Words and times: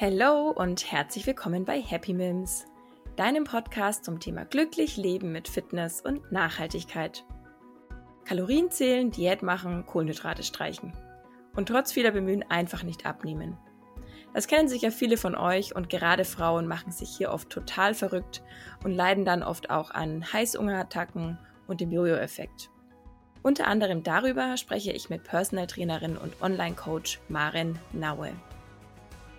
Hallo 0.00 0.50
und 0.50 0.92
herzlich 0.92 1.26
willkommen 1.26 1.64
bei 1.64 1.80
Happy 1.82 2.14
Mims, 2.14 2.66
deinem 3.16 3.42
Podcast 3.42 4.04
zum 4.04 4.20
Thema 4.20 4.44
glücklich 4.44 4.96
leben 4.96 5.32
mit 5.32 5.48
Fitness 5.48 6.00
und 6.00 6.30
Nachhaltigkeit. 6.30 7.24
Kalorien 8.24 8.70
zählen, 8.70 9.10
Diät 9.10 9.42
machen, 9.42 9.86
Kohlenhydrate 9.86 10.44
streichen. 10.44 10.92
Und 11.56 11.66
trotz 11.66 11.90
vieler 11.90 12.12
Bemühen 12.12 12.48
einfach 12.48 12.84
nicht 12.84 13.06
abnehmen. 13.06 13.58
Das 14.34 14.46
kennen 14.46 14.68
sicher 14.68 14.92
viele 14.92 15.16
von 15.16 15.34
euch 15.34 15.74
und 15.74 15.90
gerade 15.90 16.24
Frauen 16.24 16.68
machen 16.68 16.92
sich 16.92 17.10
hier 17.10 17.32
oft 17.32 17.50
total 17.50 17.92
verrückt 17.92 18.44
und 18.84 18.92
leiden 18.92 19.24
dann 19.24 19.42
oft 19.42 19.68
auch 19.68 19.90
an 19.90 20.32
Heißhungerattacken 20.32 21.40
und 21.66 21.80
dem 21.80 21.90
Jojo-Effekt. 21.90 22.70
Unter 23.42 23.66
anderem 23.66 24.04
darüber 24.04 24.56
spreche 24.58 24.92
ich 24.92 25.10
mit 25.10 25.24
Personal 25.24 25.66
Trainerin 25.66 26.16
und 26.16 26.40
Online-Coach 26.40 27.18
Maren 27.28 27.80
Naue. 27.92 28.30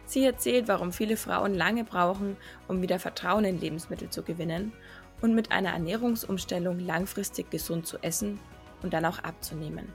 Sie 0.09 0.26
erzählt, 0.26 0.68
warum 0.68 0.91
viele 0.91 1.18
Frauen 1.18 1.54
lange 1.54 1.84
brauchen, 1.84 2.36
um 2.67 2.81
wieder 2.81 2.98
Vertrauen 2.98 3.45
in 3.45 3.62
Lebensmittel 3.62 4.09
zu 4.09 4.23
gewinnen 4.23 4.73
und 5.22 5.36
mit 5.36 5.52
einer 5.52 5.70
Ernährungsumstellung 5.70 6.80
langfristig 6.80 7.52
gesund 7.52 7.86
zu 7.86 8.00
essen 8.00 8.40
und 8.81 8.91
dann 8.91 9.05
auch 9.05 9.20
abzunehmen. 9.20 9.88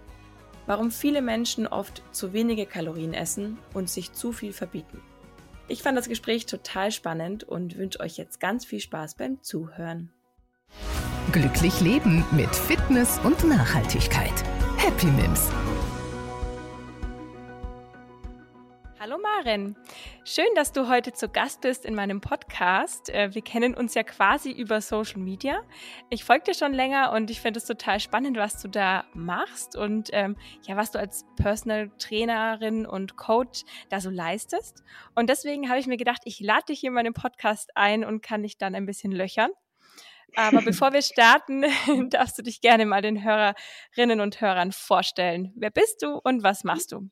Warum 0.67 0.93
viele 0.93 1.21
Menschen 1.21 1.67
oft 1.67 2.05
zu 2.13 2.33
wenige 2.33 2.65
Kalorien 2.65 3.13
essen 3.13 3.59
und 3.75 3.91
sich 3.91 4.13
zu 4.13 4.31
viel 4.31 4.53
verbieten. 4.53 5.03
Ich 5.67 5.83
fand 5.83 5.99
das 5.99 6.09
Gespräch 6.09 6.47
total 6.47 6.93
spannend 6.93 7.43
und 7.43 7.77
wünsche 7.77 7.99
euch 7.99 8.17
jetzt 8.17 8.39
ganz 8.39 8.65
viel 8.65 8.81
Spaß 8.81 9.17
beim 9.17 9.43
Zuhören. 9.43 10.13
Glücklich 11.33 11.81
leben 11.81 12.25
mit 12.31 12.55
Fitness 12.55 13.19
und 13.25 13.43
Nachhaltigkeit. 13.43 14.45
Happy 14.77 15.07
Mims 15.07 15.51
Maren, 19.45 19.77
schön, 20.25 20.47
dass 20.55 20.73
du 20.73 20.89
heute 20.89 21.13
zu 21.13 21.29
Gast 21.29 21.61
bist 21.61 21.85
in 21.85 21.95
meinem 21.95 22.21
Podcast. 22.21 23.11
Äh, 23.11 23.35
wir 23.35 23.43
kennen 23.43 23.75
uns 23.75 23.95
ja 23.95 24.03
quasi 24.03 24.51
über 24.51 24.81
Social 24.81 25.21
Media. 25.21 25.63
Ich 26.09 26.25
folge 26.25 26.45
dir 26.45 26.55
schon 26.55 26.73
länger 26.73 27.13
und 27.13 27.31
ich 27.31 27.41
finde 27.41 27.59
es 27.59 27.67
total 27.67 28.01
spannend, 28.01 28.39
was 28.39 28.63
du 28.63 28.69
da 28.69 29.05
machst 29.13 29.77
und 29.77 30.09
ähm, 30.13 30.37
ja, 30.67 30.77
was 30.77 30.93
du 30.93 30.99
als 30.99 31.27
Personal 31.37 31.91
Trainerin 31.99 32.87
und 32.87 33.17
Coach 33.17 33.65
da 33.91 34.01
so 34.01 34.09
leistest. 34.09 34.83
Und 35.15 35.29
deswegen 35.29 35.69
habe 35.69 35.79
ich 35.79 35.87
mir 35.87 35.99
gedacht, 35.99 36.23
ich 36.25 36.41
lade 36.41 36.65
dich 36.71 36.81
hier 36.81 36.89
in 36.89 36.95
meinem 36.95 37.15
Podcast 37.15 37.71
ein 37.75 38.05
und 38.05 38.23
kann 38.23 38.43
dich 38.43 38.57
dann 38.57 38.75
ein 38.75 38.87
bisschen 38.87 39.13
löchern. 39.13 39.51
Aber 40.37 40.63
bevor 40.65 40.95
wir 40.95 41.03
starten, 41.03 41.65
darfst 42.09 42.39
du 42.39 42.43
dich 42.43 42.63
gerne 42.63 42.87
mal 42.87 43.03
den 43.03 43.23
Hörerinnen 43.23 44.21
und 44.21 44.41
Hörern 44.41 44.73
vorstellen. 44.73 45.53
Wer 45.55 45.71
bist 45.71 46.03
du 46.03 46.19
und 46.25 46.43
was 46.43 46.65
machst 46.65 46.93
du? 46.93 47.11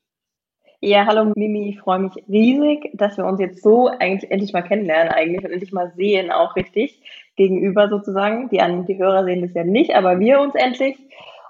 Ja, 0.85 1.05
hallo 1.05 1.31
Mimi, 1.37 1.69
ich 1.69 1.79
freue 1.79 1.99
mich 1.99 2.11
riesig, 2.27 2.89
dass 2.91 3.15
wir 3.17 3.23
uns 3.23 3.39
jetzt 3.39 3.63
so 3.63 3.87
eigentlich 3.87 4.29
endlich 4.29 4.51
mal 4.51 4.63
kennenlernen 4.63 5.13
eigentlich 5.13 5.45
und 5.45 5.51
endlich 5.51 5.71
mal 5.71 5.93
sehen, 5.95 6.29
auch 6.29 6.57
richtig 6.57 7.01
gegenüber 7.37 7.87
sozusagen. 7.87 8.49
Die, 8.49 8.59
an, 8.59 8.85
die 8.85 8.97
Hörer 8.97 9.23
sehen 9.23 9.43
das 9.43 9.53
ja 9.53 9.63
nicht, 9.63 9.95
aber 9.95 10.19
wir 10.19 10.41
uns 10.41 10.55
endlich. 10.55 10.97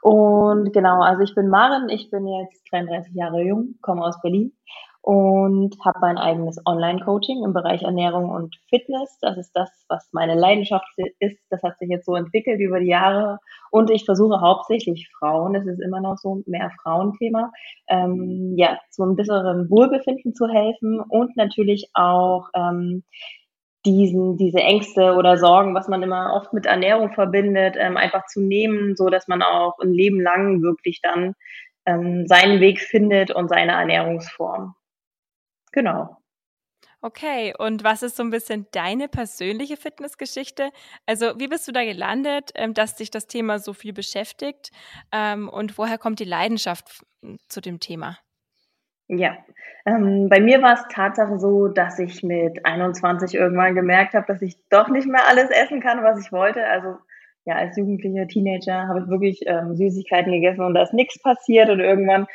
Und 0.03 0.71
genau, 0.71 1.01
also 1.01 1.23
ich 1.23 1.33
bin 1.33 1.47
Maren, 1.47 1.89
ich 1.89 2.11
bin 2.11 2.27
jetzt 2.27 2.71
33 2.71 3.15
Jahre 3.15 3.41
jung, 3.41 3.73
komme 3.81 4.03
aus 4.03 4.21
Berlin 4.21 4.53
und 5.03 5.75
habe 5.83 5.99
mein 5.99 6.17
eigenes 6.17 6.65
Online-Coaching 6.65 7.43
im 7.43 7.51
Bereich 7.51 7.81
Ernährung 7.83 8.29
und 8.29 8.55
Fitness. 8.69 9.17
Das 9.19 9.37
ist 9.37 9.51
das, 9.53 9.69
was 9.89 10.07
meine 10.13 10.33
Leidenschaft 10.33 10.87
ist. 11.19 11.37
Das 11.49 11.61
hat 11.61 11.77
sich 11.77 11.89
jetzt 11.89 12.05
so 12.05 12.15
entwickelt 12.15 12.61
über 12.61 12.79
die 12.79 12.87
Jahre 12.87 13.39
und 13.69 13.89
ich 13.89 14.05
versuche 14.05 14.39
hauptsächlich 14.39 15.09
Frauen, 15.19 15.55
es 15.55 15.67
ist 15.67 15.81
immer 15.81 15.99
noch 15.99 16.17
so 16.17 16.41
mehr 16.45 16.71
Frauenthema, 16.81 17.51
ähm, 17.89 18.53
ja, 18.55 18.79
zu 18.91 19.03
einem 19.03 19.17
besseren 19.17 19.69
Wohlbefinden 19.69 20.33
zu 20.33 20.47
helfen 20.47 21.01
und 21.01 21.35
natürlich 21.35 21.89
auch 21.93 22.47
ähm, 22.55 23.03
diesen, 23.85 24.37
diese 24.37 24.59
Ängste 24.59 25.15
oder 25.15 25.35
Sorgen, 25.35 25.75
was 25.75 25.89
man 25.89 26.01
immer 26.01 26.33
oft 26.33 26.53
mit 26.53 26.65
Ernährung 26.65 27.11
verbindet, 27.11 27.75
ähm, 27.77 27.97
einfach 27.97 28.25
zu 28.27 28.39
nehmen, 28.39 28.95
so 28.95 29.09
dass 29.09 29.27
man 29.27 29.41
auch 29.41 29.77
ein 29.79 29.91
Leben 29.91 30.21
lang 30.21 30.61
wirklich 30.61 31.01
dann 31.01 31.33
ähm, 31.85 32.25
seinen 32.25 32.61
Weg 32.61 32.79
findet 32.79 33.31
und 33.31 33.49
seine 33.49 33.73
Ernährungsform. 33.73 34.75
Genau. 35.73 36.17
Okay, 37.01 37.53
und 37.57 37.83
was 37.83 38.01
ist 38.01 38.15
so 38.15 38.23
ein 38.23 38.29
bisschen 38.29 38.65
deine 38.71 39.09
persönliche 39.09 39.75
Fitnessgeschichte? 39.75 40.69
Also, 41.05 41.37
wie 41.37 41.49
bist 41.49 41.67
du 41.67 41.73
da 41.73 41.83
gelandet, 41.83 42.51
ähm, 42.55 42.73
dass 42.73 42.95
dich 42.95 43.11
das 43.11 43.27
Thema 43.27 43.59
so 43.59 43.73
viel 43.73 43.91
beschäftigt? 43.91 44.71
Ähm, 45.11 45.49
und 45.49 45.77
woher 45.77 45.97
kommt 45.97 46.19
die 46.19 46.23
Leidenschaft 46.23 47.03
zu 47.49 47.59
dem 47.59 47.81
Thema? 47.81 48.19
Ja, 49.09 49.37
ähm, 49.85 50.29
bei 50.29 50.39
mir 50.39 50.61
war 50.61 50.75
es 50.75 50.87
Tatsache 50.89 51.39
so, 51.39 51.67
dass 51.67 51.99
ich 51.99 52.23
mit 52.23 52.65
21 52.65 53.35
irgendwann 53.35 53.75
gemerkt 53.75 54.13
habe, 54.13 54.25
dass 54.27 54.41
ich 54.41 54.55
doch 54.69 54.87
nicht 54.87 55.07
mehr 55.07 55.27
alles 55.27 55.49
essen 55.49 55.81
kann, 55.81 56.03
was 56.03 56.25
ich 56.25 56.31
wollte. 56.31 56.65
Also 56.65 56.95
ja, 57.45 57.55
als 57.55 57.75
jugendlicher 57.75 58.27
Teenager 58.27 58.87
habe 58.87 59.01
ich 59.01 59.09
wirklich 59.09 59.41
ähm, 59.45 59.75
Süßigkeiten 59.75 60.31
gegessen 60.31 60.63
und 60.63 60.73
da 60.73 60.83
ist 60.83 60.93
nichts 60.93 61.21
passiert 61.21 61.69
und 61.69 61.81
irgendwann 61.81 62.27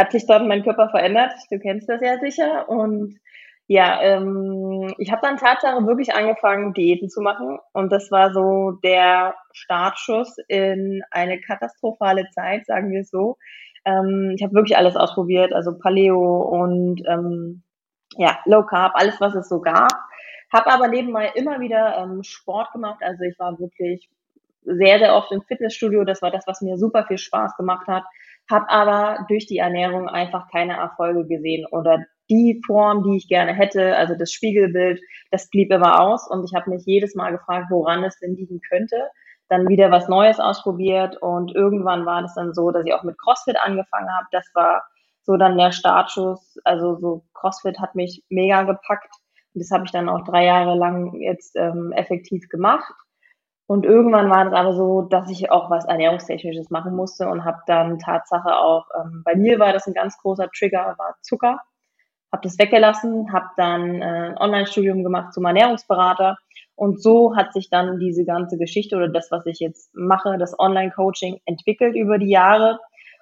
hat 0.00 0.12
sich 0.12 0.26
dort 0.26 0.46
mein 0.46 0.64
Körper 0.64 0.88
verändert. 0.88 1.32
Du 1.50 1.58
kennst 1.58 1.88
das 1.88 2.00
ja 2.00 2.18
sicher. 2.18 2.68
Und 2.68 3.18
ja, 3.66 4.00
ähm, 4.02 4.94
ich 4.98 5.12
habe 5.12 5.20
dann 5.22 5.36
Tatsache 5.36 5.86
wirklich 5.86 6.14
angefangen, 6.14 6.72
Diäten 6.72 7.10
zu 7.10 7.20
machen. 7.20 7.58
Und 7.74 7.92
das 7.92 8.10
war 8.10 8.32
so 8.32 8.72
der 8.82 9.34
Startschuss 9.52 10.36
in 10.48 11.02
eine 11.10 11.38
katastrophale 11.40 12.28
Zeit, 12.30 12.66
sagen 12.66 12.90
wir 12.90 13.02
es 13.02 13.10
so. 13.10 13.36
Ähm, 13.84 14.32
ich 14.34 14.42
habe 14.42 14.54
wirklich 14.54 14.76
alles 14.76 14.96
ausprobiert, 14.96 15.52
also 15.52 15.78
Paleo 15.78 16.42
und 16.42 17.02
ähm, 17.06 17.62
ja, 18.16 18.38
Low 18.46 18.64
Carb, 18.64 18.92
alles, 18.94 19.20
was 19.20 19.34
es 19.34 19.48
so 19.48 19.60
gab. 19.60 19.92
Habe 20.52 20.72
aber 20.72 20.88
nebenbei 20.88 21.30
immer 21.34 21.60
wieder 21.60 21.98
ähm, 21.98 22.22
Sport 22.22 22.72
gemacht. 22.72 23.00
Also 23.02 23.22
ich 23.24 23.38
war 23.38 23.58
wirklich 23.60 24.08
sehr, 24.62 24.98
sehr 24.98 25.14
oft 25.14 25.30
im 25.30 25.42
Fitnessstudio. 25.42 26.04
Das 26.04 26.22
war 26.22 26.30
das, 26.30 26.46
was 26.46 26.62
mir 26.62 26.78
super 26.78 27.04
viel 27.04 27.18
Spaß 27.18 27.56
gemacht 27.56 27.86
hat 27.86 28.04
habe 28.50 28.68
aber 28.68 29.24
durch 29.28 29.46
die 29.46 29.58
Ernährung 29.58 30.08
einfach 30.08 30.48
keine 30.50 30.76
Erfolge 30.76 31.26
gesehen 31.26 31.66
oder 31.70 32.04
die 32.28 32.60
Form, 32.64 33.02
die 33.02 33.16
ich 33.16 33.28
gerne 33.28 33.52
hätte, 33.52 33.96
also 33.96 34.14
das 34.14 34.32
Spiegelbild, 34.32 35.00
das 35.30 35.50
blieb 35.50 35.72
immer 35.72 36.00
aus 36.00 36.28
und 36.30 36.44
ich 36.44 36.54
habe 36.54 36.70
mich 36.70 36.84
jedes 36.86 37.14
Mal 37.14 37.32
gefragt, 37.32 37.66
woran 37.70 38.04
es 38.04 38.18
denn 38.20 38.36
liegen 38.36 38.60
könnte. 38.68 39.10
Dann 39.48 39.68
wieder 39.68 39.90
was 39.90 40.08
Neues 40.08 40.38
ausprobiert 40.38 41.16
und 41.20 41.54
irgendwann 41.54 42.06
war 42.06 42.22
das 42.22 42.34
dann 42.34 42.54
so, 42.54 42.70
dass 42.70 42.86
ich 42.86 42.94
auch 42.94 43.02
mit 43.02 43.18
CrossFit 43.18 43.56
angefangen 43.60 44.08
habe. 44.14 44.26
Das 44.30 44.48
war 44.54 44.84
so 45.22 45.36
dann 45.36 45.58
der 45.58 45.72
Startschuss. 45.72 46.56
Also 46.64 46.96
so 47.00 47.24
CrossFit 47.34 47.80
hat 47.80 47.96
mich 47.96 48.22
mega 48.28 48.62
gepackt 48.62 49.12
und 49.54 49.60
das 49.60 49.72
habe 49.72 49.84
ich 49.84 49.90
dann 49.90 50.08
auch 50.08 50.22
drei 50.24 50.44
Jahre 50.44 50.76
lang 50.76 51.14
jetzt 51.20 51.56
ähm, 51.56 51.92
effektiv 51.92 52.48
gemacht 52.48 52.92
und 53.70 53.86
irgendwann 53.86 54.28
war 54.30 54.48
es 54.48 54.52
aber 54.52 54.72
so, 54.72 55.02
dass 55.02 55.30
ich 55.30 55.52
auch 55.52 55.70
was 55.70 55.84
Ernährungstechnisches 55.84 56.70
machen 56.70 56.96
musste 56.96 57.28
und 57.28 57.44
habe 57.44 57.58
dann 57.68 58.00
Tatsache 58.00 58.56
auch, 58.56 58.88
ähm, 58.98 59.22
bei 59.24 59.36
mir 59.36 59.60
war 59.60 59.72
das 59.72 59.86
ein 59.86 59.94
ganz 59.94 60.18
großer 60.18 60.48
Trigger, 60.50 60.96
war 60.98 61.14
Zucker. 61.22 61.60
Habe 62.32 62.42
das 62.42 62.58
weggelassen, 62.58 63.32
habe 63.32 63.46
dann 63.56 64.02
äh, 64.02 64.30
ein 64.30 64.38
Online-Studium 64.38 65.04
gemacht 65.04 65.32
zum 65.32 65.44
Ernährungsberater 65.44 66.36
und 66.74 67.00
so 67.00 67.36
hat 67.36 67.52
sich 67.52 67.70
dann 67.70 68.00
diese 68.00 68.24
ganze 68.24 68.58
Geschichte 68.58 68.96
oder 68.96 69.08
das, 69.08 69.30
was 69.30 69.46
ich 69.46 69.60
jetzt 69.60 69.94
mache, 69.94 70.36
das 70.36 70.58
Online-Coaching 70.58 71.38
entwickelt 71.44 71.94
über 71.94 72.18
die 72.18 72.30
Jahre. 72.30 72.80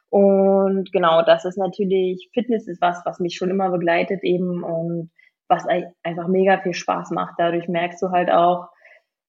Und 0.09 0.91
genau, 0.93 1.21
das 1.21 1.45
ist 1.45 1.59
natürlich, 1.59 2.31
Fitness 2.33 2.67
ist 2.69 2.81
was, 2.81 3.03
was 3.05 3.21
mich 3.21 3.37
schon 3.37 3.51
immer 3.51 3.69
begleitet 3.69 4.25
eben 4.25 4.65
und 4.65 5.11
was 5.47 5.67
einfach 6.03 6.27
mega 6.27 6.57
viel 6.63 6.73
Spaß 6.73 7.11
macht. 7.11 7.35
Dadurch 7.37 7.69
merkst 7.69 8.01
du 8.01 8.09
halt 8.13 8.31
auch, 8.31 8.69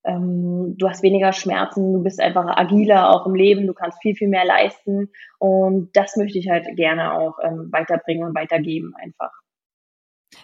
ähm, 0.04 0.76
du 0.78 0.88
hast 0.88 1.04
weniger 1.04 1.34
Schmerzen, 1.34 1.94
du 1.94 2.04
bist 2.04 2.20
einfach 2.20 2.46
agiler 2.58 3.10
auch 3.10 3.26
im 3.26 3.36
Leben, 3.36 3.68
du 3.68 3.74
kannst 3.74 4.02
viel, 4.02 4.16
viel 4.16 4.30
mehr 4.30 4.46
leisten. 4.46 5.12
Und 5.40 5.90
das 5.94 6.16
möchte 6.16 6.40
ich 6.40 6.50
halt 6.50 6.68
gerne 6.76 7.14
auch 7.14 7.38
ähm, 7.44 7.70
weiterbringen 7.72 8.28
und 8.28 8.36
weitergeben 8.36 8.94
einfach. 8.96 9.32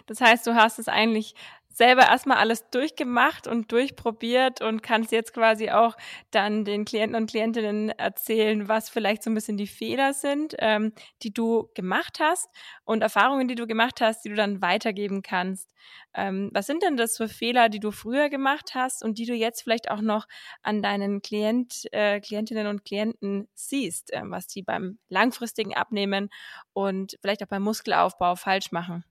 Das 0.06 0.20
heißt, 0.20 0.46
du 0.46 0.54
hast 0.54 0.78
es 0.78 0.88
eigentlich 0.88 1.34
selber 1.76 2.04
erstmal 2.04 2.38
alles 2.38 2.70
durchgemacht 2.70 3.46
und 3.46 3.70
durchprobiert 3.70 4.62
und 4.62 4.82
kannst 4.82 5.12
jetzt 5.12 5.34
quasi 5.34 5.70
auch 5.70 5.94
dann 6.30 6.64
den 6.64 6.86
Klienten 6.86 7.20
und 7.20 7.28
Klientinnen 7.30 7.90
erzählen, 7.90 8.66
was 8.66 8.88
vielleicht 8.88 9.22
so 9.22 9.30
ein 9.30 9.34
bisschen 9.34 9.58
die 9.58 9.66
Fehler 9.66 10.14
sind, 10.14 10.54
ähm, 10.58 10.92
die 11.22 11.34
du 11.34 11.68
gemacht 11.74 12.18
hast 12.18 12.48
und 12.84 13.02
Erfahrungen, 13.02 13.46
die 13.46 13.56
du 13.56 13.66
gemacht 13.66 14.00
hast, 14.00 14.24
die 14.24 14.30
du 14.30 14.36
dann 14.36 14.62
weitergeben 14.62 15.20
kannst. 15.20 15.68
Ähm, 16.14 16.48
was 16.54 16.66
sind 16.66 16.82
denn 16.82 16.96
das 16.96 17.18
für 17.18 17.28
Fehler, 17.28 17.68
die 17.68 17.80
du 17.80 17.90
früher 17.90 18.30
gemacht 18.30 18.70
hast 18.74 19.04
und 19.04 19.18
die 19.18 19.26
du 19.26 19.34
jetzt 19.34 19.60
vielleicht 19.62 19.90
auch 19.90 20.00
noch 20.00 20.26
an 20.62 20.82
deinen 20.82 21.20
Klient, 21.20 21.84
äh, 21.92 22.20
Klientinnen 22.20 22.68
und 22.68 22.86
Klienten 22.86 23.48
siehst, 23.54 24.14
äh, 24.14 24.22
was 24.24 24.46
die 24.46 24.62
beim 24.62 24.98
langfristigen 25.10 25.74
Abnehmen 25.74 26.30
und 26.72 27.18
vielleicht 27.20 27.42
auch 27.42 27.48
beim 27.48 27.62
Muskelaufbau 27.64 28.34
falsch 28.36 28.72
machen? 28.72 29.04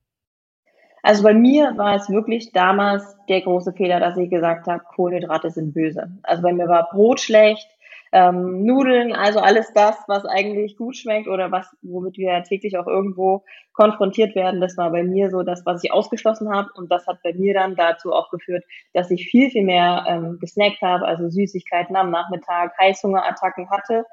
Also 1.05 1.21
bei 1.21 1.35
mir 1.35 1.77
war 1.77 1.93
es 1.95 2.09
wirklich 2.09 2.51
damals 2.51 3.15
der 3.29 3.41
große 3.41 3.73
Fehler, 3.73 3.99
dass 3.99 4.17
ich 4.17 4.27
gesagt 4.27 4.65
habe, 4.65 4.81
Kohlenhydrate 4.95 5.51
sind 5.51 5.71
böse. 5.71 6.09
Also 6.23 6.41
bei 6.41 6.51
mir 6.51 6.67
war 6.67 6.89
Brot 6.89 7.19
schlecht, 7.19 7.69
ähm, 8.11 8.63
Nudeln, 8.65 9.13
also 9.13 9.39
alles 9.39 9.71
das, 9.75 9.95
was 10.07 10.25
eigentlich 10.25 10.77
gut 10.77 10.97
schmeckt 10.97 11.27
oder 11.27 11.51
was, 11.51 11.67
womit 11.83 12.17
wir 12.17 12.41
täglich 12.41 12.75
auch 12.79 12.87
irgendwo 12.87 13.43
konfrontiert 13.73 14.33
werden. 14.33 14.61
Das 14.61 14.77
war 14.77 14.89
bei 14.89 15.03
mir 15.03 15.29
so 15.29 15.43
das, 15.43 15.63
was 15.63 15.83
ich 15.83 15.93
ausgeschlossen 15.93 16.51
habe 16.51 16.69
und 16.73 16.91
das 16.91 17.05
hat 17.05 17.21
bei 17.21 17.33
mir 17.33 17.53
dann 17.53 17.75
dazu 17.75 18.11
auch 18.11 18.31
geführt, 18.31 18.63
dass 18.93 19.11
ich 19.11 19.27
viel, 19.27 19.51
viel 19.51 19.63
mehr 19.63 20.05
ähm, 20.07 20.39
gesnackt 20.39 20.81
habe, 20.81 21.05
also 21.05 21.29
Süßigkeiten 21.29 21.95
am 21.95 22.09
Nachmittag, 22.09 22.75
Heißhungerattacken 22.79 23.69
hatte 23.69 24.05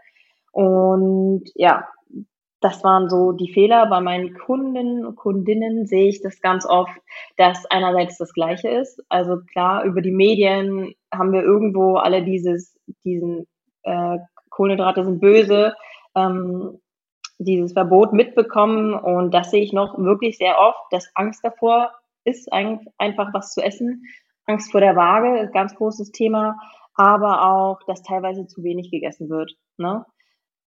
und 0.50 1.44
ja, 1.54 1.88
das 2.62 2.82
waren 2.84 3.10
so 3.10 3.32
die 3.32 3.52
Fehler. 3.52 3.86
Bei 3.86 4.00
meinen 4.00 4.34
Kunden 4.34 5.04
und 5.04 5.16
Kundinnen 5.16 5.86
sehe 5.86 6.08
ich 6.08 6.22
das 6.22 6.40
ganz 6.40 6.64
oft, 6.64 6.96
dass 7.36 7.66
einerseits 7.66 8.18
das 8.18 8.32
Gleiche 8.32 8.68
ist. 8.68 9.02
Also 9.08 9.38
klar, 9.38 9.84
über 9.84 10.00
die 10.00 10.12
Medien 10.12 10.94
haben 11.12 11.32
wir 11.32 11.42
irgendwo 11.42 11.96
alle 11.96 12.22
dieses, 12.22 12.78
diesen 13.04 13.46
äh, 13.82 14.18
Kohlenhydrate 14.50 15.04
sind 15.04 15.20
böse, 15.20 15.74
ähm, 16.14 16.78
dieses 17.38 17.72
Verbot 17.72 18.12
mitbekommen. 18.12 18.94
Und 18.94 19.32
das 19.34 19.50
sehe 19.50 19.62
ich 19.62 19.72
noch 19.72 19.98
wirklich 19.98 20.38
sehr 20.38 20.58
oft, 20.58 20.80
dass 20.90 21.10
Angst 21.14 21.44
davor 21.44 21.90
ist, 22.24 22.52
einfach 22.52 23.34
was 23.34 23.52
zu 23.52 23.60
essen. 23.60 24.04
Angst 24.46 24.70
vor 24.70 24.80
der 24.80 24.96
Waage 24.96 25.38
ist 25.38 25.48
ein 25.48 25.52
ganz 25.52 25.74
großes 25.74 26.12
Thema, 26.12 26.56
aber 26.94 27.50
auch, 27.50 27.82
dass 27.86 28.02
teilweise 28.02 28.46
zu 28.46 28.62
wenig 28.62 28.90
gegessen 28.90 29.28
wird. 29.28 29.52
Ne? 29.76 30.04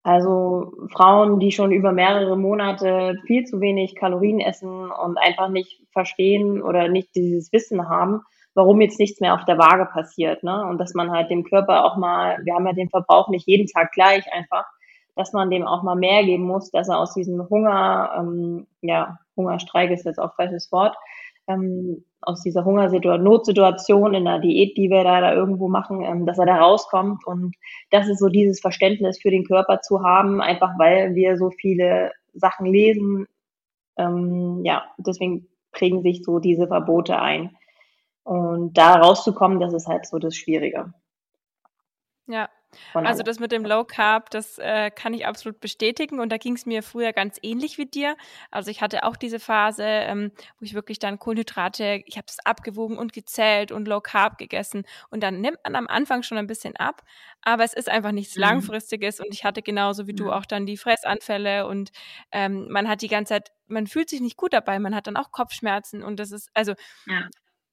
Also 0.04 0.74
Frauen, 0.92 1.40
die 1.40 1.50
schon 1.50 1.72
über 1.72 1.92
mehrere 1.92 2.36
Monate 2.36 3.16
viel 3.26 3.44
zu 3.44 3.62
wenig 3.62 3.96
Kalorien 3.96 4.38
essen 4.38 4.90
und 4.90 5.16
einfach 5.16 5.48
nicht 5.48 5.80
verstehen 5.92 6.62
oder 6.62 6.88
nicht 6.88 7.14
dieses 7.14 7.50
Wissen 7.54 7.88
haben, 7.88 8.20
warum 8.52 8.82
jetzt 8.82 9.00
nichts 9.00 9.20
mehr 9.20 9.32
auf 9.32 9.46
der 9.46 9.56
Waage 9.56 9.86
passiert. 9.86 10.42
Ne? 10.42 10.62
Und 10.66 10.76
dass 10.76 10.92
man 10.92 11.10
halt 11.10 11.30
dem 11.30 11.42
Körper 11.42 11.86
auch 11.86 11.96
mal, 11.96 12.36
wir 12.44 12.54
haben 12.54 12.66
ja 12.66 12.74
den 12.74 12.90
Verbrauch 12.90 13.28
nicht 13.28 13.48
jeden 13.48 13.66
Tag 13.66 13.92
gleich 13.92 14.30
einfach, 14.30 14.66
dass 15.16 15.32
man 15.32 15.48
dem 15.50 15.66
auch 15.66 15.82
mal 15.82 15.96
mehr 15.96 16.22
geben 16.22 16.44
muss, 16.44 16.70
dass 16.70 16.90
er 16.90 16.98
aus 16.98 17.14
diesem 17.14 17.48
Hunger, 17.48 18.12
ähm, 18.18 18.66
ja, 18.82 19.18
Hungerstreik 19.38 19.90
ist 19.90 20.04
jetzt 20.04 20.18
auch 20.18 20.34
falsches 20.34 20.70
Wort, 20.70 20.96
ähm, 21.46 22.04
aus 22.20 22.42
dieser 22.42 22.64
Hungersituation, 22.64 23.22
Notsituation 23.22 24.14
in 24.14 24.24
der 24.24 24.38
Diät, 24.38 24.76
die 24.76 24.88
wir 24.88 25.04
da, 25.04 25.20
da 25.20 25.34
irgendwo 25.34 25.68
machen, 25.68 26.02
ähm, 26.02 26.26
dass 26.26 26.38
er 26.38 26.46
da 26.46 26.56
rauskommt. 26.56 27.26
Und 27.26 27.54
das 27.90 28.08
ist 28.08 28.18
so 28.18 28.28
dieses 28.28 28.60
Verständnis 28.60 29.20
für 29.20 29.30
den 29.30 29.44
Körper 29.44 29.80
zu 29.80 30.02
haben, 30.02 30.40
einfach 30.40 30.78
weil 30.78 31.14
wir 31.14 31.36
so 31.36 31.50
viele 31.50 32.12
Sachen 32.32 32.66
lesen. 32.66 33.26
Ähm, 33.96 34.60
ja, 34.64 34.84
deswegen 34.98 35.48
prägen 35.72 36.02
sich 36.02 36.24
so 36.24 36.38
diese 36.38 36.66
Verbote 36.66 37.18
ein. 37.20 37.56
Und 38.22 38.78
da 38.78 38.94
rauszukommen, 38.94 39.60
das 39.60 39.74
ist 39.74 39.86
halt 39.86 40.06
so 40.06 40.18
das 40.18 40.34
Schwierige. 40.34 40.94
Ja, 42.26 42.48
also 42.92 43.22
das 43.22 43.38
mit 43.40 43.52
dem 43.52 43.64
Low 43.64 43.84
Carb, 43.84 44.30
das 44.30 44.58
äh, 44.58 44.90
kann 44.90 45.14
ich 45.14 45.26
absolut 45.26 45.60
bestätigen. 45.60 46.20
Und 46.20 46.30
da 46.30 46.36
ging 46.36 46.54
es 46.54 46.66
mir 46.66 46.82
früher 46.82 47.12
ganz 47.12 47.38
ähnlich 47.42 47.78
wie 47.78 47.86
dir. 47.86 48.16
Also 48.50 48.70
ich 48.70 48.82
hatte 48.82 49.04
auch 49.04 49.16
diese 49.16 49.40
Phase, 49.40 49.84
ähm, 49.84 50.32
wo 50.58 50.64
ich 50.64 50.74
wirklich 50.74 50.98
dann 50.98 51.18
Kohlenhydrate, 51.18 52.02
ich 52.06 52.16
habe 52.16 52.26
es 52.28 52.38
abgewogen 52.44 52.98
und 52.98 53.12
gezählt 53.12 53.72
und 53.72 53.88
Low 53.88 54.00
Carb 54.00 54.38
gegessen. 54.38 54.84
Und 55.10 55.22
dann 55.22 55.40
nimmt 55.40 55.58
man 55.64 55.76
am 55.76 55.86
Anfang 55.86 56.22
schon 56.22 56.38
ein 56.38 56.46
bisschen 56.46 56.76
ab, 56.76 57.02
aber 57.42 57.64
es 57.64 57.74
ist 57.74 57.88
einfach 57.88 58.12
nichts 58.12 58.36
mhm. 58.36 58.42
Langfristiges. 58.42 59.20
Und 59.20 59.32
ich 59.32 59.44
hatte 59.44 59.62
genauso 59.62 60.06
wie 60.06 60.14
du 60.14 60.32
auch 60.32 60.46
dann 60.46 60.66
die 60.66 60.76
Fressanfälle. 60.76 61.66
Und 61.66 61.90
ähm, 62.32 62.68
man 62.70 62.88
hat 62.88 63.02
die 63.02 63.08
ganze 63.08 63.34
Zeit, 63.34 63.52
man 63.66 63.86
fühlt 63.86 64.10
sich 64.10 64.20
nicht 64.20 64.36
gut 64.36 64.52
dabei, 64.52 64.78
man 64.78 64.94
hat 64.94 65.06
dann 65.06 65.16
auch 65.16 65.30
Kopfschmerzen. 65.30 66.02
Und 66.02 66.20
das 66.20 66.32
ist 66.32 66.50
also 66.54 66.74
ja. 67.06 67.28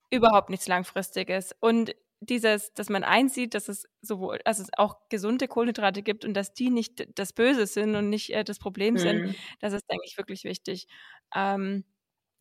überhaupt 0.10 0.50
nichts 0.50 0.68
Langfristiges. 0.68 1.56
Und 1.60 1.96
dieses, 2.22 2.72
dass 2.74 2.90
man 2.90 3.04
einsieht, 3.04 3.56
dass 3.56 3.68
es 3.68 3.88
sowohl, 4.02 4.40
dass 4.46 4.60
es 4.60 4.70
auch 4.78 5.10
gesunde 5.10 5.48
Kohlenhydrate 5.48 6.04
gibt 6.04 6.24
und 6.24 6.36
dass 6.36 6.54
die 6.54 6.70
nicht 6.70 7.08
das 7.18 7.34
Böse 7.34 7.66
sind 7.66 7.96
und 7.96 8.10
nicht 8.10 8.32
äh, 8.32 8.44
das 8.44 8.60
Problem 8.60 8.94
mhm. 8.94 9.00
sind, 9.00 9.36
das 9.60 9.74
ist, 9.74 9.84
denke 9.90 10.06
ich, 10.06 10.18
wirklich 10.18 10.44
wichtig. 10.44 10.88
Ähm, 11.36 11.84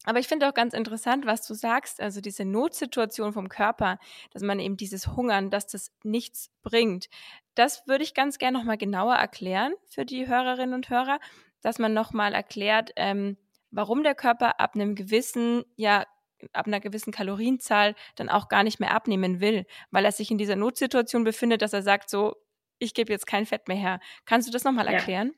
aber 0.05 0.19
ich 0.19 0.29
finde 0.29 0.49
auch 0.49 0.55
ganz 0.55 0.73
interessant, 0.73 1.27
was 1.27 1.47
du 1.47 1.55
sagst, 1.55 2.01
also 2.01 2.21
diese 2.21 2.45
Notsituation 2.45 3.33
vom 3.33 3.49
Körper, 3.49 3.99
dass 4.33 4.43
man 4.43 4.59
eben 4.59 4.77
dieses 4.77 5.09
Hungern, 5.09 5.51
dass 5.51 5.67
das 5.67 5.93
nichts 6.05 6.51
bringt. 6.63 7.09
Das 7.55 7.87
würde 7.87 8.05
ich 8.05 8.15
ganz 8.15 8.39
gerne 8.39 8.59
nochmal 8.59 8.79
genauer 8.79 9.15
erklären 9.15 9.75
für 9.87 10.05
die 10.05 10.27
Hörerinnen 10.27 10.75
und 10.75 10.89
Hörer, 10.89 11.21
dass 11.61 11.79
man 11.79 11.93
nochmal 11.93 12.35
erklärt, 12.35 12.93
ähm, 12.97 13.37
warum 13.71 14.03
der 14.03 14.15
Körper 14.15 14.59
ab 14.61 14.75
einem 14.75 14.95
gewissen, 14.95 15.65
ja, 15.77 16.07
ab 16.53 16.67
einer 16.67 16.81
gewissen 16.81 17.13
Kalorienzahl 17.13 17.95
dann 18.17 18.29
auch 18.29 18.49
gar 18.49 18.63
nicht 18.65 18.81
mehr 18.81 18.95
abnehmen 18.95 19.41
will, 19.41 19.65
weil 19.91 20.05
er 20.05 20.13
sich 20.13 20.31
in 20.31 20.39
dieser 20.39 20.57
Notsituation 20.57 21.25
befindet, 21.25 21.63
dass 21.63 21.73
er 21.73 21.83
sagt, 21.83 22.11
so, 22.11 22.35
ich 22.79 22.95
gebe 22.95 23.13
jetzt 23.13 23.27
kein 23.27 23.47
Fett 23.47 23.69
mehr 23.69 23.77
her. 23.77 24.01
Kannst 24.25 24.49
du 24.49 24.53
das 24.53 24.65
nochmal 24.65 24.87
ja. 24.87 24.93
erklären? 24.93 25.33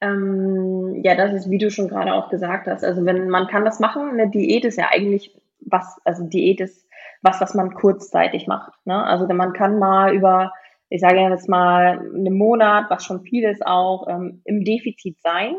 Ähm, 0.00 1.00
ja, 1.02 1.14
das 1.14 1.32
ist, 1.32 1.50
wie 1.50 1.58
du 1.58 1.70
schon 1.70 1.88
gerade 1.88 2.12
auch 2.12 2.28
gesagt 2.28 2.66
hast. 2.66 2.84
Also 2.84 3.04
wenn 3.06 3.28
man 3.28 3.46
kann 3.46 3.64
das 3.64 3.80
machen, 3.80 4.10
eine 4.10 4.28
Diät 4.28 4.64
ist 4.64 4.76
ja 4.76 4.88
eigentlich 4.90 5.40
was, 5.60 5.98
also 6.04 6.24
Diät 6.24 6.60
ist 6.60 6.86
was, 7.22 7.40
was 7.40 7.54
man 7.54 7.72
kurzzeitig 7.74 8.46
macht. 8.46 8.72
Ne? 8.84 9.02
Also 9.02 9.26
man 9.32 9.52
kann 9.54 9.78
mal 9.78 10.14
über, 10.14 10.52
ich 10.90 11.00
sage 11.00 11.20
jetzt 11.20 11.48
mal, 11.48 11.98
einen 11.98 12.36
Monat, 12.36 12.90
was 12.90 13.04
schon 13.04 13.22
viel 13.22 13.44
ist 13.44 13.66
auch, 13.66 14.06
ähm, 14.08 14.42
im 14.44 14.64
Defizit 14.64 15.20
sein 15.22 15.56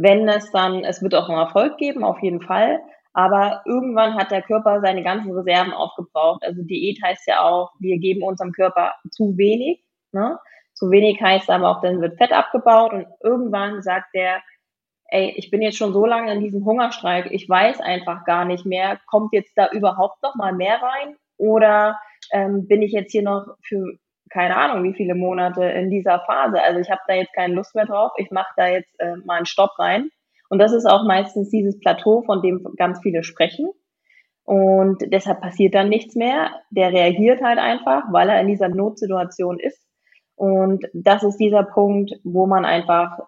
wenn 0.00 0.28
es 0.28 0.50
dann, 0.52 0.84
es 0.84 1.02
wird 1.02 1.14
auch 1.14 1.28
einen 1.28 1.38
Erfolg 1.38 1.76
geben, 1.76 2.04
auf 2.04 2.22
jeden 2.22 2.40
Fall. 2.40 2.80
Aber 3.12 3.62
irgendwann 3.66 4.14
hat 4.14 4.30
der 4.30 4.42
Körper 4.42 4.80
seine 4.80 5.02
ganzen 5.02 5.32
Reserven 5.32 5.72
aufgebraucht. 5.72 6.44
Also 6.44 6.62
Diät 6.62 7.02
heißt 7.02 7.26
ja 7.26 7.42
auch, 7.42 7.72
wir 7.80 7.98
geben 7.98 8.22
unserem 8.22 8.52
Körper 8.52 8.92
zu 9.10 9.36
wenig. 9.36 9.82
Ne? 10.12 10.38
Zu 10.74 10.90
wenig 10.90 11.20
heißt 11.20 11.50
aber 11.50 11.68
auch, 11.68 11.80
dann 11.80 12.00
wird 12.00 12.16
Fett 12.16 12.32
abgebaut 12.32 12.92
und 12.92 13.06
irgendwann 13.22 13.82
sagt 13.82 14.14
der, 14.14 14.40
ey, 15.08 15.32
ich 15.36 15.50
bin 15.50 15.62
jetzt 15.62 15.78
schon 15.78 15.92
so 15.92 16.06
lange 16.06 16.32
in 16.32 16.40
diesem 16.40 16.64
Hungerstreik, 16.64 17.32
ich 17.32 17.48
weiß 17.48 17.80
einfach 17.80 18.24
gar 18.24 18.44
nicht 18.44 18.64
mehr, 18.64 19.00
kommt 19.06 19.32
jetzt 19.32 19.52
da 19.56 19.68
überhaupt 19.70 20.22
noch 20.22 20.36
mal 20.36 20.52
mehr 20.52 20.80
rein 20.80 21.16
oder 21.38 21.98
ähm, 22.30 22.68
bin 22.68 22.82
ich 22.82 22.92
jetzt 22.92 23.10
hier 23.10 23.22
noch 23.22 23.46
für 23.62 23.98
keine 24.30 24.56
Ahnung, 24.56 24.84
wie 24.84 24.94
viele 24.94 25.14
Monate 25.14 25.64
in 25.64 25.90
dieser 25.90 26.20
Phase. 26.20 26.62
Also 26.62 26.80
ich 26.80 26.90
habe 26.90 27.00
da 27.06 27.14
jetzt 27.14 27.34
keine 27.34 27.54
Lust 27.54 27.74
mehr 27.74 27.86
drauf. 27.86 28.12
Ich 28.16 28.30
mache 28.30 28.52
da 28.56 28.68
jetzt 28.68 28.94
äh, 28.98 29.16
mal 29.24 29.36
einen 29.36 29.46
Stopp 29.46 29.78
rein. 29.78 30.10
Und 30.48 30.58
das 30.58 30.72
ist 30.72 30.86
auch 30.86 31.04
meistens 31.04 31.50
dieses 31.50 31.78
Plateau, 31.78 32.22
von 32.22 32.42
dem 32.42 32.66
ganz 32.76 33.00
viele 33.02 33.22
sprechen. 33.22 33.68
Und 34.44 35.02
deshalb 35.12 35.42
passiert 35.42 35.74
dann 35.74 35.90
nichts 35.90 36.14
mehr. 36.14 36.50
Der 36.70 36.90
reagiert 36.92 37.42
halt 37.42 37.58
einfach, 37.58 38.04
weil 38.10 38.30
er 38.30 38.40
in 38.40 38.48
dieser 38.48 38.68
Notsituation 38.68 39.60
ist. 39.60 39.86
Und 40.36 40.86
das 40.94 41.22
ist 41.22 41.36
dieser 41.36 41.64
Punkt, 41.64 42.12
wo 42.24 42.46
man 42.46 42.64
einfach 42.64 43.18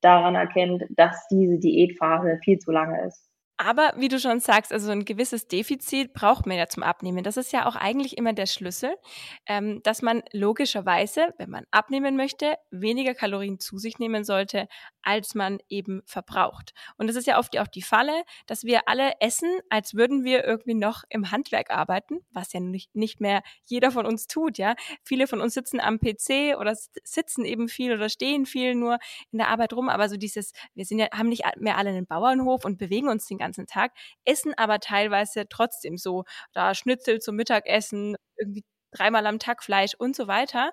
daran 0.00 0.36
erkennt, 0.36 0.84
dass 0.90 1.26
diese 1.30 1.58
Diätphase 1.58 2.38
viel 2.42 2.58
zu 2.58 2.70
lange 2.70 3.06
ist. 3.06 3.29
Aber 3.62 3.92
wie 3.98 4.08
du 4.08 4.18
schon 4.18 4.40
sagst, 4.40 4.72
also 4.72 4.90
ein 4.90 5.04
gewisses 5.04 5.46
Defizit 5.46 6.14
braucht 6.14 6.46
man 6.46 6.56
ja 6.56 6.66
zum 6.68 6.82
Abnehmen. 6.82 7.22
Das 7.22 7.36
ist 7.36 7.52
ja 7.52 7.66
auch 7.66 7.76
eigentlich 7.76 8.16
immer 8.16 8.32
der 8.32 8.46
Schlüssel, 8.46 8.96
ähm, 9.44 9.82
dass 9.82 10.00
man 10.00 10.22
logischerweise, 10.32 11.34
wenn 11.36 11.50
man 11.50 11.66
abnehmen 11.70 12.16
möchte, 12.16 12.54
weniger 12.70 13.12
Kalorien 13.12 13.60
zu 13.60 13.76
sich 13.76 13.98
nehmen 13.98 14.24
sollte, 14.24 14.66
als 15.02 15.34
man 15.34 15.58
eben 15.68 16.00
verbraucht. 16.06 16.72
Und 16.96 17.06
das 17.08 17.16
ist 17.16 17.26
ja 17.26 17.38
oft 17.38 17.58
auch 17.58 17.66
die 17.66 17.82
Falle, 17.82 18.22
dass 18.46 18.64
wir 18.64 18.88
alle 18.88 19.12
essen, 19.20 19.50
als 19.68 19.94
würden 19.94 20.24
wir 20.24 20.42
irgendwie 20.42 20.74
noch 20.74 21.04
im 21.10 21.30
Handwerk 21.30 21.70
arbeiten, 21.70 22.20
was 22.30 22.54
ja 22.54 22.60
nicht, 22.60 22.94
nicht 22.94 23.20
mehr 23.20 23.42
jeder 23.66 23.90
von 23.90 24.06
uns 24.06 24.26
tut, 24.26 24.56
ja. 24.56 24.74
Viele 25.04 25.26
von 25.26 25.42
uns 25.42 25.52
sitzen 25.52 25.80
am 25.80 25.98
PC 25.98 26.56
oder 26.58 26.74
sitzen 27.04 27.44
eben 27.44 27.68
viel 27.68 27.92
oder 27.92 28.08
stehen 28.08 28.46
viel 28.46 28.74
nur 28.74 28.98
in 29.32 29.38
der 29.38 29.48
Arbeit 29.48 29.74
rum, 29.74 29.90
aber 29.90 30.08
so 30.08 30.16
dieses, 30.16 30.52
wir 30.74 30.86
sind 30.86 30.98
ja, 30.98 31.08
haben 31.12 31.28
nicht 31.28 31.44
mehr 31.58 31.76
alle 31.76 31.90
einen 31.90 32.06
Bauernhof 32.06 32.64
und 32.64 32.78
bewegen 32.78 33.08
uns 33.08 33.26
den 33.26 33.36
ganzen 33.36 33.49
ganzen 33.50 33.66
Tag, 33.66 33.92
essen 34.24 34.54
aber 34.56 34.78
teilweise 34.80 35.48
trotzdem 35.48 35.96
so, 35.96 36.24
da 36.52 36.74
Schnitzel 36.74 37.20
zum 37.20 37.36
Mittagessen, 37.36 38.16
irgendwie 38.36 38.64
dreimal 38.92 39.26
am 39.26 39.38
Tag 39.38 39.62
Fleisch 39.62 39.94
und 39.94 40.16
so 40.16 40.26
weiter. 40.26 40.72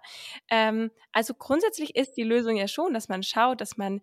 Ähm, 0.50 0.92
also 1.12 1.34
grundsätzlich 1.34 1.96
ist 1.96 2.14
die 2.14 2.24
Lösung 2.24 2.56
ja 2.58 2.68
schon, 2.68 2.94
dass 2.94 3.10
man 3.10 3.24
schaut, 3.24 3.62
dass 3.62 3.78
man 3.78 4.02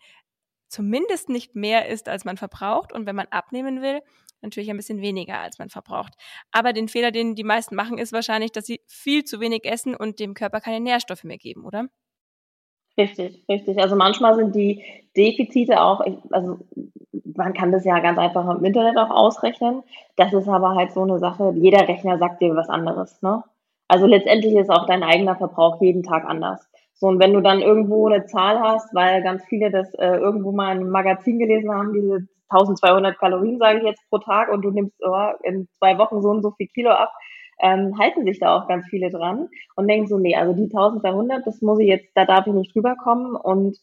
zumindest 0.69 1.29
nicht 1.29 1.55
mehr 1.55 1.89
isst, 1.89 2.09
als 2.09 2.25
man 2.25 2.37
verbraucht. 2.37 2.93
Und 2.93 3.07
wenn 3.07 3.17
man 3.17 3.29
abnehmen 3.29 3.83
will, 3.83 4.01
natürlich 4.43 4.71
ein 4.71 4.77
bisschen 4.77 5.01
weniger, 5.01 5.39
als 5.41 5.59
man 5.59 5.71
verbraucht. 5.71 6.15
Aber 6.53 6.73
den 6.73 6.89
Fehler, 6.89 7.11
den 7.11 7.35
die 7.35 7.45
meisten 7.45 7.75
machen, 7.77 7.99
ist 7.99 8.13
wahrscheinlich, 8.13 8.53
dass 8.53 8.67
sie 8.67 8.81
viel 8.87 9.25
zu 9.25 9.41
wenig 9.41 9.65
essen 9.65 9.95
und 9.97 10.21
dem 10.21 10.35
Körper 10.35 10.61
keine 10.61 10.81
Nährstoffe 10.81 11.25
mehr 11.25 11.39
geben, 11.39 11.65
oder? 11.65 11.89
Richtig, 12.97 13.45
richtig. 13.49 13.79
Also 13.81 13.97
manchmal 13.97 14.37
sind 14.37 14.55
die 14.55 14.85
Defizite 15.17 15.81
auch, 15.81 16.01
also 16.31 16.59
man 17.35 17.53
kann 17.53 17.73
das 17.73 17.85
ja 17.85 17.99
ganz 17.99 18.19
einfach 18.19 18.49
im 18.57 18.65
Internet 18.65 18.97
auch 18.97 19.11
ausrechnen. 19.11 19.83
Das 20.17 20.33
ist 20.33 20.49
aber 20.49 20.75
halt 20.77 20.93
so 20.93 21.03
eine 21.03 21.19
Sache, 21.19 21.53
jeder 21.57 21.89
Rechner 21.89 22.19
sagt 22.19 22.41
dir 22.41 22.55
was 22.55 22.69
anderes. 22.69 23.21
Ne? 23.23 23.43
Also 23.89 24.07
letztendlich 24.07 24.55
ist 24.55 24.71
auch 24.71 24.87
dein 24.87 25.03
eigener 25.03 25.37
Verbrauch 25.37 25.81
jeden 25.83 26.05
Tag 26.05 26.25
anders. 26.25 26.69
So, 26.95 27.09
und 27.09 27.19
wenn 27.19 27.33
du 27.33 27.41
dann 27.41 27.61
irgendwo 27.61 28.07
eine 28.07 28.27
Zahl 28.27 28.61
hast, 28.61 28.95
weil 28.95 29.23
ganz 29.23 29.45
viele 29.47 29.71
das 29.71 29.93
äh, 29.95 30.17
irgendwo 30.17 30.53
mal 30.53 30.73
in 30.73 30.83
einem 30.83 30.91
Magazin 30.91 31.41
gelesen 31.41 31.73
haben, 31.73 31.93
diese 31.93 32.29
1200 32.51 33.19
Kalorien, 33.19 33.59
sage 33.59 33.79
ich 33.79 33.85
jetzt, 33.85 34.09
pro 34.09 34.19
Tag, 34.19 34.49
und 34.53 34.63
du 34.63 34.71
nimmst 34.71 34.95
oh, 35.05 35.31
in 35.43 35.67
zwei 35.79 35.99
Wochen 35.99 36.23
so 36.23 36.29
und 36.29 36.43
so 36.43 36.53
viel 36.53 36.69
Kilo 36.69 36.91
ab, 36.91 37.13
ähm, 37.61 37.99
halten 37.99 38.25
sich 38.25 38.41
da 38.41 38.57
auch 38.57 38.69
ganz 38.69 38.87
viele 38.87 39.11
dran 39.11 39.49
und 39.77 39.89
denken 39.89 40.07
so, 40.07 40.19
nee, 40.19 40.35
also 40.37 40.53
die 40.53 40.65
1200, 40.65 41.47
das 41.47 41.61
muss 41.63 41.79
ich 41.79 41.89
jetzt, 41.89 42.11
da 42.15 42.25
darf 42.25 42.47
ich 42.47 42.53
nicht 42.53 42.75
drüber 42.75 42.97
kommen 42.97 43.37
und 43.37 43.77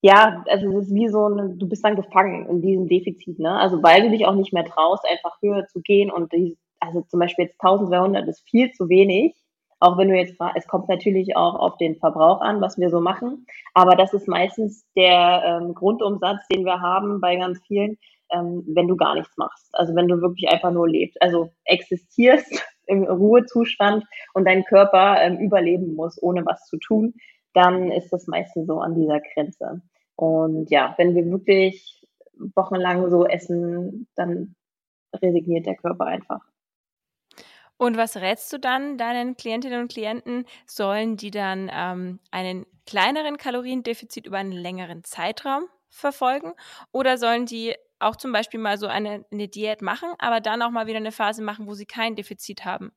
ja, 0.00 0.44
also 0.48 0.78
es 0.78 0.86
ist 0.86 0.94
wie 0.94 1.08
so 1.08 1.28
ein, 1.28 1.58
du 1.58 1.68
bist 1.68 1.84
dann 1.84 1.96
gefangen 1.96 2.46
in 2.48 2.62
diesem 2.62 2.88
Defizit, 2.88 3.38
ne? 3.38 3.58
Also 3.58 3.82
weil 3.82 4.02
du 4.02 4.10
dich 4.10 4.26
auch 4.26 4.34
nicht 4.34 4.52
mehr 4.52 4.64
traust, 4.64 5.04
einfach 5.10 5.36
höher 5.42 5.66
zu 5.66 5.80
gehen 5.80 6.10
und 6.10 6.32
die, 6.32 6.56
also 6.78 7.02
zum 7.02 7.20
Beispiel 7.20 7.46
jetzt 7.46 7.60
1200 7.60 8.28
ist 8.28 8.48
viel 8.48 8.70
zu 8.72 8.88
wenig, 8.88 9.34
auch 9.80 9.98
wenn 9.98 10.08
du 10.08 10.16
jetzt, 10.16 10.34
es 10.54 10.66
kommt 10.68 10.88
natürlich 10.88 11.36
auch 11.36 11.54
auf 11.54 11.76
den 11.78 11.96
Verbrauch 11.96 12.40
an, 12.40 12.60
was 12.60 12.78
wir 12.78 12.90
so 12.90 13.00
machen, 13.00 13.46
aber 13.74 13.96
das 13.96 14.12
ist 14.14 14.28
meistens 14.28 14.84
der 14.96 15.42
ähm, 15.44 15.74
Grundumsatz, 15.74 16.46
den 16.48 16.64
wir 16.64 16.80
haben 16.80 17.20
bei 17.20 17.36
ganz 17.36 17.60
vielen, 17.66 17.98
ähm, 18.32 18.64
wenn 18.68 18.88
du 18.88 18.96
gar 18.96 19.14
nichts 19.14 19.36
machst. 19.36 19.68
Also 19.72 19.94
wenn 19.94 20.08
du 20.08 20.20
wirklich 20.20 20.48
einfach 20.48 20.70
nur 20.70 20.88
lebst, 20.88 21.20
also 21.22 21.50
existierst 21.64 22.62
im 22.88 23.04
Ruhezustand 23.04 24.04
und 24.34 24.46
dein 24.46 24.64
Körper 24.64 25.20
ähm, 25.20 25.38
überleben 25.38 25.94
muss, 25.94 26.20
ohne 26.22 26.44
was 26.44 26.66
zu 26.66 26.78
tun, 26.78 27.14
dann 27.54 27.90
ist 27.92 28.12
das 28.12 28.26
meistens 28.26 28.66
so 28.66 28.80
an 28.80 28.94
dieser 28.94 29.20
Grenze. 29.20 29.82
Und 30.16 30.70
ja, 30.70 30.94
wenn 30.98 31.14
wir 31.14 31.24
wirklich 31.30 32.06
wochenlang 32.54 33.08
so 33.10 33.26
essen, 33.26 34.08
dann 34.14 34.54
resigniert 35.14 35.66
der 35.66 35.76
Körper 35.76 36.06
einfach. 36.06 36.40
Und 37.76 37.96
was 37.96 38.16
rätst 38.16 38.52
du 38.52 38.58
dann 38.58 38.98
deinen 38.98 39.36
Klientinnen 39.36 39.82
und 39.82 39.92
Klienten? 39.92 40.44
Sollen 40.66 41.16
die 41.16 41.30
dann 41.30 41.70
ähm, 41.72 42.18
einen 42.32 42.66
kleineren 42.86 43.36
Kaloriendefizit 43.36 44.26
über 44.26 44.38
einen 44.38 44.52
längeren 44.52 45.04
Zeitraum 45.04 45.64
verfolgen? 45.88 46.54
Oder 46.90 47.18
sollen 47.18 47.46
die 47.46 47.74
auch 48.00 48.16
zum 48.16 48.32
Beispiel 48.32 48.60
mal 48.60 48.78
so 48.78 48.86
eine, 48.86 49.24
eine 49.30 49.48
Diät 49.48 49.82
machen, 49.82 50.08
aber 50.18 50.40
dann 50.40 50.62
auch 50.62 50.70
mal 50.70 50.86
wieder 50.86 50.98
eine 50.98 51.12
Phase 51.12 51.42
machen, 51.42 51.66
wo 51.66 51.74
sie 51.74 51.86
kein 51.86 52.16
Defizit 52.16 52.64
haben? 52.64 52.92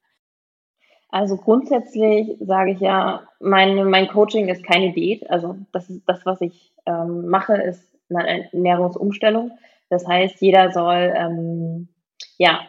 Also 1.10 1.36
grundsätzlich 1.36 2.38
sage 2.40 2.72
ich 2.72 2.80
ja, 2.80 3.28
mein, 3.40 3.90
mein 3.90 4.08
Coaching 4.08 4.48
ist 4.48 4.64
keine 4.64 4.94
Diät. 4.94 5.30
Also 5.30 5.58
das 5.74 5.90
ist 5.90 6.04
das, 6.08 6.26
was 6.26 6.40
ich 6.40 6.74
ähm, 6.86 7.28
mache, 7.28 7.56
ist 7.56 7.84
eine 8.10 8.50
Ernährungsumstellung. 8.52 9.52
Das 9.90 10.08
heißt, 10.08 10.42
jeder 10.42 10.72
soll 10.72 11.14
ähm, 11.16 11.90
ja 12.38 12.62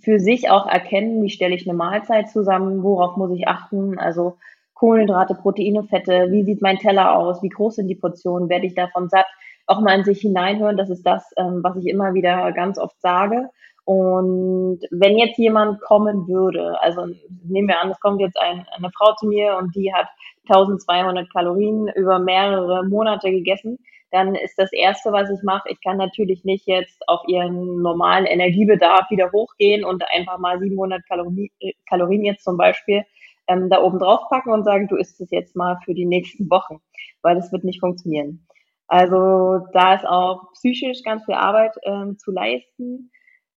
für 0.00 0.20
sich 0.20 0.50
auch 0.50 0.66
erkennen, 0.66 1.22
wie 1.22 1.30
stelle 1.30 1.54
ich 1.54 1.68
eine 1.68 1.76
Mahlzeit 1.76 2.30
zusammen, 2.30 2.84
worauf 2.84 3.16
muss 3.16 3.32
ich 3.32 3.48
achten. 3.48 3.98
Also 3.98 4.36
Kohlenhydrate, 4.74 5.34
Proteine, 5.34 5.82
Fette, 5.82 6.28
wie 6.30 6.44
sieht 6.44 6.62
mein 6.62 6.78
Teller 6.78 7.16
aus, 7.16 7.42
wie 7.42 7.48
groß 7.48 7.76
sind 7.76 7.88
die 7.88 7.96
Portionen, 7.96 8.48
werde 8.48 8.66
ich 8.66 8.74
davon 8.74 9.08
satt, 9.08 9.26
auch 9.70 9.80
mal 9.80 9.96
in 9.96 10.04
sich 10.04 10.20
hineinhören, 10.20 10.76
das 10.76 10.90
ist 10.90 11.06
das, 11.06 11.32
ähm, 11.36 11.60
was 11.62 11.76
ich 11.76 11.86
immer 11.86 12.12
wieder 12.12 12.52
ganz 12.52 12.78
oft 12.78 13.00
sage. 13.00 13.48
Und 13.84 14.80
wenn 14.90 15.16
jetzt 15.16 15.38
jemand 15.38 15.80
kommen 15.80 16.28
würde, 16.28 16.80
also 16.80 17.06
nehmen 17.44 17.68
wir 17.68 17.80
an, 17.80 17.90
es 17.90 18.00
kommt 18.00 18.20
jetzt 18.20 18.38
ein, 18.38 18.66
eine 18.76 18.90
Frau 18.90 19.14
zu 19.14 19.26
mir 19.26 19.56
und 19.56 19.74
die 19.74 19.92
hat 19.92 20.08
1200 20.48 21.32
Kalorien 21.32 21.88
über 21.94 22.18
mehrere 22.18 22.84
Monate 22.84 23.30
gegessen, 23.30 23.78
dann 24.10 24.34
ist 24.34 24.58
das 24.58 24.72
Erste, 24.72 25.12
was 25.12 25.30
ich 25.30 25.42
mache, 25.44 25.68
ich 25.70 25.80
kann 25.82 25.96
natürlich 25.96 26.44
nicht 26.44 26.66
jetzt 26.66 27.00
auf 27.08 27.20
ihren 27.28 27.80
normalen 27.80 28.26
Energiebedarf 28.26 29.08
wieder 29.10 29.30
hochgehen 29.32 29.84
und 29.84 30.02
einfach 30.10 30.38
mal 30.38 30.58
700 30.58 31.06
Kalorien, 31.06 31.50
Kalorien 31.88 32.24
jetzt 32.24 32.42
zum 32.44 32.56
Beispiel 32.56 33.04
ähm, 33.46 33.70
da 33.70 33.80
oben 33.82 34.00
drauf 34.00 34.28
packen 34.28 34.52
und 34.52 34.64
sagen, 34.64 34.88
du 34.88 34.96
isst 34.96 35.20
es 35.20 35.30
jetzt 35.30 35.54
mal 35.54 35.78
für 35.84 35.94
die 35.94 36.06
nächsten 36.06 36.50
Wochen, 36.50 36.80
weil 37.22 37.36
das 37.36 37.52
wird 37.52 37.64
nicht 37.64 37.80
funktionieren. 37.80 38.46
Also 38.90 39.68
da 39.72 39.94
ist 39.94 40.04
auch 40.04 40.50
psychisch 40.54 41.04
ganz 41.04 41.24
viel 41.24 41.36
Arbeit 41.36 41.76
ähm, 41.84 42.18
zu 42.18 42.32
leisten, 42.32 43.12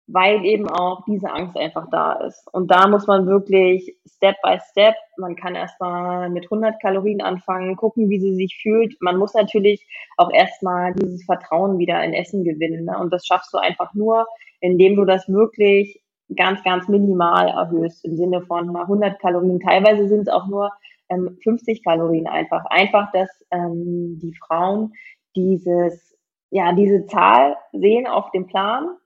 weil 0.08 0.44
eben 0.44 0.68
auch 0.68 1.06
diese 1.08 1.32
Angst 1.32 1.56
einfach 1.56 1.88
da 1.90 2.16
ist. 2.28 2.46
Und 2.52 2.70
da 2.70 2.90
muss 2.90 3.08
man 3.08 3.28
wirklich 3.28 3.96
Step 4.06 4.36
by 4.44 4.60
Step, 4.72 4.94
man 5.16 5.38
kann 5.38 5.56
erstmal 5.56 6.30
mit 6.30 6.44
100 6.44 6.82
Kalorien 6.82 7.22
anfangen, 7.22 7.78
gucken, 7.78 8.10
wie 8.10 8.20
sie 8.20 8.36
sich 8.36 8.60
fühlt. 8.62 8.98
Man 9.00 9.16
muss 9.16 9.34
natürlich 9.34 9.88
auch 10.18 10.30
erstmal 10.34 10.94
dieses 10.96 11.24
Vertrauen 11.24 11.78
wieder 11.78 12.04
in 12.04 12.12
Essen 12.14 12.44
gewinnen. 12.44 12.84
Ne? 12.84 12.98
Und 13.00 13.14
das 13.14 13.26
schaffst 13.26 13.54
du 13.54 13.58
einfach 13.58 13.94
nur, 13.94 14.28
indem 14.60 14.98
du 14.98 15.06
das 15.06 15.30
wirklich 15.30 16.04
ganz, 16.36 16.62
ganz 16.64 16.90
minimal 16.90 17.48
erhöhst, 17.48 18.04
im 18.04 18.18
Sinne 18.18 18.42
von 18.42 18.68
mal 18.68 18.82
100 18.82 19.18
Kalorien. 19.22 19.62
Teilweise 19.62 20.10
sind 20.10 20.28
es 20.28 20.28
auch 20.28 20.48
nur 20.48 20.72
ähm, 21.08 21.38
50 21.42 21.86
Kalorien 21.86 22.28
einfach. 22.28 22.66
Einfach, 22.66 23.14
dass 23.14 23.30
ähm, 23.52 24.20
die 24.22 24.34
Frauen 24.34 24.92
dieses, 25.36 26.18
ja, 26.50 26.74
diese 26.74 27.06
Zahl 27.06 27.58
sehen 27.72 28.08
auf 28.08 28.32
dem 28.32 28.48
Plan 28.48 28.98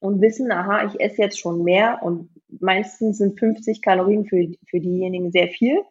und 0.00 0.20
wissen, 0.20 0.50
aha, 0.50 0.86
ich 0.86 1.00
esse 1.00 1.22
jetzt 1.22 1.38
schon 1.38 1.62
mehr 1.62 2.00
und 2.02 2.30
meistens 2.60 3.18
sind 3.18 3.38
50 3.38 3.82
Kalorien 3.82 4.24
für, 4.24 4.48
für 4.68 4.80
diejenigen 4.80 5.30
sehr 5.30 5.48
viel. 5.48 5.82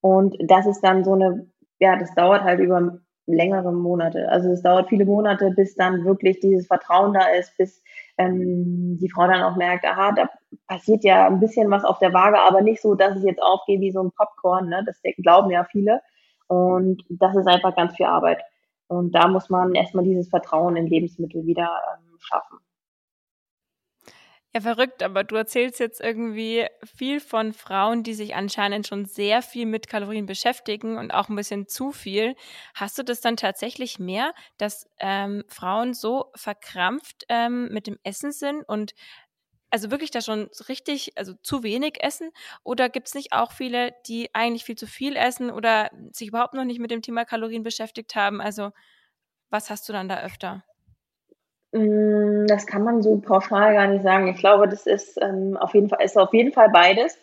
Und 0.00 0.36
das 0.40 0.66
ist 0.66 0.80
dann 0.80 1.04
so 1.04 1.14
eine, 1.14 1.48
ja, 1.78 1.96
das 1.96 2.14
dauert 2.14 2.42
halt 2.42 2.60
über 2.60 3.00
längere 3.26 3.72
Monate. 3.72 4.28
Also 4.28 4.50
es 4.50 4.62
dauert 4.62 4.88
viele 4.88 5.04
Monate, 5.04 5.50
bis 5.50 5.74
dann 5.74 6.04
wirklich 6.04 6.40
dieses 6.40 6.66
Vertrauen 6.66 7.12
da 7.12 7.28
ist, 7.28 7.56
bis 7.56 7.82
ähm, 8.18 8.98
die 9.00 9.10
Frau 9.10 9.26
dann 9.26 9.42
auch 9.42 9.56
merkt, 9.56 9.84
aha, 9.84 10.12
da 10.12 10.30
passiert 10.68 11.04
ja 11.04 11.26
ein 11.26 11.40
bisschen 11.40 11.70
was 11.70 11.84
auf 11.84 11.98
der 11.98 12.12
Waage, 12.12 12.38
aber 12.40 12.62
nicht 12.62 12.80
so, 12.80 12.94
dass 12.94 13.16
ich 13.16 13.24
jetzt 13.24 13.42
aufgehe 13.42 13.80
wie 13.80 13.90
so 13.90 14.02
ein 14.02 14.12
Popcorn. 14.12 14.68
Ne? 14.68 14.84
Das 14.86 15.00
glauben 15.22 15.50
ja 15.50 15.64
viele. 15.64 16.00
Und 16.48 17.02
das 17.08 17.34
ist 17.34 17.48
einfach 17.48 17.74
ganz 17.74 17.96
viel 17.96 18.06
Arbeit. 18.06 18.40
Und 18.88 19.12
da 19.12 19.28
muss 19.28 19.50
man 19.50 19.74
erstmal 19.74 20.04
dieses 20.04 20.28
Vertrauen 20.28 20.76
in 20.76 20.86
Lebensmittel 20.86 21.44
wieder 21.46 21.80
ähm, 21.98 22.16
schaffen. 22.20 22.58
Ja, 24.56 24.62
verrückt, 24.62 25.02
aber 25.02 25.22
du 25.22 25.36
erzählst 25.36 25.80
jetzt 25.80 26.00
irgendwie 26.00 26.66
viel 26.82 27.20
von 27.20 27.52
Frauen, 27.52 28.02
die 28.02 28.14
sich 28.14 28.34
anscheinend 28.34 28.86
schon 28.86 29.04
sehr 29.04 29.42
viel 29.42 29.66
mit 29.66 29.86
Kalorien 29.86 30.24
beschäftigen 30.24 30.96
und 30.96 31.10
auch 31.10 31.28
ein 31.28 31.36
bisschen 31.36 31.68
zu 31.68 31.92
viel. 31.92 32.34
Hast 32.74 32.96
du 32.96 33.02
das 33.02 33.20
dann 33.20 33.36
tatsächlich 33.36 33.98
mehr, 33.98 34.32
dass 34.56 34.88
ähm, 34.98 35.44
Frauen 35.48 35.92
so 35.92 36.30
verkrampft 36.34 37.26
ähm, 37.28 37.68
mit 37.70 37.86
dem 37.86 37.98
Essen 38.02 38.32
sind 38.32 38.62
und 38.66 38.94
also 39.70 39.90
wirklich 39.90 40.10
da 40.10 40.20
schon 40.20 40.48
richtig, 40.68 41.12
also 41.16 41.34
zu 41.42 41.62
wenig 41.62 42.02
essen? 42.02 42.30
Oder 42.64 42.88
gibt 42.88 43.08
es 43.08 43.14
nicht 43.14 43.32
auch 43.32 43.52
viele, 43.52 43.92
die 44.06 44.30
eigentlich 44.34 44.64
viel 44.64 44.76
zu 44.76 44.86
viel 44.86 45.16
essen 45.16 45.50
oder 45.50 45.90
sich 46.12 46.28
überhaupt 46.28 46.54
noch 46.54 46.64
nicht 46.64 46.80
mit 46.80 46.90
dem 46.90 47.02
Thema 47.02 47.24
Kalorien 47.24 47.62
beschäftigt 47.62 48.14
haben? 48.14 48.40
Also 48.40 48.70
was 49.50 49.70
hast 49.70 49.88
du 49.88 49.92
dann 49.92 50.08
da 50.08 50.22
öfter? 50.22 50.64
Mm, 51.72 52.46
das 52.46 52.66
kann 52.66 52.84
man 52.84 53.02
so 53.02 53.18
pauschal 53.18 53.74
gar 53.74 53.88
nicht 53.88 54.02
sagen. 54.02 54.28
Ich 54.28 54.38
glaube, 54.38 54.68
das 54.68 54.86
ist 54.86 55.18
ähm, 55.20 55.56
auf 55.56 55.74
jeden 55.74 55.88
Fall, 55.88 56.02
ist 56.04 56.16
auf 56.16 56.32
jeden 56.32 56.52
Fall 56.52 56.70
beides. 56.70 57.18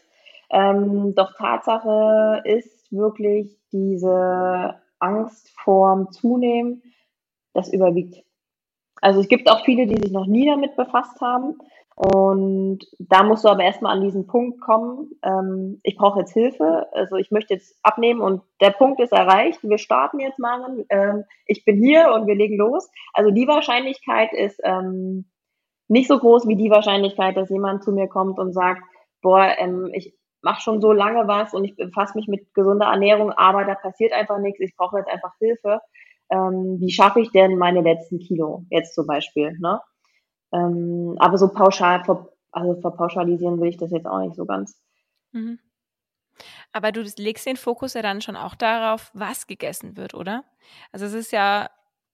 Ähm, 0.50 1.16
doch 1.16 1.34
Tatsache 1.38 2.42
ist 2.46 2.92
wirklich 2.92 3.58
diese 3.72 4.76
Angst 5.00 5.50
vorm 5.64 6.12
Zunehmen, 6.12 6.84
das 7.54 7.72
überwiegt. 7.72 8.24
Also 9.02 9.20
es 9.20 9.28
gibt 9.28 9.50
auch 9.50 9.66
viele, 9.66 9.88
die 9.88 9.98
sich 9.98 10.12
noch 10.12 10.28
nie 10.28 10.46
damit 10.46 10.76
befasst 10.76 11.20
haben 11.20 11.58
und 11.96 12.80
da 12.98 13.24
musst 13.24 13.44
du 13.44 13.50
aber 13.50 13.64
erstmal 13.64 13.96
an 13.96 14.04
diesen 14.04 14.26
Punkt 14.26 14.62
kommen, 14.62 15.12
ähm, 15.24 15.80
ich 15.84 15.96
brauche 15.96 16.20
jetzt 16.20 16.34
Hilfe, 16.34 16.88
also 16.92 17.18
ich 17.18 17.30
möchte 17.30 17.54
jetzt 17.54 17.78
abnehmen 17.84 18.22
und 18.22 18.42
der 18.62 18.72
Punkt 18.72 19.00
ist 19.00 19.12
erreicht, 19.12 19.60
wir 19.62 19.78
starten 19.78 20.20
jetzt 20.20 20.40
mal, 20.40 20.86
ähm, 20.90 21.24
ich 21.46 21.66
bin 21.66 21.78
hier 21.78 22.12
und 22.14 22.26
wir 22.26 22.36
legen 22.36 22.58
los. 22.58 22.90
Also 23.14 23.30
die 23.30 23.48
Wahrscheinlichkeit 23.48 24.34
ist 24.34 24.60
ähm, 24.64 25.30
nicht 25.88 26.08
so 26.08 26.18
groß 26.18 26.48
wie 26.48 26.56
die 26.56 26.72
Wahrscheinlichkeit, 26.72 27.38
dass 27.38 27.50
jemand 27.50 27.84
zu 27.84 27.92
mir 27.92 28.08
kommt 28.08 28.40
und 28.40 28.54
sagt, 28.54 28.82
boah, 29.22 29.52
ähm, 29.60 29.92
ich 29.94 30.16
mache 30.42 30.62
schon 30.62 30.82
so 30.82 30.92
lange 30.92 31.28
was 31.28 31.54
und 31.54 31.64
ich 31.64 31.76
befasse 31.76 32.18
mich 32.18 32.28
mit 32.28 32.54
gesunder 32.56 32.88
Ernährung, 32.88 33.32
aber 33.32 33.66
da 33.66 33.76
passiert 33.76 34.14
einfach 34.14 34.40
nichts, 34.40 34.60
ich 34.60 34.76
brauche 34.76 34.98
jetzt 34.98 35.10
einfach 35.10 35.34
Hilfe. 35.38 35.80
Ähm, 36.32 36.78
wie 36.80 36.92
schaffe 36.92 37.22
ich 37.22 37.32
denn 37.32 37.58
meine 37.58 37.82
letzten 37.82 38.18
Kilo 38.18 38.64
jetzt 38.70 38.96
zum 38.96 39.06
Beispiel? 39.06 39.56
Ne? 39.60 39.80
Ähm, 40.54 41.16
aber 41.18 41.38
so 41.38 41.50
pauschal, 41.50 42.04
also 42.52 42.80
verpauschalisieren 42.80 43.60
will 43.60 43.70
ich 43.70 43.78
das 43.78 43.92
jetzt 43.92 44.06
auch 44.06 44.20
nicht 44.20 44.36
so 44.36 44.46
ganz. 44.46 44.80
Mhm. 45.32 45.60
Aber 46.72 46.92
du 46.92 47.02
legst 47.18 47.46
den 47.46 47.58
Fokus 47.58 47.94
ja 47.94 48.02
dann 48.02 48.22
schon 48.22 48.36
auch 48.36 48.56
darauf, 48.56 49.12
was 49.14 49.48
gegessen 49.48 49.98
wird, 49.98 50.14
oder? 50.14 50.44
Also 50.92 51.06
es 51.06 51.14
ist 51.14 51.32
ja 51.32 51.70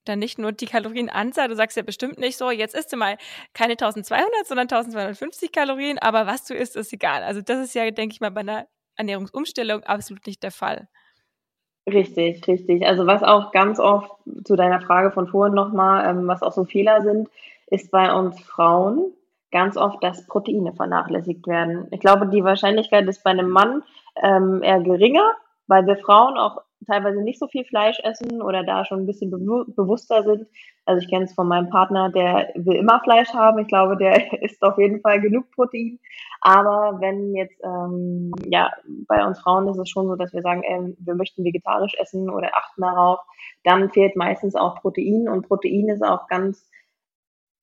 dann 0.05 0.19
nicht 0.19 0.39
nur 0.39 0.51
die 0.51 0.65
Kalorienanzahl, 0.65 1.49
du 1.49 1.55
sagst 1.55 1.77
ja 1.77 1.83
bestimmt 1.83 2.17
nicht 2.17 2.37
so, 2.37 2.49
jetzt 2.51 2.75
isst 2.75 2.91
du 2.91 2.97
mal 2.97 3.17
keine 3.53 3.73
1200, 3.73 4.29
sondern 4.45 4.65
1250 4.65 5.51
Kalorien, 5.51 5.99
aber 5.99 6.25
was 6.25 6.45
du 6.45 6.53
isst, 6.55 6.75
ist 6.75 6.93
egal. 6.93 7.23
Also 7.23 7.41
das 7.41 7.59
ist 7.59 7.75
ja, 7.75 7.89
denke 7.91 8.13
ich 8.13 8.21
mal, 8.21 8.31
bei 8.31 8.41
einer 8.41 8.67
Ernährungsumstellung 8.95 9.83
absolut 9.83 10.25
nicht 10.25 10.43
der 10.43 10.51
Fall. 10.51 10.87
Richtig, 11.87 12.47
richtig. 12.47 12.85
Also 12.85 13.07
was 13.07 13.23
auch 13.23 13.51
ganz 13.51 13.79
oft 13.79 14.11
zu 14.43 14.55
deiner 14.55 14.81
Frage 14.81 15.11
von 15.11 15.27
vorhin 15.27 15.55
nochmal, 15.55 16.09
ähm, 16.09 16.27
was 16.27 16.43
auch 16.43 16.51
so 16.51 16.65
Fehler 16.65 17.01
sind, 17.01 17.29
ist 17.71 17.91
bei 17.91 18.13
uns 18.13 18.39
Frauen 18.41 19.13
ganz 19.51 19.77
oft, 19.77 20.03
dass 20.03 20.27
Proteine 20.27 20.73
vernachlässigt 20.73 21.47
werden. 21.47 21.87
Ich 21.91 21.99
glaube, 21.99 22.27
die 22.27 22.43
Wahrscheinlichkeit 22.43 23.07
ist 23.07 23.23
bei 23.23 23.31
einem 23.31 23.49
Mann 23.49 23.83
ähm, 24.21 24.61
eher 24.63 24.81
geringer, 24.81 25.31
weil 25.67 25.85
wir 25.85 25.97
Frauen 25.97 26.37
auch 26.37 26.61
teilweise 26.87 27.21
nicht 27.21 27.39
so 27.39 27.47
viel 27.47 27.65
Fleisch 27.65 27.99
essen 28.03 28.41
oder 28.41 28.63
da 28.63 28.85
schon 28.85 29.01
ein 29.01 29.05
bisschen 29.05 29.31
be 29.31 29.65
bewusster 29.75 30.23
sind. 30.23 30.47
Also 30.85 31.03
ich 31.03 31.09
kenne 31.09 31.25
es 31.25 31.33
von 31.33 31.47
meinem 31.47 31.69
Partner, 31.69 32.09
der 32.09 32.49
will 32.55 32.77
immer 32.77 32.99
Fleisch 33.03 33.33
haben. 33.33 33.59
Ich 33.59 33.67
glaube, 33.67 33.97
der 33.97 34.33
isst 34.41 34.61
auf 34.63 34.77
jeden 34.77 35.01
Fall 35.01 35.19
genug 35.21 35.51
Protein. 35.51 35.99
Aber 36.41 36.99
wenn 37.01 37.35
jetzt, 37.35 37.59
ähm, 37.63 38.31
ja, 38.45 38.71
bei 39.07 39.25
uns 39.25 39.39
Frauen 39.39 39.67
ist 39.67 39.77
es 39.77 39.89
schon 39.89 40.07
so, 40.07 40.15
dass 40.15 40.33
wir 40.33 40.41
sagen, 40.41 40.63
ähm, 40.65 40.95
wir 40.99 41.15
möchten 41.15 41.43
vegetarisch 41.43 41.95
essen 41.99 42.29
oder 42.29 42.49
achten 42.55 42.81
darauf, 42.81 43.19
dann 43.63 43.89
fehlt 43.89 44.15
meistens 44.15 44.55
auch 44.55 44.81
Protein 44.81 45.27
und 45.27 45.47
Protein 45.47 45.89
ist 45.89 46.03
auch 46.03 46.27
ganz 46.27 46.69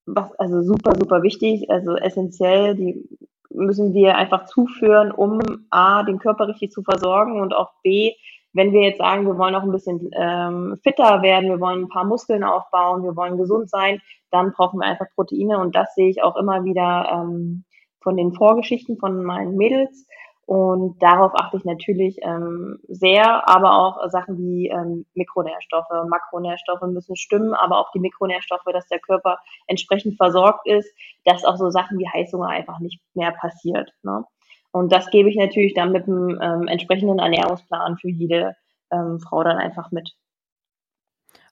was 0.06 0.32
also 0.38 0.62
super, 0.62 0.92
super 0.98 1.22
wichtig, 1.22 1.70
also 1.70 1.96
essentiell, 1.96 2.74
die 2.74 3.08
müssen 3.50 3.94
wir 3.94 4.16
einfach 4.16 4.46
zuführen, 4.46 5.10
um 5.10 5.40
A, 5.70 6.02
den 6.02 6.18
Körper 6.18 6.48
richtig 6.48 6.72
zu 6.72 6.82
versorgen 6.82 7.40
und 7.40 7.54
auch 7.54 7.72
B, 7.82 8.14
wenn 8.52 8.72
wir 8.72 8.82
jetzt 8.82 8.98
sagen, 8.98 9.26
wir 9.26 9.36
wollen 9.36 9.54
auch 9.54 9.64
ein 9.64 9.72
bisschen 9.72 10.10
ähm, 10.12 10.78
fitter 10.82 11.22
werden, 11.22 11.50
wir 11.50 11.60
wollen 11.60 11.82
ein 11.82 11.88
paar 11.88 12.04
Muskeln 12.04 12.42
aufbauen, 12.42 13.02
wir 13.02 13.14
wollen 13.14 13.36
gesund 13.36 13.68
sein, 13.68 14.00
dann 14.30 14.52
brauchen 14.52 14.80
wir 14.80 14.86
einfach 14.86 15.06
Proteine 15.14 15.58
und 15.58 15.76
das 15.76 15.94
sehe 15.94 16.08
ich 16.08 16.22
auch 16.22 16.36
immer 16.36 16.64
wieder 16.64 17.08
ähm, 17.12 17.64
von 18.00 18.16
den 18.16 18.32
Vorgeschichten 18.32 18.96
von 18.96 19.24
meinen 19.24 19.56
Mädels. 19.56 20.06
Und 20.46 21.02
darauf 21.02 21.32
achte 21.34 21.56
ich 21.56 21.64
natürlich 21.64 22.18
ähm, 22.22 22.78
sehr, 22.86 23.48
aber 23.48 23.78
auch 23.78 24.08
Sachen 24.10 24.38
wie 24.38 24.68
ähm, 24.68 25.04
Mikronährstoffe, 25.14 25.90
Makronährstoffe 26.08 26.82
müssen 26.82 27.16
stimmen, 27.16 27.52
aber 27.52 27.80
auch 27.80 27.90
die 27.90 27.98
Mikronährstoffe, 27.98 28.62
dass 28.72 28.86
der 28.86 29.00
Körper 29.00 29.40
entsprechend 29.66 30.16
versorgt 30.16 30.68
ist, 30.68 30.88
dass 31.24 31.44
auch 31.44 31.56
so 31.56 31.70
Sachen 31.70 31.98
wie 31.98 32.08
Heißhunger 32.08 32.46
einfach 32.46 32.78
nicht 32.78 33.00
mehr 33.14 33.32
passiert. 33.32 33.92
Ne? 34.04 34.24
Und 34.70 34.92
das 34.92 35.10
gebe 35.10 35.28
ich 35.28 35.36
natürlich 35.36 35.74
dann 35.74 35.90
mit 35.90 36.06
einem 36.06 36.38
ähm, 36.40 36.68
entsprechenden 36.68 37.18
Ernährungsplan 37.18 37.98
für 37.98 38.10
jede 38.10 38.54
ähm, 38.92 39.18
Frau 39.18 39.42
dann 39.42 39.58
einfach 39.58 39.90
mit. 39.90 40.14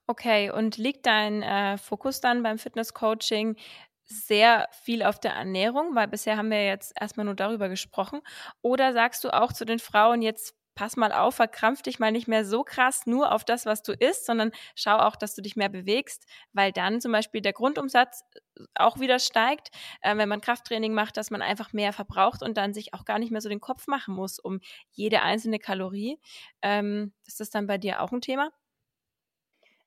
Okay, 0.07 0.51
und 0.51 0.77
liegt 0.77 1.07
dein 1.07 1.43
äh, 1.43 1.79
Fokus 1.79 2.21
dann 2.21 2.43
beim 2.43 2.59
Fitnesscoaching 2.59 3.57
sehr 4.05 4.69
viel 4.83 5.03
auf 5.03 5.19
der 5.19 5.33
Ernährung, 5.33 5.95
weil 5.95 6.09
bisher 6.09 6.37
haben 6.37 6.51
wir 6.51 6.65
jetzt 6.65 6.93
erstmal 7.01 7.27
nur 7.27 7.35
darüber 7.35 7.69
gesprochen. 7.69 8.21
Oder 8.63 8.93
sagst 8.93 9.25
du 9.25 9.31
auch 9.31 9.53
zu 9.53 9.65
den 9.65 9.79
Frauen 9.79 10.23
jetzt, 10.23 10.55
pass 10.75 10.97
mal 10.97 11.13
auf, 11.13 11.37
verkrampf 11.37 11.83
dich 11.83 11.99
mal 11.99 12.13
nicht 12.13 12.29
mehr 12.29 12.45
so 12.45 12.65
krass 12.65 13.07
nur 13.07 13.33
auf 13.33 13.45
das, 13.45 13.65
was 13.67 13.83
du 13.83 13.93
isst, 13.93 14.27
sondern 14.27 14.51
schau 14.75 14.97
auch, 14.97 15.17
dass 15.17 15.35
du 15.35 15.43
dich 15.43 15.57
mehr 15.57 15.69
bewegst, 15.69 16.27
weil 16.53 16.73
dann 16.73 17.01
zum 17.01 17.13
Beispiel 17.13 17.41
der 17.41 17.53
Grundumsatz 17.53 18.25
äh, 18.35 18.65
auch 18.75 18.99
wieder 18.99 19.19
steigt, 19.19 19.71
äh, 20.03 20.17
wenn 20.17 20.29
man 20.29 20.41
Krafttraining 20.41 20.93
macht, 20.93 21.17
dass 21.17 21.31
man 21.31 21.43
einfach 21.43 21.73
mehr 21.73 21.93
verbraucht 21.93 22.43
und 22.43 22.57
dann 22.57 22.75
sich 22.75 22.95
auch 22.95 23.05
gar 23.05 23.19
nicht 23.19 23.31
mehr 23.31 23.41
so 23.41 23.49
den 23.49 23.61
Kopf 23.61 23.87
machen 23.87 24.15
muss 24.15 24.39
um 24.39 24.61
jede 24.91 25.23
einzelne 25.23 25.59
Kalorie. 25.59 26.19
Ähm, 26.63 27.13
ist 27.27 27.41
das 27.41 27.51
dann 27.51 27.67
bei 27.67 27.79
dir 27.79 28.01
auch 28.01 28.13
ein 28.13 28.21
Thema? 28.21 28.51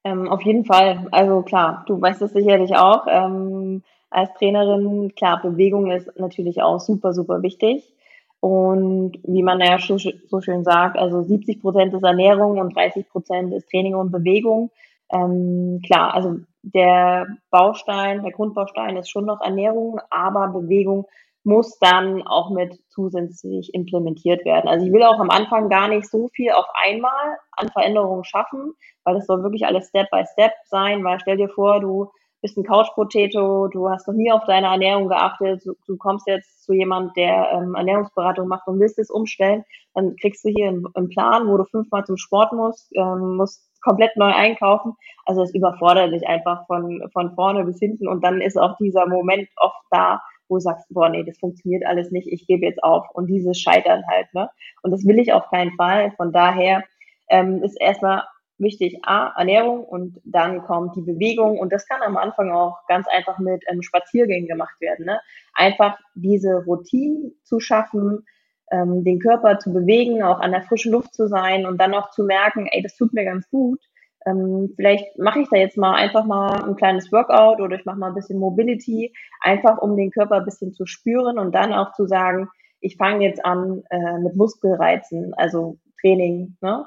Ähm, 0.04 0.30
auf 0.30 0.42
jeden 0.44 0.64
Fall. 0.64 1.08
Also 1.12 1.42
klar, 1.42 1.84
du 1.88 2.00
weißt 2.00 2.22
es 2.22 2.32
sicherlich 2.32 2.76
auch. 2.78 3.08
Ähm, 3.10 3.84
als 4.10 4.34
Trainerin, 4.36 5.14
klar, 5.16 5.42
Bewegung 5.42 5.92
ist 5.92 6.10
natürlich 6.18 6.62
auch 6.62 6.80
super, 6.80 7.14
super 7.14 7.42
wichtig. 7.42 7.94
Und 8.40 9.20
wie 9.24 9.44
man 9.44 9.60
ja 9.60 9.80
so, 9.80 9.98
so 9.98 10.42
schön 10.42 10.64
sagt, 10.64 10.98
also 10.98 11.24
70 11.24 11.62
Prozent 11.62 11.94
ist 11.94 12.04
Ernährung 12.04 12.60
und 12.60 12.76
30 12.76 13.10
Prozent 13.10 13.54
ist 13.54 13.70
Training 13.70 13.96
und 13.96 14.12
Bewegung. 14.12 14.72
Ähm, 15.12 15.82
klar, 15.86 16.14
also 16.14 16.38
der 16.62 17.28
Baustein, 17.50 18.24
der 18.24 18.32
Grundbaustein 18.32 18.98
ist 18.98 19.10
schon 19.10 19.26
noch 19.26 19.42
Ernährung, 19.42 20.00
aber 20.10 20.48
Bewegung 20.50 21.08
muss 21.44 21.80
dann 21.80 22.28
auch 22.28 22.50
mit 22.50 22.78
zusätzlich 22.90 23.74
implementiert 23.74 24.44
werden. 24.44 24.68
Also 24.68 24.86
ich 24.86 24.92
will 24.92 25.04
auch 25.04 25.20
am 25.20 25.30
Anfang 25.30 25.70
gar 25.70 25.88
nicht 25.88 26.10
so 26.10 26.28
viel 26.34 26.52
auf 26.52 26.66
einmal 26.86 27.38
an 27.54 27.70
Veränderungen 27.70 28.26
schaffen, 28.26 28.74
weil 29.06 29.16
das 29.16 29.28
soll 29.28 29.44
wirklich 29.44 29.66
alles 29.66 29.88
Step 29.88 30.10
by 30.12 30.26
Step 30.34 30.52
sein, 30.66 31.04
weil 31.06 31.20
stell 31.22 31.38
dir 31.38 31.48
vor, 31.48 31.80
du 31.80 32.12
bist 32.42 32.58
ein 32.58 32.64
Couch-Potato, 32.64 33.68
du 33.68 33.90
hast 33.90 34.08
noch 34.08 34.14
nie 34.14 34.32
auf 34.32 34.44
deine 34.46 34.68
Ernährung 34.68 35.08
geachtet, 35.08 35.62
du, 35.66 35.74
du 35.88 35.98
kommst 35.98 36.28
jetzt 36.28 36.64
zu 36.64 36.74
jemand, 36.74 37.16
der 37.18 37.52
ähm, 37.52 37.76
Ernährungsberatung 37.76 38.48
macht 38.48 38.68
und 38.68 38.80
willst 38.80 39.00
es 39.00 39.10
umstellen, 39.10 39.64
dann 39.94 40.16
kriegst 40.18 40.46
du 40.46 40.50
hier 40.50 40.68
einen, 40.68 40.86
einen 40.94 41.10
Plan, 41.10 41.48
wo 41.48 41.58
du 41.58 41.66
fünfmal 41.66 42.06
zum 42.06 42.18
Sport 42.18 42.54
musst, 42.54 42.92
ähm, 42.96 43.38
musst 43.38 43.68
komplett 43.82 44.16
neu 44.18 44.32
einkaufen. 44.34 44.94
Also 45.26 45.42
es 45.42 45.54
überfordert 45.54 46.14
dich 46.14 46.28
einfach 46.28 46.66
von, 46.68 47.10
von 47.12 47.34
vorne 47.36 47.64
bis 47.66 47.80
hinten 47.80 48.08
und 48.08 48.24
dann 48.24 48.42
ist 48.42 48.58
auch 48.58 48.78
dieser 48.78 49.08
Moment 49.08 49.50
oft 49.58 49.82
da, 49.90 50.22
wo 50.48 50.56
du 50.56 50.62
sagst, 50.62 50.86
boah, 50.90 51.10
nee, 51.10 51.24
das 51.24 51.40
funktioniert 51.40 51.86
alles 51.86 52.12
nicht, 52.12 52.28
ich 52.32 52.48
gebe 52.48 52.66
jetzt 52.66 52.84
auf. 52.84 53.06
Und 53.14 53.28
dieses 53.28 53.60
Scheitern 53.60 54.04
halt, 54.10 54.34
ne? 54.34 54.50
Und 54.84 54.92
das 54.92 55.06
will 55.06 55.20
ich 55.20 55.34
auf 55.34 55.50
keinen 55.50 55.76
Fall. 55.76 56.12
Von 56.12 56.32
daher 56.32 56.84
ähm, 57.30 57.64
ist 57.64 57.80
erstmal 57.80 58.24
wichtig, 58.60 59.00
A, 59.04 59.34
Ernährung 59.38 59.84
und 59.84 60.20
dann 60.24 60.64
kommt 60.64 60.96
die 60.96 61.02
Bewegung 61.02 61.60
und 61.60 61.72
das 61.72 61.88
kann 61.88 62.02
am 62.02 62.18
Anfang 62.18 62.52
auch 62.52 62.78
ganz 62.88 63.08
einfach 63.08 63.40
mit 63.40 63.64
ähm, 63.68 63.82
Spaziergängen 63.82 64.48
gemacht 64.48 64.80
werden. 64.82 65.06
Ne? 65.06 65.20
Einfach 65.54 65.98
diese 66.16 66.64
Routine 66.66 67.32
zu 67.44 67.60
schaffen, 67.60 68.26
ähm, 68.72 69.04
den 69.04 69.20
Körper 69.20 69.60
zu 69.60 69.74
bewegen, 69.74 70.24
auch 70.24 70.40
an 70.40 70.52
der 70.52 70.64
frischen 70.64 70.92
Luft 70.92 71.14
zu 71.14 71.28
sein 71.28 71.66
und 71.66 71.80
dann 71.80 71.94
auch 71.94 72.10
zu 72.12 72.24
merken, 72.24 72.68
ey, 72.72 72.82
das 72.82 72.96
tut 72.96 73.14
mir 73.14 73.26
ganz 73.26 73.50
gut. 73.50 73.80
Ähm, 74.26 74.74
vielleicht 74.76 75.18
mache 75.18 75.40
ich 75.40 75.48
da 75.50 75.58
jetzt 75.58 75.78
mal 75.78 75.96
einfach 75.96 76.26
mal 76.26 76.64
ein 76.64 76.76
kleines 76.76 77.12
Workout 77.12 77.62
oder 77.62 77.78
ich 77.78 77.86
mache 77.86 77.98
mal 77.98 78.08
ein 78.10 78.16
bisschen 78.16 78.40
Mobility, 78.40 79.14
einfach 79.42 79.78
um 79.78 79.96
den 79.96 80.12
Körper 80.12 80.38
ein 80.38 80.46
bisschen 80.46 80.74
zu 80.74 80.86
spüren 80.86 81.40
und 81.40 81.56
dann 81.56 81.74
auch 81.74 81.94
zu 81.94 82.08
sagen, 82.08 82.50
ich 82.82 82.98
fange 82.98 83.26
jetzt 83.26 83.44
an 83.46 83.84
äh, 83.90 84.20
mit 84.20 84.36
Muskelreizen, 84.36 85.34
also 85.36 85.78
Training. 86.02 86.58
Ne? 86.62 86.86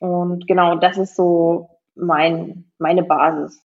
Und 0.00 0.46
genau, 0.48 0.76
das 0.76 0.98
ist 0.98 1.14
so 1.14 1.68
mein, 1.94 2.72
meine 2.78 3.02
Basis. 3.02 3.62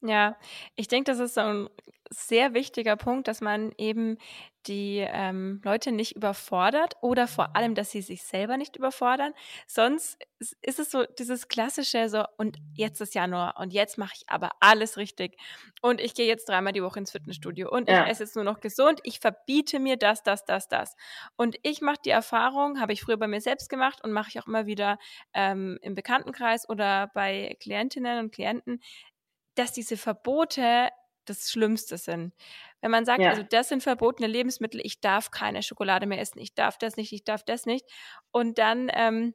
Ja, 0.00 0.36
ich 0.76 0.88
denke, 0.88 1.10
das 1.10 1.18
ist 1.18 1.34
so 1.34 1.40
ein 1.40 1.68
sehr 2.14 2.54
wichtiger 2.54 2.96
Punkt, 2.96 3.28
dass 3.28 3.40
man 3.40 3.72
eben 3.78 4.18
die 4.66 5.06
ähm, 5.06 5.60
Leute 5.62 5.92
nicht 5.92 6.16
überfordert 6.16 6.94
oder 7.02 7.26
vor 7.26 7.54
allem, 7.54 7.74
dass 7.74 7.90
sie 7.90 8.00
sich 8.00 8.22
selber 8.22 8.56
nicht 8.56 8.76
überfordern. 8.76 9.34
Sonst 9.66 10.18
ist 10.62 10.78
es 10.78 10.90
so 10.90 11.04
dieses 11.04 11.48
klassische 11.48 12.08
so 12.08 12.24
und 12.38 12.56
jetzt 12.72 13.00
ist 13.00 13.14
Januar 13.14 13.56
und 13.58 13.72
jetzt 13.72 13.98
mache 13.98 14.14
ich 14.16 14.22
aber 14.26 14.50
alles 14.60 14.96
richtig 14.96 15.36
und 15.82 16.00
ich 16.00 16.14
gehe 16.14 16.26
jetzt 16.26 16.48
dreimal 16.48 16.72
die 16.72 16.82
Woche 16.82 16.98
ins 16.98 17.10
Fitnessstudio 17.10 17.70
und 17.70 17.88
ja. 17.90 18.04
ich 18.04 18.10
esse 18.10 18.24
jetzt 18.24 18.36
nur 18.36 18.44
noch 18.44 18.60
gesund. 18.60 19.00
Ich 19.02 19.20
verbiete 19.20 19.80
mir 19.80 19.96
das, 19.96 20.22
das, 20.22 20.44
das, 20.44 20.68
das. 20.68 20.96
Und 21.36 21.56
ich 21.62 21.82
mache 21.82 22.00
die 22.04 22.10
Erfahrung, 22.10 22.80
habe 22.80 22.92
ich 22.94 23.02
früher 23.02 23.18
bei 23.18 23.28
mir 23.28 23.40
selbst 23.40 23.68
gemacht 23.68 24.02
und 24.02 24.12
mache 24.12 24.28
ich 24.30 24.40
auch 24.40 24.46
immer 24.46 24.66
wieder 24.66 24.98
ähm, 25.34 25.78
im 25.82 25.94
Bekanntenkreis 25.94 26.68
oder 26.68 27.10
bei 27.14 27.56
Klientinnen 27.60 28.18
und 28.18 28.32
Klienten 28.32 28.80
dass 29.56 29.72
diese 29.72 29.96
Verbote 29.96 30.88
das 31.24 31.50
Schlimmste 31.50 31.98
sind. 31.98 32.32
Wenn 32.80 32.90
man 32.90 33.04
sagt, 33.04 33.20
ja. 33.20 33.30
also 33.30 33.42
das 33.42 33.68
sind 33.68 33.82
verbotene 33.82 34.28
Lebensmittel, 34.28 34.80
ich 34.82 35.00
darf 35.00 35.30
keine 35.30 35.62
Schokolade 35.62 36.06
mehr 36.06 36.20
essen, 36.20 36.38
ich 36.38 36.54
darf 36.54 36.78
das 36.78 36.96
nicht, 36.96 37.12
ich 37.12 37.24
darf 37.24 37.42
das 37.42 37.66
nicht. 37.66 37.86
Und 38.30 38.58
dann 38.58 38.90
ähm, 38.92 39.34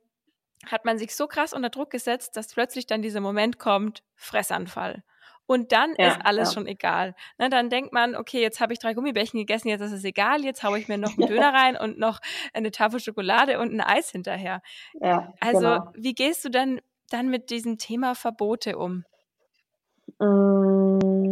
hat 0.65 0.86
man 0.86 0.97
sich 0.97 1.15
so 1.15 1.28
krass 1.28 1.54
unter 1.54 1.69
Druck 1.69 1.89
gesetzt, 1.89 2.36
dass 2.36 2.54
plötzlich 2.54 2.86
dann 2.86 3.02
dieser 3.02 3.21
Moment 3.21 3.60
kommt, 3.60 4.04
Fressanfall. 4.15 5.04
Und 5.45 5.71
dann 5.71 5.95
ja, 5.97 6.10
ist 6.10 6.19
alles 6.23 6.49
ja. 6.49 6.54
schon 6.54 6.67
egal. 6.67 7.15
Ne, 7.39 7.49
dann 7.49 7.71
denkt 7.71 7.91
man, 7.91 8.15
okay, 8.15 8.39
jetzt 8.39 8.60
habe 8.60 8.71
ich 8.71 8.78
drei 8.78 8.93
Gummibärchen 8.93 9.39
gegessen, 9.39 9.69
jetzt 9.69 9.82
ist 9.82 9.93
es 9.93 10.04
egal, 10.04 10.43
jetzt 10.43 10.62
haue 10.62 10.78
ich 10.78 10.88
mir 10.88 10.99
noch 10.99 11.17
einen 11.17 11.28
Döner 11.28 11.52
rein 11.52 11.75
und 11.75 11.97
noch 11.97 12.19
eine 12.54 12.69
Tafel 12.69 12.99
Schokolade 12.99 13.60
und 13.60 13.73
ein 13.73 13.82
Eis 13.82 14.12
hinterher. 14.12 14.62
Ja, 15.02 15.34
also, 15.39 15.60
genau. 15.60 15.91
wie 15.95 16.13
gehst 16.13 16.45
du 16.45 16.49
dann, 16.49 16.82
dann 17.10 17.30
mit 17.30 17.49
diesem 17.49 17.80
Thema 17.80 18.13
Verbote 18.13 18.78
um? 18.78 19.06
Mm, 20.19 21.29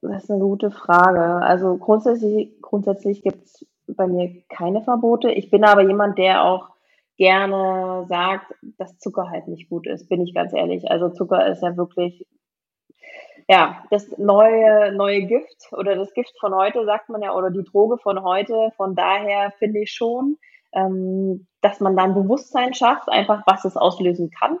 das 0.00 0.24
ist 0.24 0.30
eine 0.30 0.40
gute 0.40 0.70
Frage. 0.70 1.22
Also 1.44 1.76
grundsätzlich, 1.76 2.60
grundsätzlich 2.60 3.22
gibt 3.22 3.44
es 3.44 3.66
bei 3.86 4.06
mir 4.06 4.42
keine 4.48 4.82
Verbote. 4.82 5.30
Ich 5.30 5.50
bin 5.50 5.64
aber 5.64 5.82
jemand, 5.82 6.18
der 6.18 6.44
auch 6.44 6.68
gerne 7.16 8.06
sagt, 8.08 8.54
dass 8.78 8.98
Zucker 8.98 9.28
halt 9.30 9.48
nicht 9.48 9.68
gut 9.68 9.86
ist, 9.86 10.08
bin 10.08 10.20
ich 10.20 10.34
ganz 10.34 10.52
ehrlich. 10.52 10.90
Also 10.90 11.08
Zucker 11.08 11.46
ist 11.48 11.62
ja 11.62 11.76
wirklich 11.76 12.26
ja, 13.48 13.82
das 13.90 14.06
neue, 14.18 14.92
neue 14.92 15.22
Gift 15.22 15.72
oder 15.72 15.96
das 15.96 16.12
Gift 16.12 16.38
von 16.38 16.54
heute, 16.54 16.84
sagt 16.84 17.08
man 17.08 17.22
ja, 17.22 17.34
oder 17.34 17.50
die 17.50 17.64
Droge 17.64 17.96
von 17.96 18.22
heute. 18.22 18.70
Von 18.76 18.94
daher 18.94 19.52
finde 19.58 19.80
ich 19.80 19.92
schon, 19.92 20.36
ähm, 20.72 21.46
dass 21.62 21.80
man 21.80 21.96
dann 21.96 22.14
Bewusstsein 22.14 22.74
schafft, 22.74 23.08
einfach 23.08 23.42
was 23.46 23.64
es 23.64 23.76
auslösen 23.76 24.30
kann. 24.30 24.58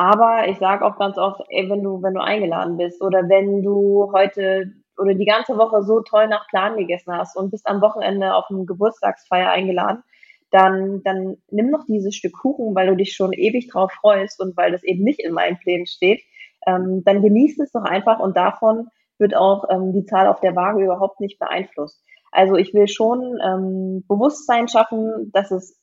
Aber 0.00 0.48
ich 0.48 0.56
sage 0.56 0.86
auch 0.86 0.96
ganz 0.96 1.18
oft, 1.18 1.42
ey, 1.50 1.68
wenn 1.68 1.82
du, 1.82 2.02
wenn 2.02 2.14
du 2.14 2.22
eingeladen 2.22 2.78
bist 2.78 3.02
oder 3.02 3.28
wenn 3.28 3.62
du 3.62 4.10
heute 4.14 4.72
oder 4.96 5.12
die 5.12 5.26
ganze 5.26 5.58
Woche 5.58 5.82
so 5.82 6.00
toll 6.00 6.26
nach 6.26 6.48
Plan 6.48 6.78
gegessen 6.78 7.12
hast 7.14 7.36
und 7.36 7.50
bist 7.50 7.66
am 7.66 7.82
Wochenende 7.82 8.34
auf 8.34 8.46
eine 8.48 8.64
Geburtstagsfeier 8.64 9.50
eingeladen, 9.50 10.02
dann, 10.50 11.02
dann 11.04 11.36
nimm 11.50 11.68
noch 11.68 11.84
dieses 11.84 12.16
Stück 12.16 12.32
Kuchen, 12.32 12.74
weil 12.74 12.86
du 12.86 12.96
dich 12.96 13.12
schon 13.12 13.34
ewig 13.34 13.68
drauf 13.68 13.92
freust 13.92 14.40
und 14.40 14.56
weil 14.56 14.72
das 14.72 14.84
eben 14.84 15.04
nicht 15.04 15.20
in 15.20 15.34
meinen 15.34 15.58
Plänen 15.58 15.86
steht. 15.86 16.22
Ähm, 16.66 17.02
dann 17.04 17.20
genieß 17.20 17.58
es 17.58 17.70
doch 17.72 17.84
einfach 17.84 18.20
und 18.20 18.38
davon 18.38 18.88
wird 19.18 19.36
auch 19.36 19.66
ähm, 19.68 19.92
die 19.92 20.06
Zahl 20.06 20.28
auf 20.28 20.40
der 20.40 20.56
Waage 20.56 20.82
überhaupt 20.82 21.20
nicht 21.20 21.38
beeinflusst. 21.38 22.02
Also 22.32 22.54
ich 22.54 22.72
will 22.72 22.88
schon 22.88 23.38
ähm, 23.44 24.06
Bewusstsein 24.08 24.66
schaffen, 24.66 25.30
dass 25.34 25.50
es 25.50 25.78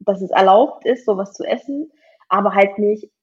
dass 0.00 0.20
es 0.20 0.32
erlaubt 0.32 0.84
ist, 0.84 1.06
sowas 1.06 1.34
zu 1.34 1.44
essen, 1.44 1.92
aber 2.28 2.52
halt 2.56 2.78
nicht 2.78 3.13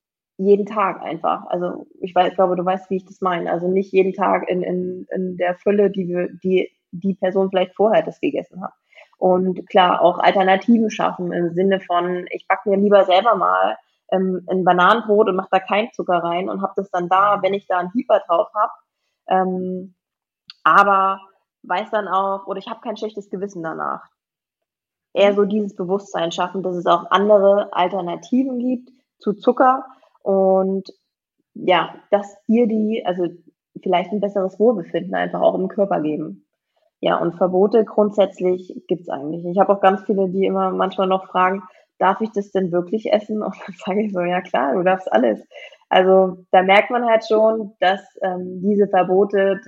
jeden 0.45 0.65
Tag 0.65 1.01
einfach. 1.01 1.45
Also 1.47 1.87
ich, 1.99 2.13
weiß, 2.13 2.35
glaube, 2.35 2.55
du 2.55 2.65
weißt, 2.65 2.89
wie 2.89 2.97
ich 2.97 3.05
das 3.05 3.21
meine. 3.21 3.51
Also 3.51 3.67
nicht 3.67 3.91
jeden 3.91 4.13
Tag 4.13 4.49
in, 4.49 4.63
in, 4.63 5.07
in 5.13 5.37
der 5.37 5.55
Fülle, 5.55 5.89
die 5.89 6.07
wir, 6.07 6.29
die 6.43 6.71
die 6.91 7.13
Person 7.13 7.49
vielleicht 7.49 7.75
vorher 7.75 8.03
das 8.03 8.19
gegessen 8.19 8.61
hat. 8.61 8.73
Und 9.17 9.67
klar, 9.69 10.01
auch 10.01 10.19
Alternativen 10.19 10.89
schaffen 10.89 11.31
im 11.31 11.53
Sinne 11.53 11.79
von, 11.79 12.25
ich 12.31 12.47
backe 12.47 12.69
mir 12.69 12.77
lieber 12.77 13.05
selber 13.05 13.35
mal 13.35 13.77
ähm, 14.11 14.45
ein 14.49 14.63
Bananenbrot 14.63 15.29
und 15.29 15.35
mache 15.35 15.49
da 15.51 15.59
keinen 15.59 15.91
Zucker 15.93 16.17
rein 16.23 16.49
und 16.49 16.61
habe 16.61 16.73
das 16.75 16.89
dann 16.91 17.07
da, 17.07 17.41
wenn 17.41 17.53
ich 17.53 17.67
da 17.67 17.77
einen 17.77 17.91
Hieber 17.93 18.21
drauf 18.27 18.49
habe. 18.53 18.71
Ähm, 19.27 19.95
aber 20.63 21.21
weiß 21.63 21.91
dann 21.91 22.07
auch, 22.07 22.47
oder 22.47 22.59
ich 22.59 22.67
habe 22.67 22.81
kein 22.81 22.97
schlechtes 22.97 23.29
Gewissen 23.29 23.63
danach. 23.63 24.03
Eher 25.13 25.33
so 25.33 25.45
dieses 25.45 25.75
Bewusstsein 25.75 26.31
schaffen, 26.31 26.63
dass 26.63 26.75
es 26.75 26.85
auch 26.85 27.11
andere 27.11 27.71
Alternativen 27.73 28.59
gibt 28.59 28.91
zu 29.19 29.33
Zucker 29.33 29.85
und 30.23 30.89
ja, 31.53 31.95
dass 32.11 32.37
dir 32.47 32.67
die, 32.67 33.03
also 33.05 33.27
vielleicht 33.81 34.11
ein 34.11 34.21
besseres 34.21 34.59
Wohlbefinden 34.59 35.15
einfach 35.15 35.41
auch 35.41 35.55
im 35.55 35.67
Körper 35.67 36.01
geben. 36.01 36.45
Ja, 36.99 37.17
und 37.17 37.35
Verbote 37.35 37.83
grundsätzlich 37.83 38.83
gibt's 38.87 39.09
eigentlich. 39.09 39.43
Ich 39.45 39.57
habe 39.59 39.73
auch 39.73 39.81
ganz 39.81 40.03
viele, 40.05 40.29
die 40.29 40.45
immer 40.45 40.71
manchmal 40.71 41.07
noch 41.07 41.27
fragen, 41.27 41.63
darf 41.97 42.21
ich 42.21 42.31
das 42.31 42.51
denn 42.51 42.71
wirklich 42.71 43.11
essen? 43.11 43.41
Und 43.41 43.55
dann 43.65 43.75
sage 43.85 44.03
ich 44.03 44.13
so, 44.13 44.21
ja 44.21 44.41
klar, 44.41 44.73
du 44.75 44.83
darfst 44.83 45.11
alles. 45.11 45.39
Also 45.89 46.45
da 46.51 46.63
merkt 46.63 46.89
man 46.89 47.05
halt 47.05 47.25
schon, 47.27 47.73
dass 47.79 48.01
ähm, 48.21 48.61
diese 48.61 48.87
Verbote 48.87 49.61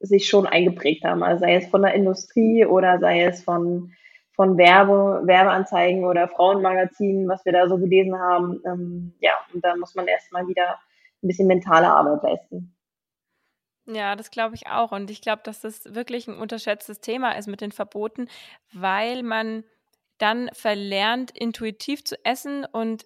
sich 0.00 0.28
schon 0.28 0.46
eingeprägt 0.46 1.04
haben. 1.04 1.22
Also 1.22 1.40
sei 1.40 1.56
es 1.56 1.66
von 1.66 1.82
der 1.82 1.94
Industrie 1.94 2.66
oder 2.66 2.98
sei 2.98 3.24
es 3.24 3.42
von, 3.42 3.92
von 4.34 4.58
Werbe, 4.58 5.22
Werbeanzeigen 5.24 6.04
oder 6.04 6.28
Frauenmagazinen, 6.28 7.28
was 7.28 7.44
wir 7.44 7.52
da 7.52 7.68
so 7.68 7.78
gelesen 7.78 8.18
haben. 8.18 8.60
Ähm, 8.66 9.14
ja, 9.20 9.32
und 9.52 9.64
da 9.64 9.76
muss 9.76 9.94
man 9.94 10.06
erstmal 10.06 10.46
wieder 10.48 10.78
ein 11.22 11.28
bisschen 11.28 11.46
mentale 11.46 11.88
Arbeit 11.88 12.22
leisten. 12.22 12.74
Ja, 13.86 14.16
das 14.16 14.30
glaube 14.30 14.54
ich 14.54 14.66
auch. 14.66 14.92
Und 14.92 15.10
ich 15.10 15.20
glaube, 15.20 15.42
dass 15.44 15.60
das 15.60 15.94
wirklich 15.94 16.26
ein 16.26 16.38
unterschätztes 16.38 17.00
Thema 17.00 17.32
ist 17.32 17.46
mit 17.46 17.60
den 17.60 17.72
Verboten, 17.72 18.28
weil 18.72 19.22
man 19.22 19.64
dann 20.18 20.48
verlernt, 20.52 21.30
intuitiv 21.32 22.04
zu 22.04 22.16
essen 22.24 22.64
und 22.64 23.04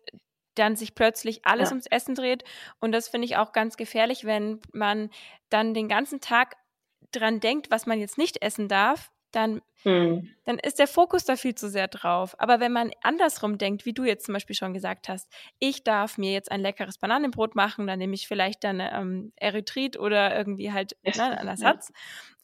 dann 0.55 0.77
sich 0.77 0.95
plötzlich 0.95 1.45
alles 1.45 1.71
ja. 1.71 1.73
ums 1.73 1.87
Essen 1.87 2.15
dreht. 2.15 2.45
Und 2.81 2.93
das 2.93 3.09
finde 3.09 3.27
ich 3.27 3.37
auch 3.37 3.53
ganz 3.53 3.77
gefährlich, 3.77 4.25
wenn 4.25 4.61
man 4.73 5.11
dann 5.51 5.75
den 5.75 5.89
ganzen 5.89 6.21
Tag 6.21 6.57
dran 7.13 7.41
denkt, 7.41 7.71
was 7.71 7.87
man 7.87 7.99
jetzt 7.99 8.19
nicht 8.19 8.43
essen 8.43 8.69
darf, 8.69 9.11
dann, 9.33 9.63
hm. 9.83 10.29
dann 10.45 10.59
ist 10.59 10.79
der 10.79 10.89
Fokus 10.89 11.25
da 11.25 11.37
viel 11.37 11.55
zu 11.55 11.69
sehr 11.69 11.89
drauf. 11.89 12.35
Aber 12.39 12.61
wenn 12.61 12.73
man 12.73 12.91
andersrum 13.03 13.59
denkt, 13.59 13.87
wie 13.87 13.93
du 13.93 14.05
jetzt 14.05 14.27
zum 14.27 14.33
Beispiel 14.33 14.57
schon 14.57 14.75
gesagt 14.75 15.09
hast, 15.09 15.29
ich 15.59 15.85
darf 15.85 16.19
mir 16.19 16.33
jetzt 16.33 16.51
ein 16.51 16.61
leckeres 16.61 16.99
Bananenbrot 16.99 17.55
machen, 17.55 17.87
dann 17.87 17.99
nehme 17.99 18.15
ich 18.15 18.27
vielleicht 18.27 18.65
dann 18.65 18.81
ähm, 18.81 19.33
Erythrit 19.37 19.99
oder 19.99 20.37
irgendwie 20.37 20.73
halt 20.73 20.97
ne, 21.03 21.39
einen 21.39 21.49
Ersatz. 21.49 21.91
Ja 21.91 21.95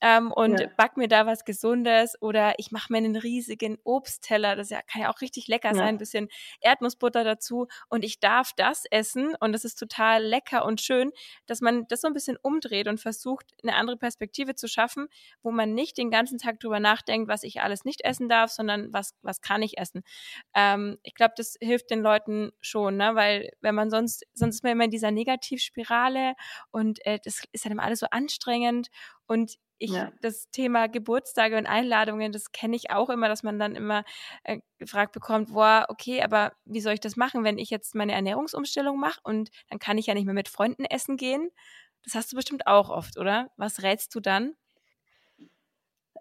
ähm, 0.05 0.31
und 0.33 0.61
ja. 0.61 0.67
back 0.77 0.99
mir 0.99 1.09
da 1.09 1.25
was 1.25 1.47
Gesundes 1.47 2.21
oder 2.21 2.59
ich 2.59 2.71
mache 2.71 2.93
mir 2.93 2.99
einen 2.99 3.17
riesigen 3.17 3.79
Obstteller, 3.85 4.55
das 4.55 4.69
ja, 4.69 4.83
kann 4.83 5.01
ja 5.01 5.11
auch 5.11 5.23
richtig 5.23 5.49
lecker 5.49 5.69
ja. 5.69 5.75
sein, 5.75 5.89
ein 5.89 5.99
bisschen 5.99 6.29
Erdnussbutter 6.61 7.25
dazu 7.25 7.69
und 7.89 8.05
ich 8.05 8.21
darf 8.21 8.53
das 8.55 8.85
essen 8.91 9.35
und 9.41 9.53
das 9.53 9.65
ist 9.65 9.77
total 9.77 10.23
lecker 10.23 10.67
und 10.67 10.83
schön, 10.83 11.11
dass 11.47 11.63
man 11.63 11.87
das 11.89 12.03
so 12.03 12.09
ein 12.09 12.13
bisschen 12.13 12.37
umdreht 12.43 12.87
und 12.87 13.01
versucht, 13.01 13.47
eine 13.63 13.77
andere 13.77 13.97
Perspektive 13.97 14.55
zu 14.55 14.69
schaffen, 14.69 15.09
wo 15.43 15.51
man 15.51 15.73
nicht 15.73 15.97
den 15.97 16.11
ganzen 16.11 16.37
Tag 16.37 16.61
drüber 16.61 16.81
nachdenkt, 16.81 17.24
was 17.29 17.43
ich 17.43 17.61
alles 17.61 17.85
nicht 17.85 18.05
essen 18.05 18.29
darf, 18.29 18.51
sondern 18.51 18.93
was, 18.93 19.15
was 19.23 19.41
kann 19.41 19.63
ich 19.63 19.79
essen. 19.79 20.03
Ähm, 20.55 20.99
ich 21.03 21.15
glaube, 21.15 21.35
das 21.37 21.57
hilft 21.61 21.91
den 21.91 22.01
Leuten 22.01 22.53
schon, 22.61 22.97
ne? 22.97 23.15
weil 23.15 23.51
wenn 23.61 23.75
man 23.75 23.91
sonst, 23.91 24.25
sonst 24.35 24.57
ist 24.57 24.63
man 24.63 24.73
immer 24.73 24.85
in 24.85 24.91
dieser 24.91 25.11
Negativspirale 25.11 26.35
und 26.71 27.05
äh, 27.07 27.19
das 27.25 27.43
ist 27.53 27.65
dann 27.65 27.73
immer 27.73 27.85
alles 27.85 28.01
so 28.01 28.07
anstrengend 28.11 28.89
und 29.27 29.59
ich, 29.79 29.91
ja. 29.91 30.13
das 30.21 30.51
Thema 30.51 30.87
Geburtstage 30.89 31.59
und 31.59 31.67
Einladungen, 31.67 32.33
das 32.33 32.53
kenne 32.53 32.77
ich 32.77 32.91
auch 32.91 33.11
immer, 33.11 33.29
dass 33.29 33.43
man 33.43 33.59
dann 33.59 33.75
immer 33.75 34.05
äh, 34.45 34.61
gefragt 34.79 35.13
bekommt, 35.13 35.53
boah, 35.53 35.87
okay, 35.89 36.23
aber 36.23 36.53
wie 36.65 36.81
soll 36.81 36.95
ich 36.95 37.01
das 37.01 37.17
machen, 37.17 37.45
wenn 37.45 37.59
ich 37.59 37.71
jetzt 37.71 37.95
meine 37.95 38.13
Ernährungsumstellung 38.13 38.99
mache 38.99 39.21
und 39.25 39.51
dann 39.69 39.79
kann 39.79 39.99
ich 39.99 40.07
ja 40.07 40.15
nicht 40.15 40.27
mehr 40.27 40.35
mit 40.35 40.49
Freunden 40.49 40.85
essen 40.85 41.17
gehen? 41.17 41.51
Das 42.05 42.15
hast 42.15 42.33
du 42.33 42.37
bestimmt 42.37 42.67
auch 42.67 42.91
oft, 42.91 43.19
oder? 43.19 43.51
Was 43.57 43.83
rätst 43.83 44.15
du 44.15 44.21
dann? 44.21 44.55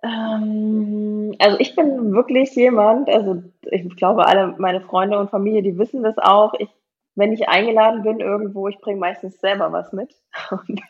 Ähm, 0.04 1.34
also 1.39 1.58
ich 1.60 1.76
bin 1.76 2.13
wirklich 2.13 2.54
jemand, 2.56 3.10
also 3.10 3.42
ich 3.72 3.96
glaube, 3.96 4.26
alle 4.28 4.56
meine 4.58 4.82
Freunde 4.82 5.18
und 5.18 5.30
Familie, 5.30 5.63
die 5.63 5.78
wissen 5.78 6.04
das 6.04 6.18
auch. 6.18 6.54
Ich 6.60 6.70
wenn 7.16 7.32
ich 7.32 7.48
eingeladen 7.48 8.02
bin 8.02 8.20
irgendwo, 8.20 8.68
ich 8.68 8.80
bringe 8.80 9.00
meistens 9.00 9.39
selber 9.39 9.72
was 9.72 9.94
mit 9.94 10.13
und, 10.52 10.82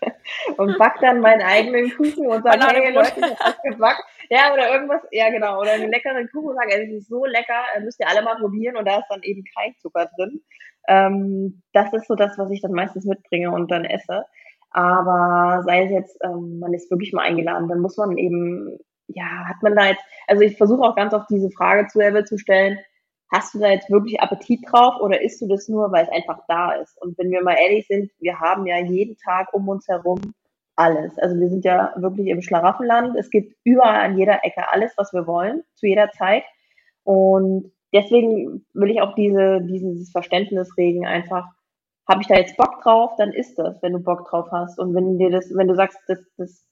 und 0.58 0.78
back 0.78 0.95
dann 1.02 1.19
meinen 1.19 1.41
eigenen 1.41 1.91
Kuchen 1.91 2.28
und 2.28 2.43
sage, 2.43 2.65
hey 2.65 2.93
Leute, 2.93 3.13
ich 3.17 3.23
hab 3.23 3.39
was 3.39 3.62
gebackt. 3.62 4.04
Ja, 4.30 4.54
oder 4.54 4.73
irgendwas, 4.73 5.02
ja 5.12 5.30
genau, 5.30 5.60
oder 5.60 5.71
einen 5.71 5.91
leckeren 5.91 6.30
Kuchen 6.32 6.49
und 6.49 6.56
sage, 6.56 6.82
es 6.82 6.91
ist 6.91 7.10
so 7.10 7.26
lecker, 7.26 7.62
müsst 7.82 7.99
ihr 7.99 8.08
alle 8.08 8.21
mal 8.21 8.38
probieren 8.38 8.78
und 8.78 8.88
da 8.88 8.99
ist 8.99 9.08
dann 9.10 9.21
eben 9.23 9.43
kein 9.56 9.76
Zucker 9.80 10.10
drin. 10.15 10.41
Ähm, 10.88 11.62
das 11.73 11.91
ist 11.93 12.08
so 12.08 12.15
das, 12.15 12.38
was 12.38 12.49
ich 12.52 12.62
dann 12.62 12.71
meistens 12.71 13.06
mitbringe 13.06 13.52
und 13.52 13.69
dann 13.69 13.86
esse. 13.86 14.26
Aber 14.71 15.62
sei 15.65 15.84
es 15.86 15.91
jetzt, 15.91 16.17
ähm, 16.23 16.60
man 16.60 16.73
ist 16.73 16.89
wirklich 16.89 17.13
mal 17.13 17.23
eingeladen, 17.23 17.67
dann 17.67 17.80
muss 17.80 17.97
man 17.97 18.17
eben, 18.17 18.80
ja, 19.07 19.45
hat 19.45 19.61
man 19.61 19.75
da 19.75 19.87
jetzt, 19.87 20.03
also 20.27 20.41
ich 20.41 20.57
versuche 20.57 20.81
auch 20.81 20.95
ganz 20.95 21.13
oft 21.13 21.29
diese 21.29 21.51
Frage 21.51 21.87
zu 21.87 21.99
selber 21.99 22.25
zu 22.25 22.37
stellen, 22.37 22.79
hast 23.31 23.53
du 23.53 23.59
da 23.59 23.69
jetzt 23.69 23.89
wirklich 23.89 24.21
Appetit 24.21 24.61
drauf 24.69 25.01
oder 25.01 25.21
isst 25.21 25.41
du 25.41 25.47
das 25.47 25.67
nur, 25.67 25.91
weil 25.91 26.05
es 26.05 26.11
einfach 26.11 26.39
da 26.47 26.73
ist? 26.73 27.01
Und 27.01 27.17
wenn 27.17 27.31
wir 27.31 27.43
mal 27.43 27.57
ehrlich 27.57 27.87
sind, 27.87 28.11
wir 28.19 28.39
haben 28.39 28.67
ja 28.67 28.77
jeden 28.77 29.17
Tag 29.17 29.53
um 29.53 29.67
uns 29.67 29.87
herum 29.87 30.21
alles. 30.75 31.17
Also 31.17 31.39
wir 31.39 31.49
sind 31.49 31.65
ja 31.65 31.93
wirklich 31.97 32.27
im 32.27 32.41
Schlaraffenland. 32.41 33.17
Es 33.17 33.29
gibt 33.29 33.55
überall 33.63 34.01
an 34.01 34.17
jeder 34.17 34.43
Ecke 34.43 34.69
alles, 34.71 34.93
was 34.97 35.13
wir 35.13 35.27
wollen, 35.27 35.63
zu 35.75 35.87
jeder 35.87 36.11
Zeit. 36.11 36.43
Und 37.03 37.71
deswegen 37.93 38.65
will 38.73 38.91
ich 38.91 39.01
auch 39.01 39.15
diese, 39.15 39.61
dieses 39.61 40.11
Verständnis 40.11 40.77
regen, 40.77 41.05
einfach, 41.05 41.45
habe 42.07 42.21
ich 42.21 42.27
da 42.27 42.35
jetzt 42.35 42.57
Bock 42.57 42.81
drauf, 42.81 43.11
dann 43.17 43.31
ist 43.31 43.57
das, 43.57 43.81
wenn 43.81 43.93
du 43.93 43.99
Bock 43.99 44.29
drauf 44.29 44.47
hast. 44.51 44.79
Und 44.79 44.93
wenn 44.93 45.17
dir 45.17 45.31
das, 45.31 45.51
wenn 45.55 45.67
du 45.67 45.75
sagst, 45.75 45.97
das, 46.07 46.19
das 46.37 46.65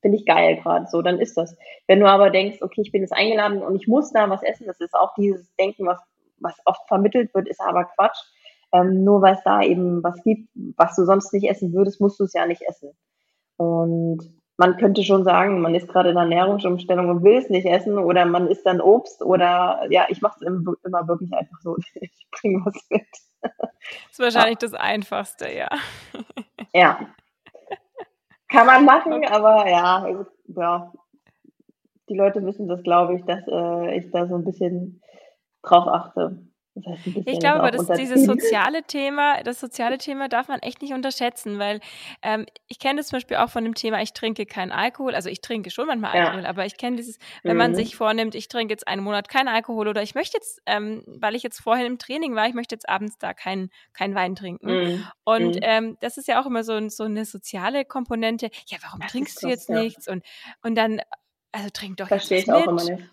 finde 0.00 0.18
ich 0.18 0.26
geil 0.26 0.56
gerade 0.56 0.86
so, 0.88 1.02
dann 1.02 1.18
ist 1.18 1.36
das. 1.36 1.56
Wenn 1.86 2.00
du 2.00 2.06
aber 2.06 2.30
denkst, 2.30 2.62
okay, 2.62 2.82
ich 2.82 2.92
bin 2.92 3.02
jetzt 3.02 3.12
eingeladen 3.12 3.62
und 3.62 3.76
ich 3.76 3.88
muss 3.88 4.12
da 4.12 4.30
was 4.30 4.42
essen, 4.42 4.66
das 4.66 4.80
ist 4.80 4.94
auch 4.94 5.14
dieses 5.14 5.54
Denken, 5.56 5.86
was, 5.86 6.00
was 6.38 6.58
oft 6.64 6.86
vermittelt 6.88 7.34
wird, 7.34 7.48
ist 7.48 7.60
aber 7.60 7.84
Quatsch. 7.84 8.18
Ähm, 8.72 9.02
nur 9.02 9.20
weil 9.20 9.34
es 9.34 9.42
da 9.42 9.62
eben 9.62 10.02
was 10.04 10.22
gibt, 10.22 10.48
was 10.76 10.94
du 10.94 11.04
sonst 11.04 11.32
nicht 11.32 11.48
essen 11.48 11.72
würdest, 11.72 12.00
musst 12.00 12.20
du 12.20 12.24
es 12.24 12.32
ja 12.34 12.46
nicht 12.46 12.62
essen. 12.62 12.92
Und 13.56 14.20
man 14.56 14.76
könnte 14.76 15.02
schon 15.02 15.24
sagen, 15.24 15.60
man 15.60 15.74
ist 15.74 15.88
gerade 15.88 16.10
in 16.10 16.14
der 16.14 16.24
Ernährungsumstellung 16.24 17.08
und 17.08 17.24
will 17.24 17.36
es 17.36 17.48
nicht 17.48 17.66
essen 17.66 17.98
oder 17.98 18.26
man 18.26 18.46
isst 18.46 18.64
dann 18.66 18.80
Obst 18.80 19.22
oder 19.22 19.86
ja, 19.90 20.06
ich 20.08 20.20
mache 20.20 20.36
es 20.40 20.46
immer 20.46 21.08
wirklich 21.08 21.32
einfach 21.32 21.58
so. 21.62 21.76
Ich 21.94 22.26
bringe 22.30 22.62
was 22.64 22.74
mit. 22.90 23.06
Das 23.40 23.50
ist 24.12 24.18
wahrscheinlich 24.20 24.62
ja. 24.62 24.68
das 24.68 24.74
Einfachste, 24.74 25.50
ja. 25.52 25.68
Ja, 26.72 27.08
kann 28.50 28.66
man 28.66 28.84
machen, 28.84 29.12
okay. 29.14 29.28
aber 29.30 29.68
ja, 29.68 30.06
ja, 30.48 30.92
die 32.08 32.16
Leute 32.16 32.44
wissen 32.44 32.68
das, 32.68 32.82
glaube 32.82 33.14
ich, 33.14 33.24
dass 33.24 33.46
äh, 33.46 33.96
ich 33.96 34.10
da 34.10 34.26
so 34.26 34.34
ein 34.34 34.44
bisschen 34.44 35.00
drauf 35.62 35.86
achte. 35.86 36.38
Das 36.74 36.86
heißt, 36.86 37.06
ich 37.26 37.40
glaube 37.40 37.60
aber, 37.60 37.70
dass 37.70 37.86
dieses 37.98 38.24
soziale 38.24 38.82
Thema, 38.84 39.42
das 39.42 39.60
soziale 39.60 39.98
Thema 39.98 40.28
darf 40.28 40.48
man 40.48 40.60
echt 40.60 40.82
nicht 40.82 40.92
unterschätzen, 40.92 41.58
weil 41.58 41.80
ähm, 42.22 42.46
ich 42.68 42.78
kenne 42.78 43.00
das 43.00 43.08
zum 43.08 43.16
Beispiel 43.16 43.38
auch 43.38 43.50
von 43.50 43.64
dem 43.64 43.74
Thema, 43.74 44.00
ich 44.00 44.12
trinke 44.12 44.46
keinen 44.46 44.70
Alkohol, 44.70 45.14
also 45.14 45.28
ich 45.28 45.40
trinke 45.40 45.70
schon 45.70 45.86
manchmal 45.86 46.12
Alkohol, 46.12 46.42
ja. 46.42 46.48
aber 46.48 46.66
ich 46.66 46.76
kenne 46.76 46.96
dieses, 46.96 47.18
wenn 47.42 47.52
mhm. 47.52 47.58
man 47.58 47.74
sich 47.74 47.96
vornimmt, 47.96 48.34
ich 48.34 48.48
trinke 48.48 48.72
jetzt 48.72 48.86
einen 48.86 49.02
Monat 49.02 49.28
keinen 49.28 49.48
Alkohol 49.48 49.88
oder 49.88 50.02
ich 50.02 50.14
möchte 50.14 50.36
jetzt, 50.36 50.60
ähm, 50.66 51.02
weil 51.06 51.34
ich 51.34 51.42
jetzt 51.42 51.60
vorhin 51.60 51.86
im 51.86 51.98
Training 51.98 52.34
war, 52.34 52.46
ich 52.46 52.54
möchte 52.54 52.74
jetzt 52.74 52.88
abends 52.88 53.18
da 53.18 53.34
keinen 53.34 53.70
kein 53.92 54.14
Wein 54.14 54.34
trinken. 54.36 54.66
Mhm. 54.66 55.06
Und 55.24 55.56
mhm. 55.56 55.60
Ähm, 55.62 55.96
das 56.00 56.16
ist 56.16 56.28
ja 56.28 56.40
auch 56.40 56.46
immer 56.46 56.64
so, 56.64 56.88
so 56.88 57.04
eine 57.04 57.24
soziale 57.24 57.84
Komponente. 57.84 58.50
Ja, 58.66 58.78
warum 58.82 59.00
das 59.00 59.12
trinkst 59.12 59.42
du 59.42 59.48
jetzt 59.48 59.68
ja. 59.68 59.82
nichts? 59.82 60.08
Und, 60.08 60.24
und 60.62 60.74
dann, 60.74 61.00
also 61.52 61.68
trink 61.70 61.98
doch 61.98 62.08
Verstehe 62.08 62.38
jetzt 62.38 62.48
ich 62.48 62.52
auch 62.52 62.72
mit. 62.72 62.88
Immer 62.88 62.96
nicht. 62.98 63.10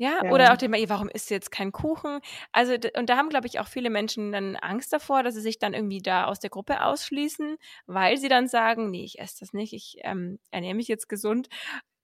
Ja, 0.00 0.24
ja. 0.24 0.30
oder 0.30 0.52
auch 0.52 0.56
dem, 0.56 0.72
warum 0.88 1.08
isst 1.08 1.28
du 1.28 1.34
jetzt 1.34 1.50
kein 1.50 1.72
Kuchen? 1.72 2.20
Also, 2.52 2.74
und 2.96 3.10
da 3.10 3.16
haben, 3.16 3.28
glaube 3.28 3.48
ich, 3.48 3.58
auch 3.58 3.66
viele 3.66 3.90
Menschen 3.90 4.30
dann 4.30 4.54
Angst 4.54 4.92
davor, 4.92 5.24
dass 5.24 5.34
sie 5.34 5.40
sich 5.40 5.58
dann 5.58 5.74
irgendwie 5.74 6.00
da 6.00 6.26
aus 6.26 6.38
der 6.38 6.50
Gruppe 6.50 6.84
ausschließen, 6.84 7.56
weil 7.86 8.16
sie 8.16 8.28
dann 8.28 8.46
sagen, 8.46 8.90
nee, 8.90 9.04
ich 9.04 9.18
esse 9.18 9.40
das 9.40 9.52
nicht, 9.52 9.72
ich 9.72 9.98
ähm, 10.02 10.38
ernähre 10.52 10.76
mich 10.76 10.86
jetzt 10.86 11.08
gesund. 11.08 11.48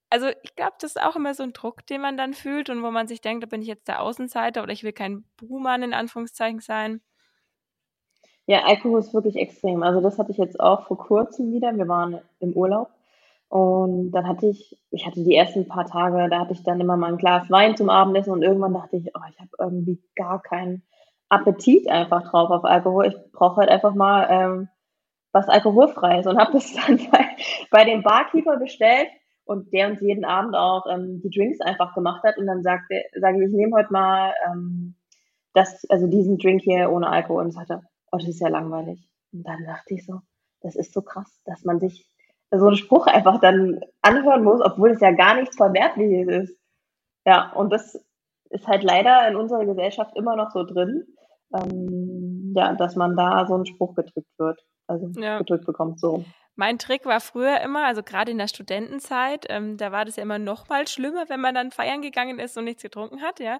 Also, 0.09 0.27
ich 0.43 0.55
glaube, 0.55 0.73
das 0.81 0.91
ist 0.95 1.01
auch 1.01 1.15
immer 1.15 1.33
so 1.33 1.43
ein 1.43 1.53
Druck, 1.53 1.85
den 1.87 2.01
man 2.01 2.17
dann 2.17 2.33
fühlt 2.33 2.69
und 2.69 2.83
wo 2.83 2.91
man 2.91 3.07
sich 3.07 3.21
denkt, 3.21 3.43
da 3.43 3.47
bin 3.47 3.61
ich 3.61 3.67
jetzt 3.69 3.87
der 3.87 4.01
Außenseiter 4.01 4.61
oder 4.61 4.73
ich 4.73 4.83
will 4.83 4.93
kein 4.93 5.23
Buhmann 5.37 5.81
in 5.81 5.93
Anführungszeichen 5.93 6.59
sein. 6.59 7.01
Ja, 8.45 8.65
Alkohol 8.65 8.99
ist 8.99 9.13
wirklich 9.13 9.37
extrem. 9.37 9.83
Also, 9.83 10.01
das 10.01 10.19
hatte 10.19 10.31
ich 10.31 10.37
jetzt 10.37 10.59
auch 10.59 10.85
vor 10.85 10.97
kurzem 10.97 11.53
wieder. 11.53 11.75
Wir 11.77 11.87
waren 11.87 12.19
im 12.41 12.51
Urlaub 12.53 12.89
Und 13.55 14.11
dann 14.11 14.27
hatte 14.27 14.47
ich, 14.47 14.77
ich 14.91 15.05
hatte 15.05 15.23
die 15.23 15.33
ersten 15.33 15.65
paar 15.65 15.85
Tage, 15.85 16.27
da 16.29 16.41
hatte 16.41 16.51
ich 16.51 16.63
dann 16.63 16.81
immer 16.81 16.97
mal 16.97 17.13
ein 17.13 17.17
Glas 17.17 17.49
Wein 17.49 17.77
zum 17.77 17.89
Abendessen 17.89 18.33
und 18.33 18.41
irgendwann 18.41 18.73
dachte 18.73 18.97
ich, 18.97 19.15
oh, 19.15 19.21
ich 19.29 19.39
habe 19.39 19.49
irgendwie 19.57 20.03
gar 20.13 20.41
keinen 20.41 20.83
Appetit 21.29 21.87
einfach 21.87 22.29
drauf 22.29 22.49
auf 22.49 22.65
Alkohol. 22.65 23.05
Ich 23.05 23.31
brauche 23.31 23.61
halt 23.61 23.69
einfach 23.69 23.95
mal 23.95 24.27
ähm, 24.29 24.67
was 25.31 25.47
alkoholfreies 25.47 26.27
und 26.27 26.37
habe 26.37 26.51
das 26.51 26.73
dann 26.85 26.99
bei, 27.09 27.29
bei 27.71 27.85
dem 27.85 28.03
Barkeeper 28.03 28.57
bestellt 28.57 29.07
und 29.45 29.71
der 29.71 29.87
uns 29.87 30.01
jeden 30.01 30.25
Abend 30.25 30.53
auch 30.53 30.85
ähm, 30.91 31.21
die 31.23 31.29
Drinks 31.29 31.61
einfach 31.61 31.95
gemacht 31.95 32.23
hat 32.25 32.37
und 32.37 32.47
dann 32.47 32.61
sagte, 32.61 33.03
sage 33.17 33.37
ich, 33.37 33.51
ich 33.51 33.55
nehme 33.55 33.77
heute 33.77 33.93
mal 33.93 34.33
ähm, 34.51 34.95
das, 35.53 35.85
also 35.87 36.07
diesen 36.07 36.39
Drink 36.39 36.61
hier 36.61 36.91
ohne 36.91 37.07
Alkohol 37.07 37.45
und 37.45 37.51
sagte, 37.53 37.83
oh, 38.11 38.17
das 38.17 38.27
ist 38.27 38.41
ja 38.41 38.49
langweilig. 38.49 39.07
Und 39.31 39.47
dann 39.47 39.63
dachte 39.65 39.93
ich 39.93 40.05
so, 40.05 40.19
das 40.59 40.75
ist 40.75 40.91
so 40.91 41.01
krass, 41.01 41.39
dass 41.45 41.63
man 41.63 41.79
sich 41.79 42.05
so 42.51 42.67
einen 42.67 42.75
Spruch 42.75 43.07
einfach 43.07 43.39
dann 43.39 43.81
anhören 44.01 44.43
muss, 44.43 44.61
obwohl 44.61 44.91
es 44.91 45.01
ja 45.01 45.11
gar 45.11 45.35
nichts 45.35 45.57
Verwerfliches 45.57 46.49
ist. 46.49 46.59
Ja, 47.25 47.51
und 47.53 47.71
das 47.71 47.99
ist 48.49 48.67
halt 48.67 48.83
leider 48.83 49.27
in 49.27 49.35
unserer 49.35 49.65
Gesellschaft 49.65 50.15
immer 50.15 50.35
noch 50.35 50.51
so 50.51 50.63
drin, 50.63 51.05
ähm, 51.53 52.53
ja, 52.55 52.73
dass 52.73 52.95
man 52.95 53.15
da 53.15 53.45
so 53.47 53.55
einen 53.55 53.65
Spruch 53.65 53.95
gedrückt 53.95 54.31
wird, 54.37 54.59
also 54.87 55.09
ja. 55.19 55.39
gedrückt 55.39 55.65
bekommt 55.65 55.99
so. 55.99 56.23
Mein 56.55 56.79
Trick 56.79 57.05
war 57.05 57.19
früher 57.19 57.59
immer, 57.61 57.85
also 57.85 58.01
gerade 58.01 58.31
in 58.31 58.37
der 58.37 58.47
Studentenzeit, 58.47 59.45
ähm, 59.49 59.77
da 59.77 59.91
war 59.91 60.05
das 60.05 60.15
ja 60.15 60.23
immer 60.23 60.39
noch 60.39 60.69
mal 60.69 60.87
schlimmer, 60.87 61.25
wenn 61.27 61.41
man 61.41 61.53
dann 61.53 61.71
feiern 61.71 62.01
gegangen 62.01 62.39
ist 62.39 62.57
und 62.57 62.63
nichts 62.63 62.81
getrunken 62.81 63.21
hat, 63.21 63.39
ja. 63.39 63.59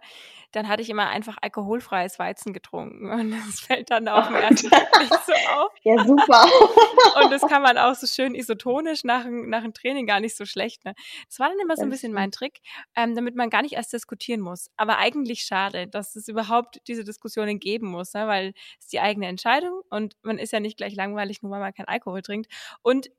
Dann 0.53 0.69
hatte 0.69 0.81
ich 0.81 0.89
immer 0.89 1.10
einfach 1.10 1.38
alkoholfreies 1.41 2.19
Weizen 2.19 2.53
getrunken 2.53 3.12
und 3.12 3.31
das 3.47 3.60
fällt 3.60 3.91
dann 3.91 4.08
auf 4.08 4.27
dem 4.27 4.36
ersten 4.36 4.69
Blick 4.69 4.99
nicht 4.99 5.25
so 5.25 5.34
auf. 5.34 5.71
Ja, 5.84 6.03
super. 6.03 6.45
und 7.21 7.31
das 7.31 7.41
kann 7.41 7.62
man 7.62 7.77
auch 7.77 7.93
so 7.93 8.08
schön 8.08 8.34
isotonisch 8.34 9.03
nach, 9.03 9.25
nach 9.29 9.62
dem 9.62 9.73
Training 9.73 10.08
gar 10.08 10.19
nicht 10.19 10.36
so 10.36 10.45
schlecht. 10.45 10.84
Ne? 10.84 10.95
Das 11.27 11.39
war 11.39 11.49
dann 11.49 11.60
immer 11.60 11.75
so 11.75 11.84
ein 11.84 11.89
bisschen 11.89 12.12
mein 12.12 12.31
Trick, 12.31 12.62
ähm, 12.95 13.13
damit 13.15 13.36
man 13.36 13.51
gar 13.51 13.62
nicht 13.62 13.73
erst 13.73 13.93
diskutieren 13.93 14.41
muss. 14.41 14.71
Aber 14.77 14.97
eigentlich 14.97 15.41
schade, 15.43 15.88
dass 15.88 16.15
es 16.15 16.27
überhaupt 16.27 16.81
diese 16.88 17.03
Diskussionen 17.03 17.60
geben 17.60 17.88
muss, 17.88 18.13
ne? 18.13 18.25
weil 18.27 18.53
es 18.79 18.88
die 18.88 18.99
eigene 18.99 19.27
Entscheidung 19.27 19.81
und 19.89 20.15
man 20.23 20.39
ist 20.39 20.53
ja 20.53 20.60
nicht 20.60 20.77
gleich 20.77 20.95
langweilig, 20.95 21.43
nur 21.43 21.51
weil 21.51 21.60
man 21.60 21.73
keinen 21.73 21.88
Alkohol 21.88 22.23
trinkt. 22.23 22.47
Und 22.85 23.09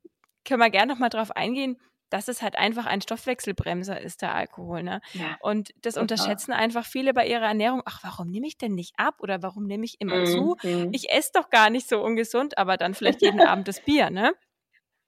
können 0.45 0.61
wir 0.61 0.71
gerne 0.71 0.93
nochmal 0.93 1.09
drauf 1.09 1.33
eingehen, 1.33 1.77
dass 2.09 2.29
es 2.29 2.41
halt 2.41 2.57
einfach 2.57 2.87
ein 2.87 3.01
Stoffwechselbremser 3.01 4.01
ist, 4.01 4.23
der 4.23 4.33
Alkohol. 4.33 4.85
Ne? 4.85 5.01
Ja, 5.13 5.37
und 5.41 5.71
das 5.83 5.95
total. 5.95 6.03
unterschätzen 6.03 6.53
einfach 6.53 6.87
viele 6.87 7.13
bei 7.13 7.27
ihrer 7.27 7.47
Ernährung. 7.47 7.83
Ach, 7.85 7.99
warum 8.05 8.31
nehme 8.31 8.47
ich 8.47 8.59
denn 8.59 8.77
nicht 8.77 8.95
ab 8.97 9.17
oder 9.19 9.43
warum 9.43 9.67
nehme 9.67 9.85
ich 9.85 10.01
immer 10.01 10.21
mhm. 10.21 10.27
zu? 10.27 10.57
Mhm. 10.63 10.91
Ich 10.93 11.11
esse 11.11 11.33
doch 11.35 11.51
gar 11.51 11.69
nicht 11.69 11.89
so 11.89 12.01
ungesund, 12.01 12.59
aber 12.59 12.77
dann 12.77 12.95
vielleicht 12.95 13.23
jeden 13.23 13.41
Abend 13.47 13.67
das 13.67 13.81
Bier, 13.81 14.11
ne? 14.11 14.35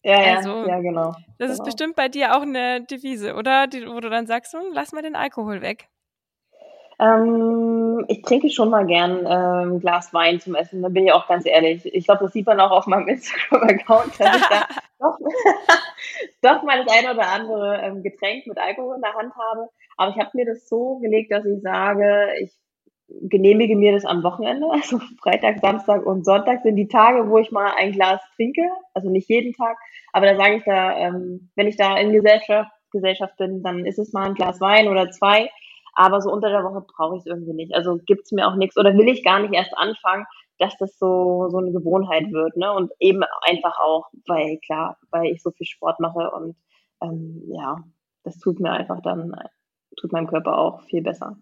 Ja, 0.02 0.22
ja, 0.22 0.36
also, 0.38 0.66
ja, 0.66 0.80
genau. 0.80 1.12
Das 1.38 1.50
genau. 1.50 1.52
ist 1.52 1.64
bestimmt 1.64 1.94
bei 1.94 2.08
dir 2.08 2.36
auch 2.36 2.42
eine 2.42 2.84
Devise, 2.84 3.36
oder? 3.36 3.68
Die, 3.68 3.86
wo 3.86 4.00
du 4.00 4.10
dann 4.10 4.26
sagst, 4.26 4.54
hm, 4.54 4.72
lass 4.72 4.90
mal 4.90 5.02
den 5.02 5.14
Alkohol 5.14 5.62
weg. 5.62 5.88
Ähm, 7.00 8.04
ich 8.08 8.22
trinke 8.22 8.50
schon 8.50 8.70
mal 8.70 8.84
gern 8.84 9.20
ähm, 9.20 9.76
ein 9.76 9.80
Glas 9.80 10.12
Wein 10.12 10.40
zum 10.40 10.56
Essen, 10.56 10.82
da 10.82 10.88
bin 10.88 11.06
ich 11.06 11.12
auch 11.12 11.28
ganz 11.28 11.46
ehrlich. 11.46 11.87
Ich 11.94 12.06
glaube, 12.06 12.24
das 12.24 12.32
sieht 12.32 12.46
man 12.46 12.61
auch 12.61 12.72
auf 12.72 12.87
meinem 12.87 13.08
Instagram-Account, 13.08 14.18
dass 14.18 14.37
ich 14.37 14.46
da 14.48 14.66
doch, 14.98 15.18
doch 16.42 16.62
mal 16.64 16.84
das 16.84 16.96
eine 16.96 17.14
oder 17.14 17.28
andere 17.28 17.80
ähm, 17.82 18.02
Getränk 18.02 18.46
mit 18.46 18.58
Alkohol 18.58 18.96
in 18.96 19.02
der 19.02 19.14
Hand 19.14 19.32
habe. 19.37 19.68
Aber 19.96 20.11
ich 20.11 20.18
habe 20.18 20.30
mir 20.34 20.46
das 20.46 20.68
so 20.68 20.96
gelegt, 20.98 21.30
dass 21.30 21.44
ich 21.44 21.61
sage, 21.62 22.30
ich 22.40 22.52
genehmige 23.08 23.76
mir 23.76 23.92
das 23.92 24.04
am 24.04 24.22
Wochenende. 24.22 24.66
Also 24.70 25.00
Freitag, 25.22 25.61
Samstag 25.61 26.04
und 26.04 26.24
Sonntag 26.24 26.62
sind 26.62 26.76
die 26.76 26.88
Tage, 26.88 27.30
wo 27.30 27.38
ich 27.38 27.50
mal 27.50 27.72
ein 27.78 27.92
Glas 27.92 28.20
trinke. 28.37 28.62
Also 28.92 29.08
nicht 29.08 29.28
jeden 29.28 29.52
Tag. 29.54 29.76
Aber 30.12 30.26
da 30.26 30.37
sage 30.37 30.56
ich 30.56 30.64
da, 30.64 30.96
ähm, 30.96 31.50
wenn 31.54 31.68
ich 31.68 31.76
da 31.76 31.96
in 31.96 32.12
Gesellschaft, 32.12 32.70
Gesellschaft 32.90 33.37
bin, 33.37 33.62
dann 33.62 33.87
ist 33.87 33.98
es 33.98 34.12
mal 34.12 34.26
ein 34.26 34.34
Glas 34.34 34.61
Wein 34.61 34.88
oder 34.88 35.11
zwei. 35.11 35.50
Aber 35.98 36.20
so 36.20 36.30
unter 36.30 36.48
der 36.48 36.62
Woche 36.62 36.80
brauche 36.82 37.16
ich 37.16 37.22
es 37.22 37.26
irgendwie 37.26 37.54
nicht. 37.54 37.74
Also 37.74 37.98
gibt's 38.06 38.30
mir 38.30 38.46
auch 38.46 38.54
nichts 38.54 38.76
oder 38.76 38.94
will 38.94 39.08
ich 39.08 39.24
gar 39.24 39.40
nicht 39.40 39.52
erst 39.52 39.76
anfangen, 39.76 40.26
dass 40.61 40.76
das 40.78 40.96
so, 40.96 41.48
so 41.50 41.58
eine 41.58 41.72
Gewohnheit 41.72 42.30
wird. 42.30 42.56
Ne? 42.56 42.72
Und 42.72 42.92
eben 43.00 43.24
einfach 43.42 43.76
auch, 43.80 44.06
weil 44.28 44.58
klar, 44.64 44.96
weil 45.11 45.26
ich 45.32 45.42
so 45.42 45.50
viel 45.50 45.66
Sport 45.66 45.98
mache 45.98 46.30
und 46.30 46.54
ähm, 47.02 47.42
ja, 47.48 47.78
das 48.22 48.38
tut 48.38 48.61
mir 48.61 48.70
einfach 48.70 49.00
dann, 49.02 49.34
tut 50.00 50.12
meinem 50.12 50.28
Körper 50.28 50.56
auch 50.56 50.82
viel 50.82 51.02
besser. 51.02 51.37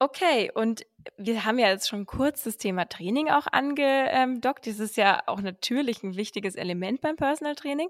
Okay, 0.00 0.50
und 0.52 0.84
wir 1.16 1.44
haben 1.44 1.58
ja 1.58 1.68
jetzt 1.68 1.88
schon 1.88 2.04
kurz 2.04 2.42
das 2.42 2.56
Thema 2.56 2.86
Training 2.88 3.28
auch 3.30 3.46
angedockt. 3.50 4.66
Das 4.66 4.80
ist 4.80 4.96
ja 4.96 5.22
auch 5.26 5.40
natürlich 5.40 6.02
ein 6.02 6.16
wichtiges 6.16 6.56
Element 6.56 7.00
beim 7.00 7.16
Personal 7.16 7.54
Training, 7.54 7.88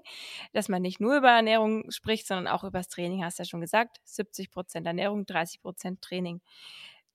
dass 0.53 0.69
man 0.69 0.81
nicht 0.83 0.99
nur 1.01 1.17
über 1.17 1.31
Ernährung 1.31 1.89
spricht, 1.91 2.27
sondern 2.27 2.47
auch 2.47 2.63
über 2.63 2.79
das 2.79 2.89
Training, 2.89 3.23
hast 3.23 3.39
du 3.39 3.43
ja 3.43 3.49
schon 3.49 3.61
gesagt. 3.61 3.97
70 4.05 4.51
Prozent 4.51 4.85
Ernährung, 4.87 5.25
30 5.25 5.61
Prozent 5.61 6.01
Training. 6.01 6.41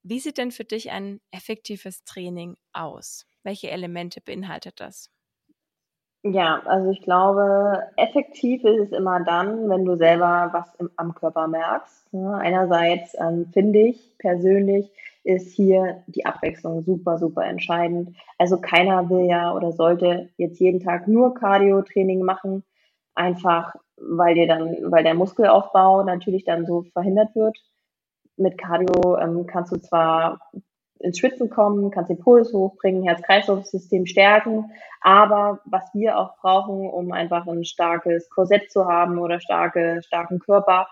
Wie 0.02 0.20
sieht 0.20 0.38
denn 0.38 0.50
für 0.52 0.64
dich 0.64 0.90
ein 0.90 1.20
effektives 1.30 2.04
Training 2.04 2.56
aus? 2.72 3.26
Welche 3.44 3.70
Elemente 3.70 4.20
beinhaltet 4.20 4.80
das? 4.80 5.10
Ja, 6.22 6.60
also 6.66 6.90
ich 6.90 7.00
glaube, 7.00 7.82
effektiv 7.96 8.62
ist 8.64 8.78
es 8.78 8.92
immer 8.92 9.20
dann, 9.24 9.70
wenn 9.70 9.86
du 9.86 9.96
selber 9.96 10.50
was 10.52 10.74
im, 10.78 10.90
am 10.96 11.14
Körper 11.14 11.48
merkst. 11.48 12.12
Ne? 12.12 12.34
Einerseits 12.36 13.16
ähm, 13.18 13.46
finde 13.52 13.78
ich 13.80 14.18
persönlich, 14.18 14.90
ist 15.24 15.52
hier 15.54 16.02
die 16.08 16.26
Abwechslung 16.26 16.82
super, 16.82 17.18
super 17.18 17.44
entscheidend. 17.44 18.16
Also 18.38 18.60
keiner 18.60 19.08
will 19.08 19.26
ja 19.28 19.54
oder 19.54 19.72
sollte 19.72 20.28
jetzt 20.36 20.60
jeden 20.60 20.80
Tag 20.80 21.08
nur 21.08 21.34
Cardio-Training 21.34 22.22
machen, 22.22 22.64
einfach 23.14 23.74
weil 23.96 24.34
dir 24.34 24.46
dann, 24.46 24.76
weil 24.90 25.04
der 25.04 25.14
Muskelaufbau 25.14 26.02
natürlich 26.02 26.44
dann 26.44 26.66
so 26.66 26.82
verhindert 26.92 27.34
wird. 27.34 27.56
Mit 28.36 28.58
Cardio 28.58 29.16
ähm, 29.18 29.46
kannst 29.46 29.72
du 29.72 29.76
zwar 29.76 30.38
ins 31.00 31.18
Schwitzen 31.18 31.50
kommen, 31.50 31.90
kannst 31.90 32.10
den 32.10 32.18
Puls 32.18 32.52
hochbringen, 32.52 33.02
Herz-Kreislauf-System 33.04 34.06
stärken. 34.06 34.70
Aber 35.00 35.60
was 35.64 35.84
wir 35.94 36.18
auch 36.18 36.36
brauchen, 36.36 36.88
um 36.88 37.12
einfach 37.12 37.46
ein 37.46 37.64
starkes 37.64 38.28
Korsett 38.30 38.70
zu 38.70 38.86
haben 38.86 39.18
oder 39.18 39.40
starke, 39.40 40.00
starken 40.04 40.38
Körper, 40.38 40.86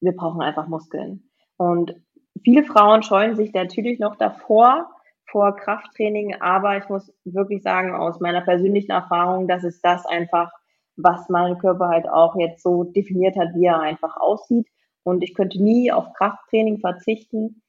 wir 0.00 0.12
brauchen 0.12 0.42
einfach 0.42 0.66
Muskeln. 0.66 1.30
Und 1.56 1.94
viele 2.42 2.64
Frauen 2.64 3.02
scheuen 3.02 3.36
sich 3.36 3.52
natürlich 3.52 3.98
noch 4.00 4.16
davor, 4.16 4.90
vor 5.30 5.54
Krafttraining, 5.56 6.36
aber 6.40 6.78
ich 6.78 6.88
muss 6.88 7.12
wirklich 7.24 7.62
sagen, 7.62 7.94
aus 7.94 8.18
meiner 8.18 8.40
persönlichen 8.40 8.92
Erfahrung, 8.92 9.46
dass 9.46 9.62
es 9.62 9.80
das 9.82 10.06
einfach, 10.06 10.50
was 10.96 11.28
mein 11.28 11.58
Körper 11.58 11.88
halt 11.88 12.08
auch 12.08 12.34
jetzt 12.36 12.62
so 12.62 12.84
definiert 12.84 13.36
hat, 13.36 13.54
wie 13.54 13.66
er 13.66 13.80
einfach 13.80 14.16
aussieht. 14.16 14.66
Und 15.04 15.22
ich 15.22 15.34
könnte 15.34 15.62
nie 15.62 15.92
auf 15.92 16.12
Krafttraining 16.14 16.80
verzichten, 16.80 17.62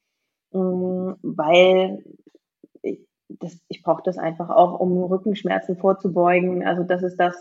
weil 0.52 2.04
ich, 2.82 3.00
das, 3.28 3.60
ich 3.68 3.84
brauche 3.84 4.04
das 4.04 4.18
einfach 4.18 4.50
auch, 4.50 4.80
um 4.80 5.04
Rückenschmerzen 5.04 5.78
vorzubeugen. 5.78 6.66
Also 6.66 6.84
das 6.84 7.04
ist 7.04 7.18
das, 7.18 7.36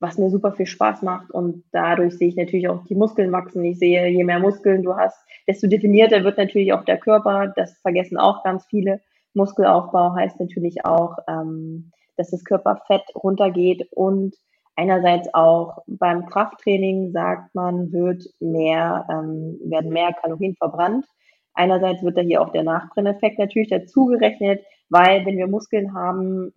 was 0.00 0.18
mir 0.18 0.30
super 0.30 0.52
viel 0.52 0.66
Spaß 0.66 1.02
macht 1.02 1.30
und 1.30 1.64
dadurch 1.72 2.18
sehe 2.18 2.28
ich 2.28 2.36
natürlich 2.36 2.68
auch 2.68 2.84
die 2.84 2.94
Muskeln 2.94 3.32
wachsen. 3.32 3.64
Ich 3.64 3.78
sehe, 3.78 4.08
je 4.08 4.24
mehr 4.24 4.38
Muskeln 4.38 4.82
du 4.82 4.96
hast, 4.96 5.18
desto 5.46 5.66
definierter 5.66 6.24
wird 6.24 6.36
natürlich 6.36 6.72
auch 6.72 6.84
der 6.84 6.98
Körper. 6.98 7.52
Das 7.56 7.78
vergessen 7.78 8.18
auch 8.18 8.42
ganz 8.44 8.66
viele. 8.66 9.00
Muskelaufbau 9.34 10.14
heißt 10.14 10.40
natürlich 10.40 10.84
auch, 10.84 11.18
ähm, 11.28 11.90
dass 12.16 12.30
das 12.30 12.44
Körperfett 12.44 13.02
runtergeht 13.14 13.88
und 13.92 14.34
einerseits 14.76 15.32
auch 15.34 15.82
beim 15.86 16.26
Krafttraining 16.26 17.12
sagt 17.12 17.54
man, 17.54 17.92
wird 17.92 18.24
mehr, 18.40 19.06
ähm, 19.10 19.58
werden 19.64 19.92
mehr 19.92 20.12
Kalorien 20.12 20.54
verbrannt. 20.56 21.06
Einerseits 21.54 22.02
wird 22.02 22.16
da 22.16 22.20
hier 22.20 22.42
auch 22.42 22.50
der 22.50 22.64
Nachbrenneffekt 22.64 23.38
natürlich 23.38 23.70
dazugerechnet, 23.70 24.64
weil 24.88 25.24
wenn 25.24 25.38
wir 25.38 25.46
Muskeln 25.46 25.94
haben, 25.94 26.52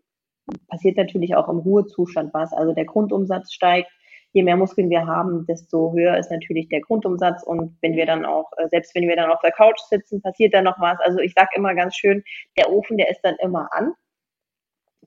passiert 0.67 0.97
natürlich 0.97 1.35
auch 1.35 1.49
im 1.49 1.59
Ruhezustand 1.59 2.33
was. 2.33 2.53
Also 2.53 2.73
der 2.73 2.85
Grundumsatz 2.85 3.53
steigt. 3.53 3.89
Je 4.33 4.43
mehr 4.43 4.57
Muskeln 4.57 4.89
wir 4.89 5.05
haben, 5.05 5.45
desto 5.45 5.93
höher 5.93 6.17
ist 6.17 6.31
natürlich 6.31 6.67
der 6.69 6.81
Grundumsatz. 6.81 7.43
Und 7.43 7.77
wenn 7.81 7.95
wir 7.95 8.05
dann 8.05 8.25
auch, 8.25 8.51
äh, 8.57 8.67
selbst 8.69 8.93
wenn 8.93 9.07
wir 9.07 9.15
dann 9.15 9.31
auf 9.31 9.39
der 9.41 9.51
Couch 9.51 9.79
sitzen, 9.89 10.21
passiert 10.21 10.53
dann 10.53 10.65
noch 10.65 10.79
was. 10.79 10.99
Also 10.99 11.19
ich 11.19 11.33
sage 11.33 11.49
immer 11.55 11.73
ganz 11.75 11.95
schön, 11.95 12.23
der 12.57 12.71
Ofen, 12.71 12.97
der 12.97 13.09
ist 13.09 13.21
dann 13.21 13.35
immer 13.41 13.69
an. 13.71 13.93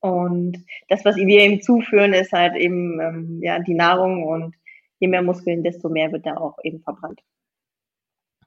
Und 0.00 0.58
das, 0.88 1.04
was 1.04 1.16
wir 1.16 1.44
ihm 1.44 1.60
zuführen, 1.60 2.14
ist 2.14 2.32
halt 2.32 2.56
eben 2.56 3.00
ähm, 3.00 3.40
ja 3.42 3.58
die 3.58 3.74
Nahrung 3.74 4.24
und 4.24 4.54
je 4.98 5.08
mehr 5.08 5.22
Muskeln, 5.22 5.62
desto 5.62 5.88
mehr 5.90 6.10
wird 6.12 6.26
da 6.26 6.36
auch 6.36 6.56
eben 6.62 6.80
verbrannt. 6.80 7.20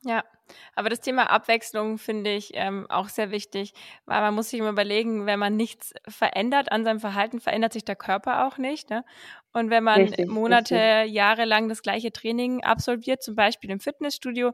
Ja, 0.05 0.23
aber 0.75 0.89
das 0.89 0.99
Thema 0.99 1.29
Abwechslung 1.29 1.97
finde 1.97 2.33
ich 2.33 2.51
ähm, 2.55 2.85
auch 2.89 3.07
sehr 3.09 3.31
wichtig, 3.31 3.73
weil 4.05 4.21
man 4.21 4.33
muss 4.33 4.49
sich 4.49 4.59
immer 4.59 4.69
überlegen, 4.69 5.25
wenn 5.25 5.39
man 5.39 5.55
nichts 5.55 5.93
verändert 6.07 6.71
an 6.71 6.83
seinem 6.83 6.99
Verhalten, 6.99 7.39
verändert 7.39 7.73
sich 7.73 7.85
der 7.85 7.95
Körper 7.95 8.45
auch 8.45 8.57
nicht. 8.57 8.89
Ne? 8.89 9.05
Und 9.53 9.69
wenn 9.69 9.83
man 9.83 10.01
richtig, 10.01 10.27
Monate, 10.27 10.75
richtig. 10.75 11.15
Jahre 11.15 11.45
lang 11.45 11.69
das 11.69 11.81
gleiche 11.81 12.11
Training 12.11 12.63
absolviert, 12.63 13.23
zum 13.23 13.35
Beispiel 13.35 13.69
im 13.69 13.79
Fitnessstudio, 13.79 14.51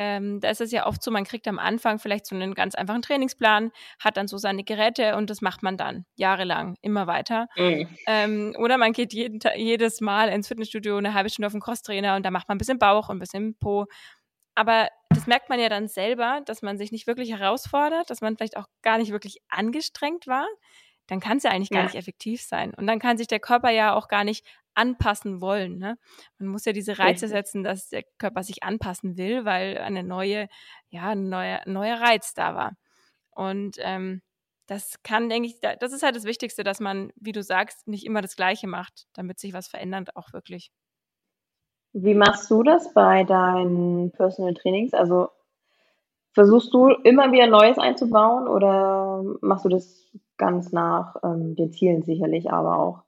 ähm, 0.00 0.38
da 0.40 0.50
ist 0.50 0.60
es 0.60 0.70
ja 0.70 0.86
oft 0.86 1.02
so, 1.02 1.10
man 1.10 1.24
kriegt 1.24 1.48
am 1.48 1.58
Anfang 1.58 1.98
vielleicht 1.98 2.26
so 2.26 2.36
einen 2.36 2.54
ganz 2.54 2.76
einfachen 2.76 3.02
Trainingsplan, 3.02 3.72
hat 3.98 4.16
dann 4.16 4.28
so 4.28 4.38
seine 4.38 4.62
Geräte 4.62 5.16
und 5.16 5.28
das 5.28 5.42
macht 5.42 5.64
man 5.64 5.76
dann 5.76 6.06
jahrelang 6.14 6.76
immer 6.82 7.08
weiter. 7.08 7.48
Mhm. 7.56 7.88
Ähm, 8.06 8.56
oder 8.58 8.78
man 8.78 8.92
geht 8.92 9.12
jeden, 9.12 9.40
jedes 9.56 10.00
Mal 10.00 10.28
ins 10.28 10.46
Fitnessstudio 10.46 10.96
eine 10.96 11.14
halbe 11.14 11.30
Stunde 11.30 11.48
auf 11.48 11.52
den 11.52 11.60
Crosstrainer 11.60 12.14
und 12.14 12.24
da 12.24 12.30
macht 12.30 12.48
man 12.48 12.54
ein 12.54 12.58
bisschen 12.58 12.78
Bauch 12.78 13.08
und 13.08 13.16
ein 13.16 13.18
bisschen 13.18 13.56
Po. 13.58 13.86
Aber 14.58 14.88
das 15.10 15.28
merkt 15.28 15.50
man 15.50 15.60
ja 15.60 15.68
dann 15.68 15.86
selber, 15.86 16.42
dass 16.44 16.62
man 16.62 16.78
sich 16.78 16.90
nicht 16.90 17.06
wirklich 17.06 17.30
herausfordert, 17.30 18.10
dass 18.10 18.22
man 18.22 18.36
vielleicht 18.36 18.56
auch 18.56 18.66
gar 18.82 18.98
nicht 18.98 19.12
wirklich 19.12 19.38
angestrengt 19.48 20.26
war. 20.26 20.48
Dann 21.06 21.20
kann 21.20 21.36
es 21.36 21.44
ja 21.44 21.52
eigentlich 21.52 21.70
gar 21.70 21.84
nicht 21.84 21.94
effektiv 21.94 22.42
sein. 22.42 22.74
Und 22.74 22.88
dann 22.88 22.98
kann 22.98 23.16
sich 23.16 23.28
der 23.28 23.38
Körper 23.38 23.70
ja 23.70 23.94
auch 23.94 24.08
gar 24.08 24.24
nicht 24.24 24.44
anpassen 24.74 25.40
wollen. 25.40 25.78
Ne? 25.78 25.96
Man 26.38 26.48
muss 26.48 26.64
ja 26.64 26.72
diese 26.72 26.98
Reize 26.98 27.26
Richtig. 27.26 27.30
setzen, 27.30 27.62
dass 27.62 27.88
der 27.88 28.02
Körper 28.18 28.42
sich 28.42 28.64
anpassen 28.64 29.16
will, 29.16 29.44
weil 29.44 29.78
eine 29.78 30.02
neue, 30.02 30.48
ja, 30.88 31.10
ein 31.10 31.28
neuer, 31.28 31.62
neuer 31.66 32.00
Reiz 32.00 32.34
da 32.34 32.56
war. 32.56 32.72
Und 33.30 33.76
ähm, 33.78 34.22
das 34.66 35.04
kann, 35.04 35.28
denke 35.28 35.50
ich, 35.50 35.60
das 35.60 35.92
ist 35.92 36.02
halt 36.02 36.16
das 36.16 36.24
Wichtigste, 36.24 36.64
dass 36.64 36.80
man, 36.80 37.12
wie 37.14 37.32
du 37.32 37.44
sagst, 37.44 37.86
nicht 37.86 38.04
immer 38.04 38.22
das 38.22 38.34
Gleiche 38.34 38.66
macht, 38.66 39.06
damit 39.12 39.38
sich 39.38 39.52
was 39.52 39.68
verändert, 39.68 40.16
auch 40.16 40.32
wirklich. 40.32 40.72
Wie 41.92 42.14
machst 42.14 42.50
du 42.50 42.62
das 42.62 42.92
bei 42.92 43.24
deinen 43.24 44.10
Personal 44.12 44.54
Trainings? 44.54 44.94
Also 44.94 45.30
versuchst 46.32 46.72
du 46.72 46.88
immer 46.88 47.32
wieder 47.32 47.46
Neues 47.46 47.78
einzubauen 47.78 48.46
oder 48.46 49.24
machst 49.40 49.64
du 49.64 49.68
das 49.68 50.06
ganz 50.36 50.72
nach 50.72 51.16
ähm, 51.24 51.56
den 51.56 51.72
Zielen 51.72 52.02
sicherlich, 52.02 52.50
aber 52.50 52.78
auch? 52.78 53.02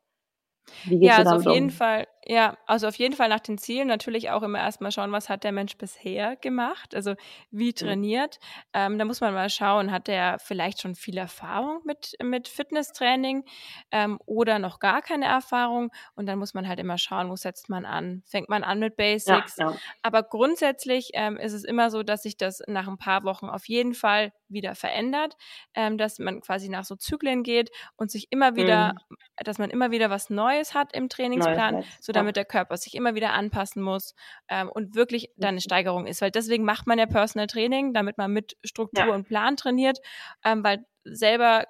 Wie 0.85 0.99
geht's 0.99 1.17
ja, 1.17 1.25
also 1.25 1.49
auf 1.49 1.55
jeden 1.55 1.67
um? 1.67 1.71
Fall, 1.71 2.07
ja, 2.27 2.59
also 2.67 2.87
auf 2.87 2.97
jeden 2.97 3.15
Fall 3.15 3.31
nach 3.31 3.41
den 3.41 3.57
Zielen 3.57 3.89
natürlich 3.89 4.31
auch 4.31 4.43
immer 4.43 4.59
erstmal 4.59 4.93
schauen, 4.93 5.11
was 5.11 5.31
hat 5.31 5.43
der 5.43 5.53
Mensch 5.53 5.79
bisher 5.79 6.37
gemacht, 6.37 6.95
also 6.95 7.15
wie 7.51 7.69
mhm. 7.69 7.75
trainiert. 7.77 8.39
Ähm, 8.75 8.99
da 8.99 9.07
muss 9.07 9.23
man 9.23 9.33
mal 9.33 9.49
schauen, 9.49 9.91
hat 9.91 10.07
der 10.07 10.39
vielleicht 10.39 10.83
schon 10.83 10.95
viel 10.95 11.17
Erfahrung 11.17 11.81
mit, 11.85 12.17
mit 12.23 12.47
Fitnesstraining 12.47 13.45
ähm, 13.91 14.19
oder 14.27 14.59
noch 14.59 14.81
gar 14.81 15.01
keine 15.01 15.27
Erfahrung. 15.27 15.91
Und 16.15 16.27
dann 16.27 16.39
muss 16.39 16.53
man 16.53 16.69
halt 16.69 16.79
immer 16.79 16.99
schauen, 16.99 17.31
wo 17.31 17.37
setzt 17.37 17.71
man 17.71 17.87
an. 17.87 18.23
Fängt 18.27 18.51
man 18.51 18.65
an 18.65 18.81
mit 18.81 18.97
Basics. 18.97 19.57
Ja, 19.57 19.71
ja. 19.71 19.77
Aber 20.03 20.23
grundsätzlich 20.23 21.11
ähm, 21.15 21.39
ist 21.39 21.55
es 21.55 21.65
immer 21.65 21.91
so, 21.91 22.03
dass 22.03 22.23
sich 22.23 22.37
das 22.37 22.63
nach 22.67 22.87
ein 22.87 22.99
paar 22.99 23.25
Wochen 23.25 23.47
auf 23.47 23.67
jeden 23.67 23.95
Fall 23.95 24.33
wieder 24.49 24.75
verändert, 24.75 25.37
ähm, 25.75 25.97
dass 25.97 26.19
man 26.19 26.43
quasi 26.43 26.69
nach 26.69 26.85
so 26.85 26.97
Zyklen 26.97 27.45
geht 27.45 27.71
und 27.97 28.11
sich 28.11 28.31
immer 28.31 28.57
wieder, 28.57 28.95
mhm. 29.09 29.17
dass 29.45 29.59
man 29.59 29.71
immer 29.71 29.91
wieder 29.91 30.11
was 30.11 30.29
Neues 30.29 30.75
hat 30.75 30.95
im 30.95 31.09
Trainingsplan. 31.09 31.77
Neues 31.77 32.10
so 32.11 32.13
damit 32.13 32.37
der 32.37 32.45
Körper 32.45 32.77
sich 32.77 32.95
immer 32.95 33.15
wieder 33.15 33.33
anpassen 33.33 33.83
muss 33.83 34.15
ähm, 34.49 34.69
und 34.69 34.95
wirklich 34.95 35.31
dann 35.37 35.51
eine 35.51 35.61
Steigerung 35.61 36.07
ist. 36.07 36.21
Weil 36.23 36.31
deswegen 36.31 36.65
macht 36.65 36.87
man 36.87 36.99
ja 36.99 37.07
Personal 37.07 37.47
Training, 37.47 37.95
damit 37.95 38.19
man 38.19 38.33
mit 38.33 38.57
Struktur 38.65 39.07
ja. 39.07 39.15
und 39.15 39.29
Plan 39.29 39.57
trainiert, 39.57 39.99
ähm, 40.45 40.65
weil 40.65 40.85
selber 41.05 41.65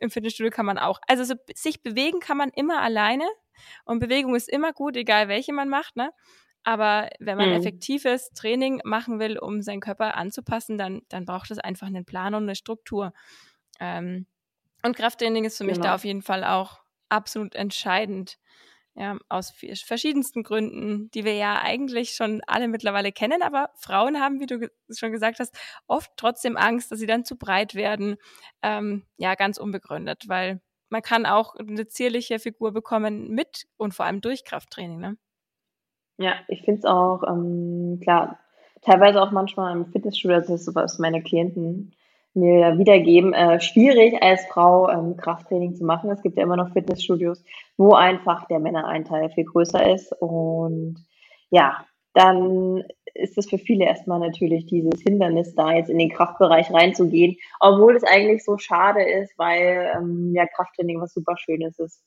im 0.00 0.10
Fitnessstudio 0.10 0.50
kann 0.50 0.66
man 0.66 0.78
auch. 0.78 1.00
Also 1.06 1.24
so, 1.24 1.34
sich 1.54 1.82
bewegen 1.82 2.20
kann 2.20 2.36
man 2.36 2.50
immer 2.50 2.80
alleine 2.80 3.24
und 3.84 3.98
Bewegung 4.00 4.34
ist 4.34 4.48
immer 4.48 4.72
gut, 4.72 4.96
egal 4.96 5.28
welche 5.28 5.52
man 5.52 5.68
macht, 5.68 5.96
ne? 5.96 6.10
Aber 6.66 7.10
wenn 7.20 7.36
man 7.36 7.50
mhm. 7.50 7.56
effektives 7.56 8.30
Training 8.30 8.80
machen 8.84 9.20
will, 9.20 9.38
um 9.38 9.60
seinen 9.60 9.80
Körper 9.80 10.16
anzupassen, 10.16 10.78
dann, 10.78 11.02
dann 11.10 11.26
braucht 11.26 11.50
es 11.50 11.58
einfach 11.58 11.86
einen 11.86 12.06
Plan 12.06 12.34
und 12.34 12.44
eine 12.44 12.54
Struktur. 12.54 13.12
Ähm, 13.80 14.26
und 14.82 14.96
Krafttraining 14.96 15.44
ist 15.44 15.58
für 15.58 15.64
mich 15.64 15.76
da 15.76 15.82
genau. 15.82 15.94
auf 15.94 16.04
jeden 16.04 16.22
Fall 16.22 16.42
auch 16.42 16.80
absolut 17.10 17.54
entscheidend. 17.54 18.38
Ja, 18.96 19.18
aus 19.28 19.52
verschiedensten 19.84 20.44
Gründen, 20.44 21.10
die 21.10 21.24
wir 21.24 21.34
ja 21.34 21.60
eigentlich 21.60 22.14
schon 22.14 22.42
alle 22.46 22.68
mittlerweile 22.68 23.10
kennen, 23.10 23.42
aber 23.42 23.70
Frauen 23.74 24.20
haben, 24.20 24.38
wie 24.38 24.46
du 24.46 24.70
schon 24.90 25.10
gesagt 25.10 25.40
hast, 25.40 25.52
oft 25.88 26.12
trotzdem 26.16 26.56
Angst, 26.56 26.92
dass 26.92 27.00
sie 27.00 27.06
dann 27.08 27.24
zu 27.24 27.36
breit 27.36 27.74
werden. 27.74 28.16
Ähm, 28.62 29.04
ja, 29.16 29.34
ganz 29.34 29.58
unbegründet, 29.58 30.28
weil 30.28 30.60
man 30.90 31.02
kann 31.02 31.26
auch 31.26 31.56
eine 31.56 31.88
zierliche 31.88 32.38
Figur 32.38 32.72
bekommen 32.72 33.30
mit 33.30 33.66
und 33.76 33.94
vor 33.94 34.06
allem 34.06 34.20
durch 34.20 34.44
Krafttraining. 34.44 35.00
Ne? 35.00 35.16
Ja, 36.18 36.34
ich 36.46 36.62
finde 36.62 36.78
es 36.78 36.84
auch, 36.84 37.24
ähm, 37.26 37.98
klar, 38.00 38.38
teilweise 38.82 39.20
auch 39.20 39.32
manchmal 39.32 39.76
im 39.76 39.86
Fitnessstudio, 39.86 40.36
das 40.38 40.50
ist 40.50 40.66
so, 40.66 40.74
was 40.76 41.00
meine 41.00 41.20
Klienten 41.20 41.96
mir 42.34 42.78
wiedergeben, 42.78 43.32
äh, 43.32 43.60
schwierig 43.60 44.22
als 44.22 44.44
Frau 44.46 44.88
ähm, 44.88 45.16
Krafttraining 45.16 45.74
zu 45.76 45.84
machen. 45.84 46.10
Es 46.10 46.22
gibt 46.22 46.36
ja 46.36 46.42
immer 46.42 46.56
noch 46.56 46.72
Fitnessstudios, 46.72 47.44
wo 47.76 47.94
einfach 47.94 48.46
der 48.48 48.58
Männereinteil 48.58 49.30
viel 49.30 49.44
größer 49.44 49.94
ist. 49.94 50.12
Und 50.20 50.96
ja, 51.50 51.84
dann 52.12 52.84
ist 53.14 53.38
es 53.38 53.48
für 53.48 53.58
viele 53.58 53.84
erstmal 53.84 54.18
natürlich 54.18 54.66
dieses 54.66 55.00
Hindernis, 55.02 55.54
da 55.54 55.72
jetzt 55.72 55.90
in 55.90 55.98
den 55.98 56.10
Kraftbereich 56.10 56.72
reinzugehen, 56.72 57.36
obwohl 57.60 57.96
es 57.96 58.04
eigentlich 58.04 58.44
so 58.44 58.58
schade 58.58 59.02
ist, 59.02 59.38
weil 59.38 59.92
ähm, 59.96 60.32
ja 60.34 60.46
Krafttraining 60.46 61.00
was 61.00 61.14
super 61.14 61.36
Schönes 61.36 61.78
ist. 61.78 62.02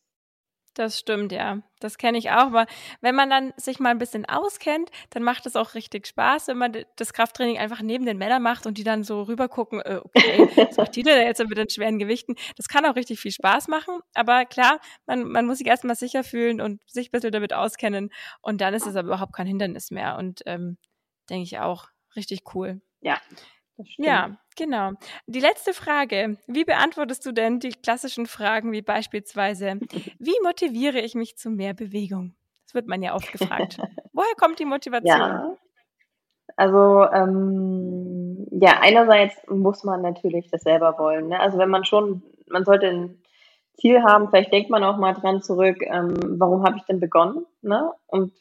Das 0.78 1.00
stimmt, 1.00 1.32
ja. 1.32 1.64
Das 1.80 1.98
kenne 1.98 2.20
ich 2.20 2.30
auch. 2.30 2.54
Aber 2.54 2.68
wenn 3.02 3.16
man 3.16 3.32
dann 3.32 3.52
sich 3.58 3.80
mal 3.80 3.90
ein 3.90 3.98
bisschen 3.98 4.26
auskennt, 4.26 4.92
dann 5.10 5.24
macht 5.24 5.48
es 5.48 5.56
auch 5.56 5.74
richtig 5.74 6.06
Spaß, 6.06 6.50
wenn 6.50 6.58
man 6.58 6.86
das 6.98 7.14
Krafttraining 7.14 7.58
einfach 7.58 7.82
neben 7.82 8.06
den 8.06 8.20
Männern 8.20 8.44
macht 8.44 8.68
und 8.68 8.78
die 8.78 8.84
dann 8.84 9.04
so 9.04 9.24
rübergucken, 9.24 9.82
äh, 9.82 10.00
okay, 10.04 10.48
was 10.56 10.78
macht 10.78 10.96
die 10.96 11.02
denn 11.02 11.20
jetzt 11.26 11.44
mit 11.44 11.58
den 11.58 11.68
schweren 11.68 11.98
Gewichten? 11.98 12.36
Das 12.58 12.68
kann 12.68 12.86
auch 12.86 12.96
richtig 12.96 13.20
viel 13.20 13.32
Spaß 13.32 13.70
machen. 13.70 14.02
Aber 14.14 14.46
klar, 14.46 14.80
man, 15.08 15.24
man 15.24 15.48
muss 15.48 15.58
sich 15.58 15.66
erstmal 15.66 15.96
sicher 15.96 16.24
fühlen 16.24 16.62
und 16.62 16.80
sich 16.88 17.08
ein 17.08 17.12
bisschen 17.12 17.32
damit 17.32 17.54
auskennen. 17.54 18.12
Und 18.42 18.62
dann 18.62 18.76
ist 18.76 18.86
es 18.86 18.96
aber 18.96 19.08
überhaupt 19.08 19.34
kein 19.34 19.48
Hindernis 19.48 19.90
mehr. 19.90 20.18
Und 20.18 20.44
ähm, 20.46 20.78
denke 21.28 21.44
ich 21.44 21.58
auch 21.58 21.88
richtig 22.16 22.54
cool. 22.54 22.82
Ja. 23.02 23.20
Ja, 23.98 24.38
genau. 24.56 24.92
Die 25.28 25.40
letzte 25.40 25.74
Frage. 25.74 26.38
Wie 26.48 26.64
beantwortest 26.64 27.26
du 27.26 27.32
denn 27.32 27.60
die 27.60 27.70
klassischen 27.70 28.26
Fragen 28.26 28.72
wie 28.72 28.82
beispielsweise, 28.82 29.80
wie 30.20 30.36
motiviere 30.44 31.00
ich 31.00 31.16
mich 31.16 31.38
zu 31.38 31.50
mehr 31.50 31.74
Bewegung? 31.74 32.36
Das 32.66 32.74
wird 32.74 32.88
man 32.88 33.02
ja 33.02 33.16
oft 33.16 33.32
gefragt. 33.32 33.78
Woher 34.14 34.36
kommt 34.38 34.60
die 34.60 34.66
Motivation? 34.66 35.20
Ja. 35.20 35.56
Also 36.56 37.06
ähm, 37.12 38.48
ja, 38.52 38.80
einerseits 38.82 39.36
muss 39.48 39.84
man 39.84 40.02
natürlich 40.02 40.50
das 40.50 40.64
selber 40.64 40.98
wollen. 40.98 41.28
Ne? 41.28 41.40
Also 41.40 41.58
wenn 41.58 41.70
man 41.70 41.86
schon, 41.86 42.24
man 42.50 42.66
sollte 42.66 42.88
ein 42.88 43.22
Ziel 43.80 44.02
haben, 44.02 44.30
vielleicht 44.30 44.52
denkt 44.52 44.70
man 44.70 44.84
auch 44.84 44.98
mal 44.98 45.14
dran 45.14 45.42
zurück, 45.42 45.78
ähm, 45.82 46.16
warum 46.40 46.64
habe 46.64 46.78
ich 46.78 46.84
denn 46.86 47.00
begonnen? 47.00 47.46
Ne? 47.62 47.92
Und 48.08 48.34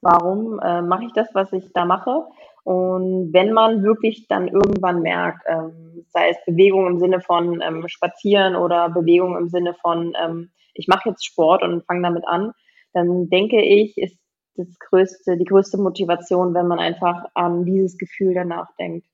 warum 0.00 0.60
äh, 0.60 0.82
mache 0.82 1.04
ich 1.04 1.12
das, 1.12 1.28
was 1.34 1.52
ich 1.52 1.72
da 1.72 1.84
mache? 1.84 2.26
Und 2.68 3.32
wenn 3.32 3.54
man 3.54 3.82
wirklich 3.82 4.28
dann 4.28 4.46
irgendwann 4.46 5.00
merkt, 5.00 5.42
ähm, 5.46 6.04
sei 6.10 6.28
es 6.28 6.36
Bewegung 6.44 6.86
im 6.86 6.98
Sinne 6.98 7.22
von 7.22 7.62
ähm, 7.62 7.88
Spazieren 7.88 8.56
oder 8.56 8.90
Bewegung 8.90 9.38
im 9.38 9.48
Sinne 9.48 9.72
von, 9.72 10.12
ähm, 10.22 10.50
ich 10.74 10.86
mache 10.86 11.08
jetzt 11.08 11.24
Sport 11.24 11.62
und 11.62 11.86
fange 11.86 12.02
damit 12.02 12.28
an, 12.28 12.52
dann 12.92 13.30
denke 13.30 13.62
ich, 13.62 13.96
ist 13.96 14.18
das 14.56 14.78
größte, 14.80 15.38
die 15.38 15.46
größte 15.46 15.78
Motivation, 15.78 16.52
wenn 16.52 16.66
man 16.66 16.78
einfach 16.78 17.24
an 17.32 17.64
dieses 17.64 17.96
Gefühl 17.96 18.34
danach 18.34 18.68
denkt. 18.78 19.06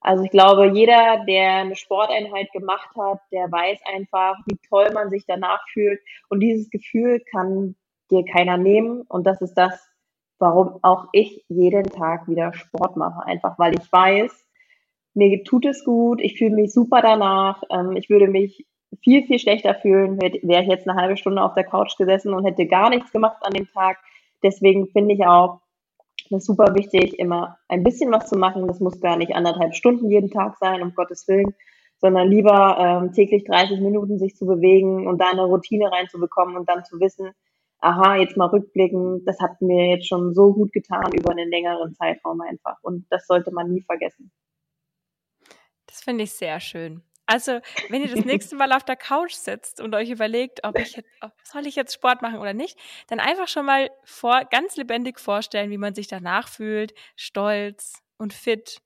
Also 0.00 0.24
ich 0.24 0.30
glaube, 0.30 0.68
jeder, 0.68 1.22
der 1.28 1.56
eine 1.56 1.76
Sporteinheit 1.76 2.50
gemacht 2.52 2.88
hat, 2.98 3.20
der 3.30 3.52
weiß 3.52 3.78
einfach, 3.94 4.38
wie 4.46 4.56
toll 4.70 4.90
man 4.94 5.10
sich 5.10 5.24
danach 5.26 5.60
fühlt. 5.74 6.00
Und 6.30 6.40
dieses 6.40 6.70
Gefühl 6.70 7.20
kann 7.30 7.76
dir 8.10 8.24
keiner 8.24 8.56
nehmen. 8.56 9.02
Und 9.02 9.26
das 9.26 9.42
ist 9.42 9.52
das, 9.52 9.89
warum 10.40 10.80
auch 10.82 11.06
ich 11.12 11.44
jeden 11.48 11.84
Tag 11.84 12.26
wieder 12.26 12.52
Sport 12.52 12.96
mache. 12.96 13.24
Einfach 13.24 13.58
weil 13.58 13.74
ich 13.74 13.92
weiß, 13.92 14.32
mir 15.14 15.44
tut 15.44 15.66
es 15.66 15.84
gut, 15.84 16.20
ich 16.20 16.38
fühle 16.38 16.56
mich 16.56 16.72
super 16.72 17.02
danach. 17.02 17.62
Ähm, 17.70 17.96
ich 17.96 18.10
würde 18.10 18.26
mich 18.26 18.66
viel, 19.02 19.24
viel 19.24 19.38
schlechter 19.38 19.74
fühlen, 19.74 20.20
wäre 20.20 20.62
ich 20.62 20.68
jetzt 20.68 20.88
eine 20.88 21.00
halbe 21.00 21.16
Stunde 21.16 21.42
auf 21.42 21.54
der 21.54 21.64
Couch 21.64 21.96
gesessen 21.96 22.34
und 22.34 22.44
hätte 22.44 22.66
gar 22.66 22.90
nichts 22.90 23.12
gemacht 23.12 23.36
an 23.42 23.52
dem 23.52 23.68
Tag. 23.68 23.98
Deswegen 24.42 24.88
finde 24.88 25.14
ich 25.14 25.24
auch, 25.24 25.60
es 26.30 26.44
super 26.44 26.74
wichtig, 26.74 27.18
immer 27.18 27.58
ein 27.68 27.82
bisschen 27.82 28.12
was 28.12 28.28
zu 28.28 28.36
machen. 28.36 28.66
Das 28.68 28.80
muss 28.80 29.00
gar 29.00 29.16
nicht 29.16 29.34
anderthalb 29.34 29.74
Stunden 29.74 30.10
jeden 30.10 30.30
Tag 30.30 30.56
sein, 30.58 30.82
um 30.82 30.94
Gottes 30.94 31.26
Willen, 31.28 31.54
sondern 31.98 32.28
lieber 32.28 32.76
ähm, 32.78 33.12
täglich 33.12 33.44
30 33.44 33.80
Minuten 33.80 34.18
sich 34.18 34.36
zu 34.36 34.46
bewegen 34.46 35.06
und 35.06 35.18
da 35.18 35.30
eine 35.30 35.44
Routine 35.44 35.90
reinzubekommen 35.90 36.56
und 36.56 36.68
dann 36.68 36.84
zu 36.84 37.00
wissen, 37.00 37.30
aha, 37.80 38.16
jetzt 38.16 38.36
mal 38.36 38.48
rückblicken, 38.48 39.24
das 39.24 39.38
hat 39.40 39.60
mir 39.60 39.90
jetzt 39.90 40.06
schon 40.06 40.34
so 40.34 40.52
gut 40.52 40.72
getan 40.72 41.12
über 41.12 41.30
einen 41.30 41.50
längeren 41.50 41.94
Zeitraum 41.94 42.40
einfach. 42.40 42.76
Und 42.82 43.06
das 43.10 43.26
sollte 43.26 43.50
man 43.52 43.70
nie 43.70 43.82
vergessen. 43.82 44.30
Das 45.86 46.02
finde 46.02 46.24
ich 46.24 46.32
sehr 46.32 46.60
schön. 46.60 47.02
Also, 47.26 47.60
wenn 47.90 48.02
ihr 48.02 48.12
das 48.12 48.24
nächste 48.24 48.56
Mal 48.56 48.72
auf 48.72 48.84
der 48.84 48.96
Couch 48.96 49.34
sitzt 49.34 49.80
und 49.80 49.94
euch 49.94 50.10
überlegt, 50.10 50.64
ob 50.64 50.76
ich 50.76 50.96
jetzt, 50.96 51.08
soll 51.44 51.64
ich 51.66 51.76
jetzt 51.76 51.94
Sport 51.94 52.22
machen 52.22 52.40
oder 52.40 52.54
nicht, 52.54 52.76
dann 53.06 53.20
einfach 53.20 53.46
schon 53.46 53.66
mal 53.66 53.88
vor, 54.02 54.44
ganz 54.50 54.76
lebendig 54.76 55.20
vorstellen, 55.20 55.70
wie 55.70 55.78
man 55.78 55.94
sich 55.94 56.08
danach 56.08 56.48
fühlt, 56.48 56.92
stolz 57.14 58.02
und 58.18 58.32
fit. 58.32 58.82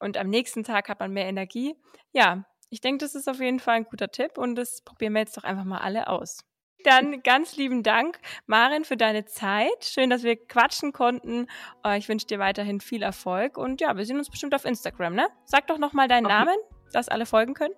Und 0.00 0.16
am 0.16 0.28
nächsten 0.28 0.64
Tag 0.64 0.88
hat 0.88 0.98
man 0.98 1.12
mehr 1.12 1.26
Energie. 1.26 1.76
Ja, 2.12 2.44
ich 2.68 2.80
denke, 2.80 3.04
das 3.04 3.14
ist 3.14 3.28
auf 3.28 3.38
jeden 3.38 3.60
Fall 3.60 3.76
ein 3.76 3.84
guter 3.84 4.10
Tipp 4.10 4.38
und 4.38 4.56
das 4.56 4.82
probieren 4.82 5.12
wir 5.12 5.20
jetzt 5.20 5.36
doch 5.36 5.44
einfach 5.44 5.64
mal 5.64 5.78
alle 5.78 6.08
aus. 6.08 6.44
Dann 6.84 7.22
ganz 7.22 7.56
lieben 7.56 7.82
Dank, 7.82 8.18
Marin, 8.46 8.84
für 8.84 8.96
deine 8.96 9.24
Zeit. 9.24 9.84
Schön, 9.84 10.10
dass 10.10 10.22
wir 10.22 10.36
quatschen 10.36 10.92
konnten. 10.92 11.46
Äh, 11.84 11.98
ich 11.98 12.08
wünsche 12.08 12.26
dir 12.26 12.38
weiterhin 12.38 12.80
viel 12.80 13.02
Erfolg 13.02 13.58
und 13.58 13.80
ja, 13.80 13.96
wir 13.96 14.04
sehen 14.04 14.18
uns 14.18 14.30
bestimmt 14.30 14.54
auf 14.54 14.64
Instagram, 14.64 15.14
ne? 15.14 15.26
Sag 15.44 15.66
doch 15.66 15.78
nochmal 15.78 16.08
deinen 16.08 16.26
okay. 16.26 16.34
Namen, 16.34 16.56
dass 16.92 17.08
alle 17.08 17.26
folgen 17.26 17.54
können. 17.54 17.74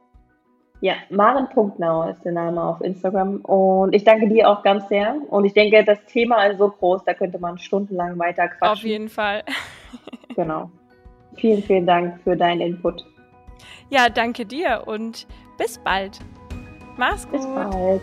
Ja, 0.80 0.94
Maren.nau 1.08 2.10
ist 2.10 2.22
der 2.24 2.32
Name 2.32 2.62
auf 2.62 2.80
Instagram. 2.82 3.36
Und 3.42 3.94
ich 3.94 4.04
danke 4.04 4.28
dir 4.28 4.48
auch 4.48 4.62
ganz 4.62 4.88
sehr. 4.88 5.16
Und 5.30 5.44
ich 5.46 5.54
denke, 5.54 5.82
das 5.84 6.04
Thema 6.04 6.44
ist 6.44 6.58
so 6.58 6.68
groß, 6.68 7.02
da 7.04 7.14
könnte 7.14 7.38
man 7.38 7.58
stundenlang 7.58 8.18
weiter 8.18 8.48
quatschen. 8.48 8.72
Auf 8.72 8.82
jeden 8.82 9.08
Fall. 9.08 9.42
genau. 10.36 10.70
Vielen, 11.36 11.62
vielen 11.62 11.86
Dank 11.86 12.20
für 12.22 12.36
deinen 12.36 12.60
Input. 12.60 13.04
Ja, 13.88 14.08
danke 14.08 14.44
dir 14.44 14.82
und 14.86 15.26
bis 15.56 15.78
bald. 15.78 16.18
Mach's 16.96 17.24
gut. 17.24 17.40
Bis 17.40 17.46
bald. 17.46 18.02